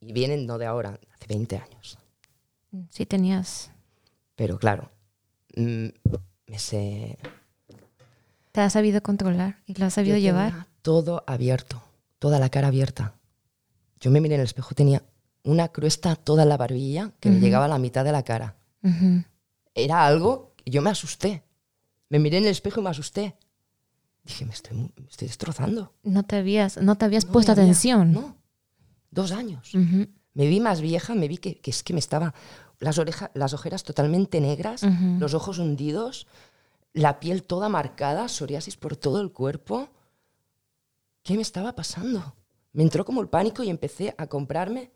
y 0.00 0.12
vienen 0.12 0.46
no 0.46 0.58
de 0.58 0.66
ahora, 0.66 0.98
hace 1.14 1.26
20 1.28 1.56
años. 1.58 1.98
Sí 2.90 3.06
tenías. 3.06 3.70
Pero 4.34 4.58
claro, 4.58 4.90
mm, 5.56 5.86
me 6.48 6.58
sé. 6.58 7.16
Te 8.54 8.60
has 8.60 8.72
sabido 8.74 9.02
controlar 9.02 9.58
y 9.66 9.74
lo 9.74 9.86
has 9.86 9.94
sabido 9.94 10.14
Yo 10.16 10.22
llevar. 10.22 10.68
todo 10.80 11.24
abierto, 11.26 11.82
toda 12.20 12.38
la 12.38 12.50
cara 12.50 12.68
abierta. 12.68 13.14
Yo 13.98 14.12
me 14.12 14.20
miré 14.20 14.36
en 14.36 14.42
el 14.42 14.44
espejo, 14.46 14.76
tenía 14.76 15.02
una 15.42 15.66
cruesta 15.70 16.14
toda 16.14 16.44
la 16.44 16.56
barbilla 16.56 17.10
que 17.18 17.30
me 17.30 17.40
llegaba 17.40 17.64
a 17.64 17.68
la 17.68 17.80
mitad 17.80 18.04
de 18.04 18.12
la 18.12 18.22
cara. 18.22 18.54
Era 19.74 20.06
algo 20.06 20.52
que 20.56 20.70
yo 20.70 20.82
me 20.82 20.90
asusté. 20.90 21.42
Me 22.10 22.20
miré 22.20 22.38
en 22.38 22.44
el 22.44 22.50
espejo 22.50 22.78
y 22.78 22.84
me 22.84 22.90
asusté. 22.90 23.34
Dije, 24.22 24.44
me 24.46 24.52
estoy, 24.52 24.76
me 24.78 25.08
estoy 25.10 25.26
destrozando. 25.26 25.92
No 26.04 26.22
te 26.22 26.36
habías, 26.36 26.76
no 26.80 26.94
te 26.94 27.06
habías 27.06 27.26
No 27.26 27.32
puesto 27.32 27.50
había- 27.50 27.64
atención. 27.64 28.12
No, 28.12 28.36
dos 29.10 29.32
años. 29.32 29.72
Me 29.74 30.46
vi 30.46 30.60
más 30.60 30.80
vieja, 30.80 31.16
me 31.16 31.26
vi 31.26 31.38
que, 31.38 31.56
que 31.60 31.72
es 31.72 31.82
que 31.82 31.92
me 31.92 31.98
estaba... 31.98 32.34
Las, 32.78 32.98
orejas, 32.98 33.30
las 33.34 33.52
ojeras 33.52 33.82
totalmente 33.82 34.40
negras, 34.40 34.82
los 35.18 35.34
ojos 35.34 35.58
hundidos, 35.58 36.28
la 36.94 37.20
piel 37.20 37.42
toda 37.42 37.68
marcada, 37.68 38.28
psoriasis 38.28 38.76
por 38.76 38.96
todo 38.96 39.20
el 39.20 39.30
cuerpo. 39.32 39.88
¿Qué 41.22 41.34
me 41.36 41.42
estaba 41.42 41.74
pasando? 41.74 42.34
Me 42.72 42.82
entró 42.82 43.04
como 43.04 43.20
el 43.20 43.28
pánico 43.28 43.62
y 43.62 43.68
empecé 43.70 44.14
a 44.18 44.26
comprarme 44.26 44.90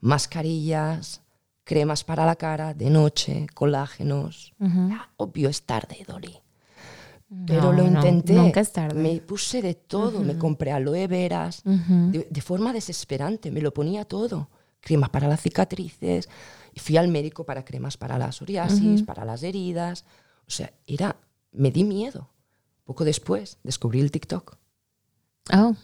mascarillas, 0.00 1.22
cremas 1.64 2.04
para 2.04 2.24
la 2.26 2.36
cara 2.36 2.74
de 2.74 2.90
noche, 2.90 3.46
colágenos. 3.54 4.54
Ah, 4.60 5.08
Obvio, 5.16 5.48
es 5.48 5.62
tarde, 5.62 6.04
Dolly. 6.06 6.36
Pero 7.46 7.62
No, 7.62 7.72
lo 7.72 7.82
no, 7.90 7.98
intenté. 7.98 8.34
nunca 8.34 8.60
es 8.60 8.72
tarde. 8.72 9.00
Me 9.00 9.20
puse 9.20 9.60
de 9.60 9.74
todo. 9.74 10.20
Me 10.20 10.38
compré 10.38 10.70
aloe 10.70 11.08
veras. 11.08 11.62
Ujú. 11.64 12.10
De, 12.12 12.28
de 12.30 12.40
forma 12.40 12.72
desesperante. 12.72 13.50
Me 13.50 13.60
lo 13.60 13.74
ponía 13.74 14.04
todo. 14.04 14.48
Cremas 14.80 15.10
para 15.10 15.26
las 15.26 15.40
cicatrices. 15.42 16.28
Fui 16.76 16.96
al 16.96 17.08
médico 17.08 17.44
para 17.44 17.64
cremas 17.64 17.96
para 17.96 18.16
la 18.16 18.30
psoriasis, 18.30 19.02
para 19.02 19.24
las 19.24 19.42
heridas. 19.42 20.04
O 20.46 20.50
sea, 20.50 20.72
era... 20.86 21.16
Me 21.56 21.70
di 21.70 21.84
miedo. 21.84 22.28
Poco 22.84 23.04
después 23.04 23.58
descubrí 23.64 24.00
el 24.00 24.10
TikTok. 24.10 24.58
Oh. 25.52 25.74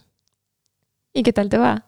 ¿Y 1.15 1.23
qué 1.23 1.33
tal 1.33 1.49
te 1.49 1.57
va? 1.57 1.87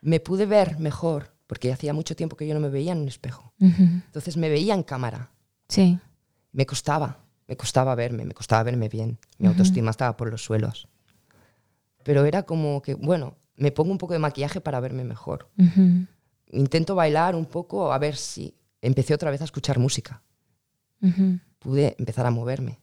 Me 0.00 0.20
pude 0.20 0.46
ver 0.46 0.78
mejor, 0.78 1.34
porque 1.46 1.72
hacía 1.72 1.92
mucho 1.94 2.14
tiempo 2.14 2.36
que 2.36 2.46
yo 2.46 2.54
no 2.54 2.60
me 2.60 2.68
veía 2.68 2.92
en 2.92 2.98
un 2.98 3.08
espejo. 3.08 3.52
Entonces 3.58 4.36
me 4.36 4.48
veía 4.48 4.74
en 4.74 4.82
cámara. 4.82 5.30
Sí. 5.68 5.98
Me 6.52 6.66
costaba, 6.66 7.24
me 7.46 7.56
costaba 7.56 7.94
verme, 7.94 8.24
me 8.24 8.34
costaba 8.34 8.62
verme 8.62 8.88
bien. 8.88 9.18
Mi 9.38 9.48
autoestima 9.48 9.90
estaba 9.90 10.16
por 10.16 10.30
los 10.30 10.44
suelos. 10.44 10.86
Pero 12.04 12.24
era 12.26 12.42
como 12.44 12.82
que, 12.82 12.94
bueno, 12.94 13.36
me 13.56 13.72
pongo 13.72 13.90
un 13.90 13.98
poco 13.98 14.12
de 14.12 14.18
maquillaje 14.18 14.60
para 14.60 14.80
verme 14.80 15.04
mejor. 15.04 15.50
Intento 16.50 16.94
bailar 16.94 17.34
un 17.34 17.46
poco 17.46 17.92
a 17.92 17.98
ver 17.98 18.16
si 18.16 18.54
empecé 18.82 19.14
otra 19.14 19.30
vez 19.30 19.40
a 19.40 19.44
escuchar 19.44 19.78
música. 19.78 20.22
Pude 21.58 21.96
empezar 21.98 22.26
a 22.26 22.30
moverme. 22.30 22.80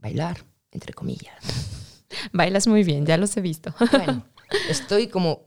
Bailar, 0.00 0.44
entre 0.72 0.92
comillas. 0.92 2.04
Bailas 2.32 2.66
muy 2.66 2.82
bien, 2.84 3.06
ya 3.06 3.16
los 3.16 3.36
he 3.36 3.40
visto. 3.40 3.74
Bueno, 3.92 4.24
estoy 4.68 5.08
como, 5.08 5.42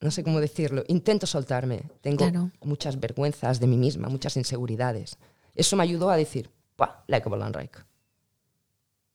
no 0.00 0.10
sé 0.10 0.22
cómo 0.24 0.40
decirlo, 0.40 0.84
intento 0.88 1.26
soltarme. 1.26 1.82
Tengo 2.00 2.18
Claro. 2.18 2.50
muchas 2.62 2.98
vergüenzas 3.00 3.60
de 3.60 3.66
mí 3.66 3.76
misma, 3.76 4.08
muchas 4.08 4.36
inseguridades. 4.36 5.18
Eso 5.54 5.76
me 5.76 5.82
ayudó 5.82 6.10
a 6.10 6.16
decir, 6.16 6.50
¡buah! 6.78 7.02
Like 7.06 7.28
a 7.28 7.48
Reich. 7.50 7.72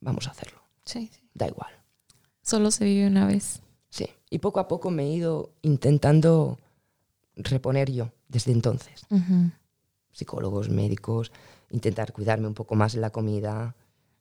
Vamos 0.02 0.28
a 0.28 0.32
hacerlo. 0.32 0.62
Sí, 0.86 1.10
sí. 1.14 1.22
Da 1.34 1.48
igual. 1.48 1.72
Solo 2.42 2.70
se 2.70 2.86
vive 2.86 3.08
una 3.08 3.26
vez. 3.26 3.62
Sí. 3.90 4.08
Y 4.30 4.40
poco 4.40 4.60
a 4.60 4.68
poco 4.68 4.92
me 4.92 5.04
he 5.06 5.10
ido 5.14 5.54
intentando 5.64 6.60
reponer 7.36 7.92
yo 7.92 8.12
desde 8.28 8.52
entonces. 8.52 9.06
Psicólogos, 10.12 10.70
médicos, 10.70 11.32
intentar 11.72 12.14
cuidarme 12.14 12.48
un 12.48 12.54
poco 12.54 12.76
más 12.76 12.94
en 12.96 13.02
la 13.02 13.10
comida, 13.10 13.76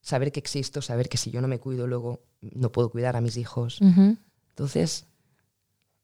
saber 0.05 0.31
que 0.31 0.39
existo, 0.39 0.81
saber 0.83 1.09
que 1.09 1.17
si 1.17 1.31
yo 1.33 1.41
no 1.41 1.49
me 1.49 1.59
cuido 1.59 1.87
luego 1.89 2.21
no 2.41 2.71
puedo 2.71 2.91
cuidar 2.91 3.17
a 3.17 3.21
mis 3.21 3.37
hijos. 3.39 3.81
Entonces, 3.81 5.07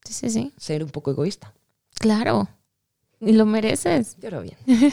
Sí, 0.05 0.13
sí, 0.15 0.31
sí. 0.31 0.53
ser 0.57 0.83
un 0.83 0.91
poco 0.91 1.11
egoísta. 1.11 1.53
Claro. 1.95 2.49
Y 3.21 3.33
lo 3.33 3.45
mereces. 3.45 4.17
Pero 4.21 4.41
bien. 4.41 4.57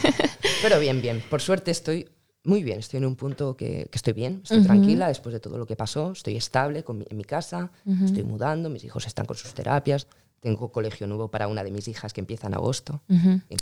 Pero 0.61 0.79
bien, 0.79 1.01
bien. 1.01 1.23
Por 1.29 1.41
suerte 1.41 1.71
estoy 1.71 2.09
muy 2.43 2.61
bien. 2.63 2.79
Estoy 2.79 2.97
en 2.97 3.05
un 3.05 3.15
punto 3.15 3.55
que, 3.55 3.87
que 3.89 3.95
estoy 3.97 4.11
bien. 4.13 4.41
Estoy 4.43 4.63
tranquila 4.63 5.07
después 5.07 5.31
de 5.33 5.39
todo 5.39 5.57
lo 5.57 5.65
que 5.65 5.77
pasó. 5.77 6.11
Estoy 6.11 6.35
estable 6.35 6.83
con 6.83 6.97
mi- 6.97 7.05
en 7.09 7.15
mi 7.17 7.23
casa. 7.23 7.71
Estoy 8.03 8.23
mudando. 8.23 8.69
Mis 8.69 8.83
hijos 8.83 9.07
están 9.07 9.25
con 9.25 9.37
sus 9.37 9.53
terapias. 9.53 10.07
Tengo 10.41 10.69
colegio 10.73 11.07
nuevo 11.07 11.29
para 11.31 11.47
una 11.47 11.63
de 11.63 11.71
mis 11.71 11.87
hijas 11.87 12.11
que 12.11 12.19
empieza 12.19 12.47
en 12.47 12.55
agosto. 12.55 13.01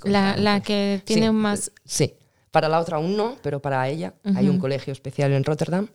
La, 0.03 0.35
la 0.35 0.61
que 0.61 1.01
tiene 1.05 1.27
Sí, 1.27 1.31
más... 1.31 1.71
Sí. 1.85 2.15
Para 2.55 2.69
la 2.69 2.79
otra 2.79 2.95
aún 2.95 3.17
no, 3.17 3.35
pero 3.43 3.61
para 3.61 3.85
ella 3.89 4.13
hay 4.33 4.47
un 4.47 4.59
colegio 4.59 4.93
especial 4.93 5.33
en 5.33 5.43
Rotterdam 5.43 5.89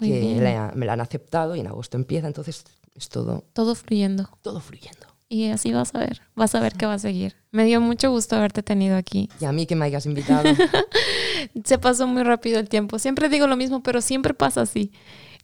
Muy 0.00 0.08
que 0.08 0.36
la- 0.40 0.72
me 0.74 0.84
la 0.84 0.94
han 0.94 1.00
aceptado 1.00 1.54
y 1.54 1.60
en 1.60 1.68
agosto 1.68 1.96
empieza. 1.96 2.26
Entonces 2.26 2.64
es 2.96 3.08
todo, 3.08 3.44
Todo 3.52 3.76
fluyendo. 3.76 4.28
todo 4.42 4.58
fluyendo. 4.60 5.06
Y 5.28 5.46
así 5.50 5.72
vas 5.72 5.94
a 5.94 6.00
ver. 6.00 6.22
Vas 6.34 6.56
a 6.56 6.60
ver 6.60 6.72
qué 6.74 6.86
va 6.86 6.94
a 6.94 6.98
seguir. 6.98 7.36
Me 7.52 7.64
dio 7.64 7.80
mucho 7.80 8.10
gusto 8.10 8.34
haberte 8.34 8.64
tenido 8.64 8.96
aquí. 8.96 9.28
Y 9.40 9.44
a 9.44 9.52
mí 9.52 9.64
que 9.64 9.76
me 9.76 9.84
hayas 9.84 10.04
invitado. 10.06 10.42
Se 11.64 11.78
pasó 11.78 12.08
muy 12.08 12.24
rápido 12.24 12.58
el 12.58 12.68
tiempo. 12.68 12.98
Siempre 12.98 13.28
digo 13.28 13.46
lo 13.46 13.54
mismo, 13.56 13.80
pero 13.80 14.00
siempre 14.00 14.34
pasa 14.34 14.62
así. 14.62 14.90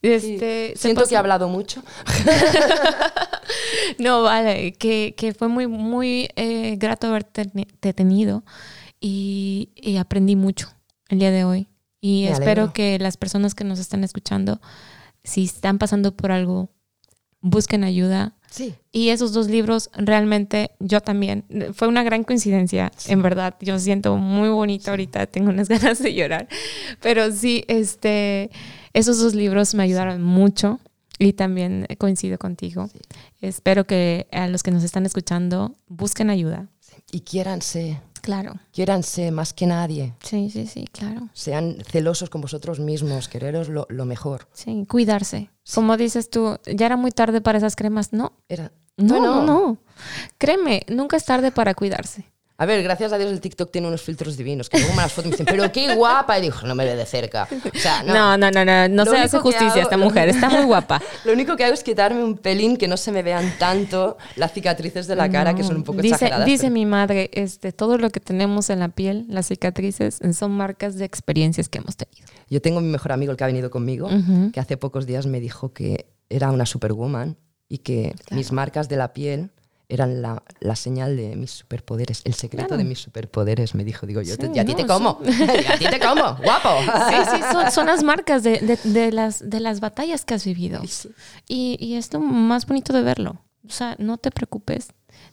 Este, 0.02 0.72
se 0.72 0.76
Siento 0.76 1.02
pasó- 1.02 1.08
que 1.10 1.14
he 1.14 1.18
hablado 1.18 1.48
mucho. 1.48 1.84
No, 3.98 4.22
vale, 4.22 4.72
que, 4.74 5.14
que 5.16 5.32
fue 5.32 5.48
muy, 5.48 5.66
muy 5.66 6.28
eh, 6.36 6.76
grato 6.78 7.06
haberte 7.06 7.44
teni- 7.44 7.68
te 7.80 7.92
tenido 7.92 8.42
y, 9.00 9.70
y 9.74 9.96
aprendí 9.96 10.36
mucho 10.36 10.68
el 11.08 11.18
día 11.18 11.30
de 11.30 11.44
hoy. 11.44 11.68
Y 12.00 12.24
Me 12.24 12.32
espero 12.32 12.62
alegro. 12.62 12.72
que 12.72 12.98
las 12.98 13.16
personas 13.16 13.54
que 13.54 13.64
nos 13.64 13.78
están 13.78 14.04
escuchando, 14.04 14.60
si 15.24 15.44
están 15.44 15.78
pasando 15.78 16.14
por 16.14 16.30
algo, 16.30 16.70
busquen 17.40 17.84
ayuda. 17.84 18.34
Sí. 18.50 18.74
Y 18.92 19.08
esos 19.08 19.32
dos 19.32 19.48
libros 19.48 19.90
realmente 19.94 20.70
yo 20.78 21.00
también, 21.00 21.44
fue 21.74 21.88
una 21.88 22.02
gran 22.04 22.22
coincidencia, 22.24 22.92
en 23.06 23.22
verdad. 23.22 23.56
Yo 23.60 23.78
siento 23.78 24.16
muy 24.16 24.48
bonito 24.48 24.90
ahorita, 24.90 25.26
tengo 25.26 25.50
unas 25.50 25.68
ganas 25.70 25.98
de 26.02 26.14
llorar. 26.14 26.48
Pero 27.00 27.30
sí, 27.32 27.64
este, 27.68 28.50
esos 28.92 29.18
dos 29.20 29.34
libros 29.34 29.74
me 29.74 29.82
ayudaron 29.82 30.22
mucho 30.22 30.78
y 31.18 31.32
también 31.32 31.86
coincido 31.98 32.38
contigo. 32.38 32.88
Espero 33.40 33.84
que 33.86 34.26
a 34.32 34.48
los 34.48 34.62
que 34.62 34.70
nos 34.70 34.84
están 34.84 35.06
escuchando 35.06 35.76
busquen 35.88 36.30
ayuda. 36.30 36.68
Y 37.10 37.20
quiéranse, 37.20 38.00
Claro. 38.26 38.54
quiéranse 38.72 39.30
más 39.30 39.52
que 39.52 39.66
nadie. 39.68 40.12
Sí, 40.20 40.50
sí, 40.50 40.66
sí, 40.66 40.84
claro. 40.90 41.28
Sean 41.32 41.76
celosos 41.88 42.28
con 42.28 42.40
vosotros 42.40 42.80
mismos, 42.80 43.28
quereros 43.28 43.68
lo, 43.68 43.86
lo 43.88 44.04
mejor. 44.04 44.48
Sí, 44.52 44.84
cuidarse. 44.88 45.48
Como 45.72 45.96
dices 45.96 46.28
tú, 46.28 46.58
ya 46.66 46.86
era 46.86 46.96
muy 46.96 47.12
tarde 47.12 47.40
para 47.40 47.58
esas 47.58 47.76
cremas. 47.76 48.12
No, 48.12 48.32
Era... 48.48 48.72
no, 48.96 49.06
Bueno, 49.18 49.36
no, 49.36 49.46
no. 49.46 49.78
Créeme, 50.38 50.82
nunca 50.88 51.16
es 51.16 51.24
tarde 51.24 51.52
para 51.52 51.74
cuidarse. 51.74 52.26
A 52.58 52.64
ver, 52.64 52.82
gracias 52.82 53.12
a 53.12 53.18
Dios 53.18 53.30
el 53.30 53.40
TikTok 53.40 53.70
tiene 53.70 53.86
unos 53.86 54.00
filtros 54.02 54.36
divinos, 54.36 54.70
que 54.70 54.78
luego 54.78 54.94
me 54.94 55.02
las 55.02 55.12
fotos 55.12 55.26
y 55.26 55.28
me 55.28 55.36
dicen, 55.36 55.46
pero 55.46 55.70
qué 55.72 55.94
guapa. 55.94 56.38
Y 56.38 56.42
digo, 56.42 56.56
no 56.64 56.74
me 56.74 56.86
ve 56.86 56.96
de 56.96 57.04
cerca. 57.04 57.46
O 57.52 57.78
sea, 57.78 58.02
no. 58.02 58.14
No, 58.14 58.38
no, 58.38 58.50
no, 58.50 58.64
no, 58.64 58.88
no 58.88 59.04
se 59.04 59.18
hace 59.18 59.38
justicia 59.38 59.68
hago- 59.72 59.80
esta 59.82 59.96
mujer, 59.98 60.28
está 60.30 60.48
muy 60.48 60.64
guapa. 60.64 61.02
Lo 61.26 61.32
único 61.34 61.54
que 61.56 61.64
hago 61.64 61.74
es 61.74 61.82
quitarme 61.84 62.24
un 62.24 62.38
pelín 62.38 62.78
que 62.78 62.88
no 62.88 62.96
se 62.96 63.12
me 63.12 63.22
vean 63.22 63.52
tanto 63.58 64.16
las 64.36 64.52
cicatrices 64.52 65.06
de 65.06 65.16
la 65.16 65.30
cara, 65.30 65.54
que 65.54 65.64
son 65.64 65.76
un 65.76 65.82
poco 65.84 66.00
dice, 66.00 66.14
exageradas. 66.14 66.46
Dice 66.46 66.62
pero- 66.64 66.72
mi 66.74 66.86
madre, 66.86 67.30
este, 67.34 67.72
todo 67.72 67.98
lo 67.98 68.08
que 68.10 68.20
tenemos 68.20 68.70
en 68.70 68.78
la 68.78 68.88
piel, 68.88 69.26
las 69.28 69.48
cicatrices, 69.48 70.18
son 70.32 70.52
marcas 70.52 70.96
de 70.96 71.04
experiencias 71.04 71.68
que 71.68 71.78
hemos 71.78 71.96
tenido. 71.96 72.26
Yo 72.48 72.62
tengo 72.62 72.80
mi 72.80 72.88
mejor 72.88 73.12
amigo, 73.12 73.32
el 73.32 73.36
que 73.36 73.44
ha 73.44 73.48
venido 73.48 73.70
conmigo, 73.70 74.06
Ujú. 74.06 74.50
que 74.52 74.60
hace 74.60 74.76
pocos 74.78 75.04
días 75.04 75.26
me 75.26 75.40
dijo 75.40 75.74
que 75.74 76.06
era 76.30 76.50
una 76.50 76.64
superwoman 76.64 77.36
y 77.68 77.78
que 77.78 78.14
mis 78.30 78.50
marcas 78.52 78.88
de 78.88 78.96
la 78.96 79.12
piel 79.12 79.50
eran 79.88 80.20
la, 80.22 80.42
la 80.60 80.74
señal 80.76 81.16
de 81.16 81.36
mis 81.36 81.50
superpoderes, 81.52 82.22
el 82.24 82.34
secreto 82.34 82.68
Claro. 82.68 82.78
de 82.78 82.84
mis 82.88 82.98
superpoderes, 82.98 83.74
me 83.74 83.84
dijo. 83.84 84.06
Digo, 84.06 84.20
yo 84.22 84.36
te- 84.36 84.46
Sí, 84.46 84.52
y 84.54 84.58
a 84.58 84.64
ti 84.64 84.72
no, 84.72 84.76
te 84.78 84.86
como, 84.86 85.20
y 85.24 85.66
a 85.66 85.78
ti 85.78 85.86
te 85.88 86.00
como, 86.00 86.34
guapo. 86.36 86.70
Sí, 87.08 87.16
sí, 87.36 87.40
son, 87.52 87.70
son 87.70 87.86
las 87.86 88.02
marcas 88.02 88.42
de, 88.42 88.58
de- 88.58 88.78
de 88.90 89.12
las, 89.12 89.48
de 89.48 89.60
las 89.60 89.80
batallas 89.80 90.24
que 90.24 90.34
has 90.34 90.44
vivido. 90.44 90.80
Sí. 90.86 91.08
Y, 91.48 91.76
y 91.80 91.94
es 91.94 92.12
lo 92.12 92.20
más 92.20 92.66
bonito 92.66 92.92
de 92.92 93.02
verlo. 93.02 93.42
O 93.66 93.70
sea, 93.70 93.94
no 93.98 94.18
te 94.18 94.30
preocupes. 94.30 94.88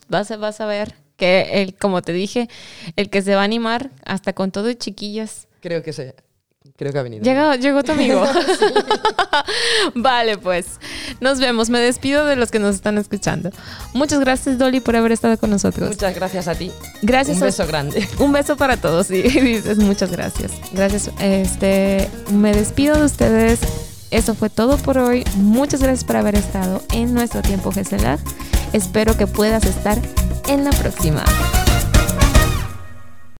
Vas 0.07 0.29
a, 0.31 0.37
vas 0.37 0.59
a 0.61 0.65
ver 0.65 0.95
que, 1.17 1.61
el, 1.63 1.75
como 1.75 2.01
te 2.01 2.13
dije, 2.13 2.49
el 2.95 3.09
que 3.09 3.21
se 3.21 3.35
va 3.35 3.41
a 3.41 3.45
animar 3.45 3.91
hasta 4.05 4.33
con 4.33 4.51
todo 4.51 4.69
y 4.69 4.75
chiquillas. 4.75 5.47
Creo 5.61 5.81
que 5.83 5.93
se, 5.93 6.15
creo 6.83 6.93
que 6.93 6.99
ha 6.99 7.03
venido. 7.03 7.23
Llegó, 7.23 7.55
llegó 7.55 7.83
tu 7.83 7.93
amigo. 7.93 8.23
vale, 9.95 10.37
pues. 10.37 10.65
Nos 11.19 11.39
vemos. 11.39 11.69
Me 11.69 11.79
despido 11.79 12.25
de 12.25 12.35
los 12.35 12.51
que 12.51 12.59
nos 12.59 12.75
están 12.75 12.97
escuchando. 12.97 13.49
Muchas 13.93 14.19
gracias, 14.19 14.57
Dolly, 14.57 14.79
por 14.79 14.95
haber 14.95 15.11
estado 15.11 15.37
con 15.37 15.49
nosotros. 15.49 15.89
Muchas 15.89 16.15
gracias 16.15 16.47
a 16.47 16.55
ti. 16.55 16.71
Gracias 17.01 17.37
Un 17.37 17.43
a- 17.43 17.45
beso 17.47 17.67
grande. 17.67 18.07
Un 18.19 18.31
beso 18.31 18.57
para 18.57 18.77
todos, 18.77 19.07
sí, 19.07 19.21
dices 19.21 19.77
muchas 19.77 20.11
gracias. 20.11 20.51
Gracias. 20.73 21.09
Este, 21.19 22.09
me 22.31 22.53
despido 22.53 22.97
de 22.97 23.05
ustedes. 23.05 23.59
Eso 24.11 24.35
fue 24.35 24.49
todo 24.49 24.77
por 24.77 24.97
hoy. 24.99 25.23
Muchas 25.37 25.81
gracias 25.81 26.03
por 26.03 26.17
haber 26.17 26.35
estado 26.35 26.83
en 26.91 27.13
nuestro 27.13 27.41
tiempo 27.41 27.71
GESELAG. 27.71 28.19
Espero 28.73 29.17
que 29.17 29.25
puedas 29.27 29.63
estar 29.65 29.97
en 30.47 30.63
la 30.63 30.71
próxima. 30.71 31.23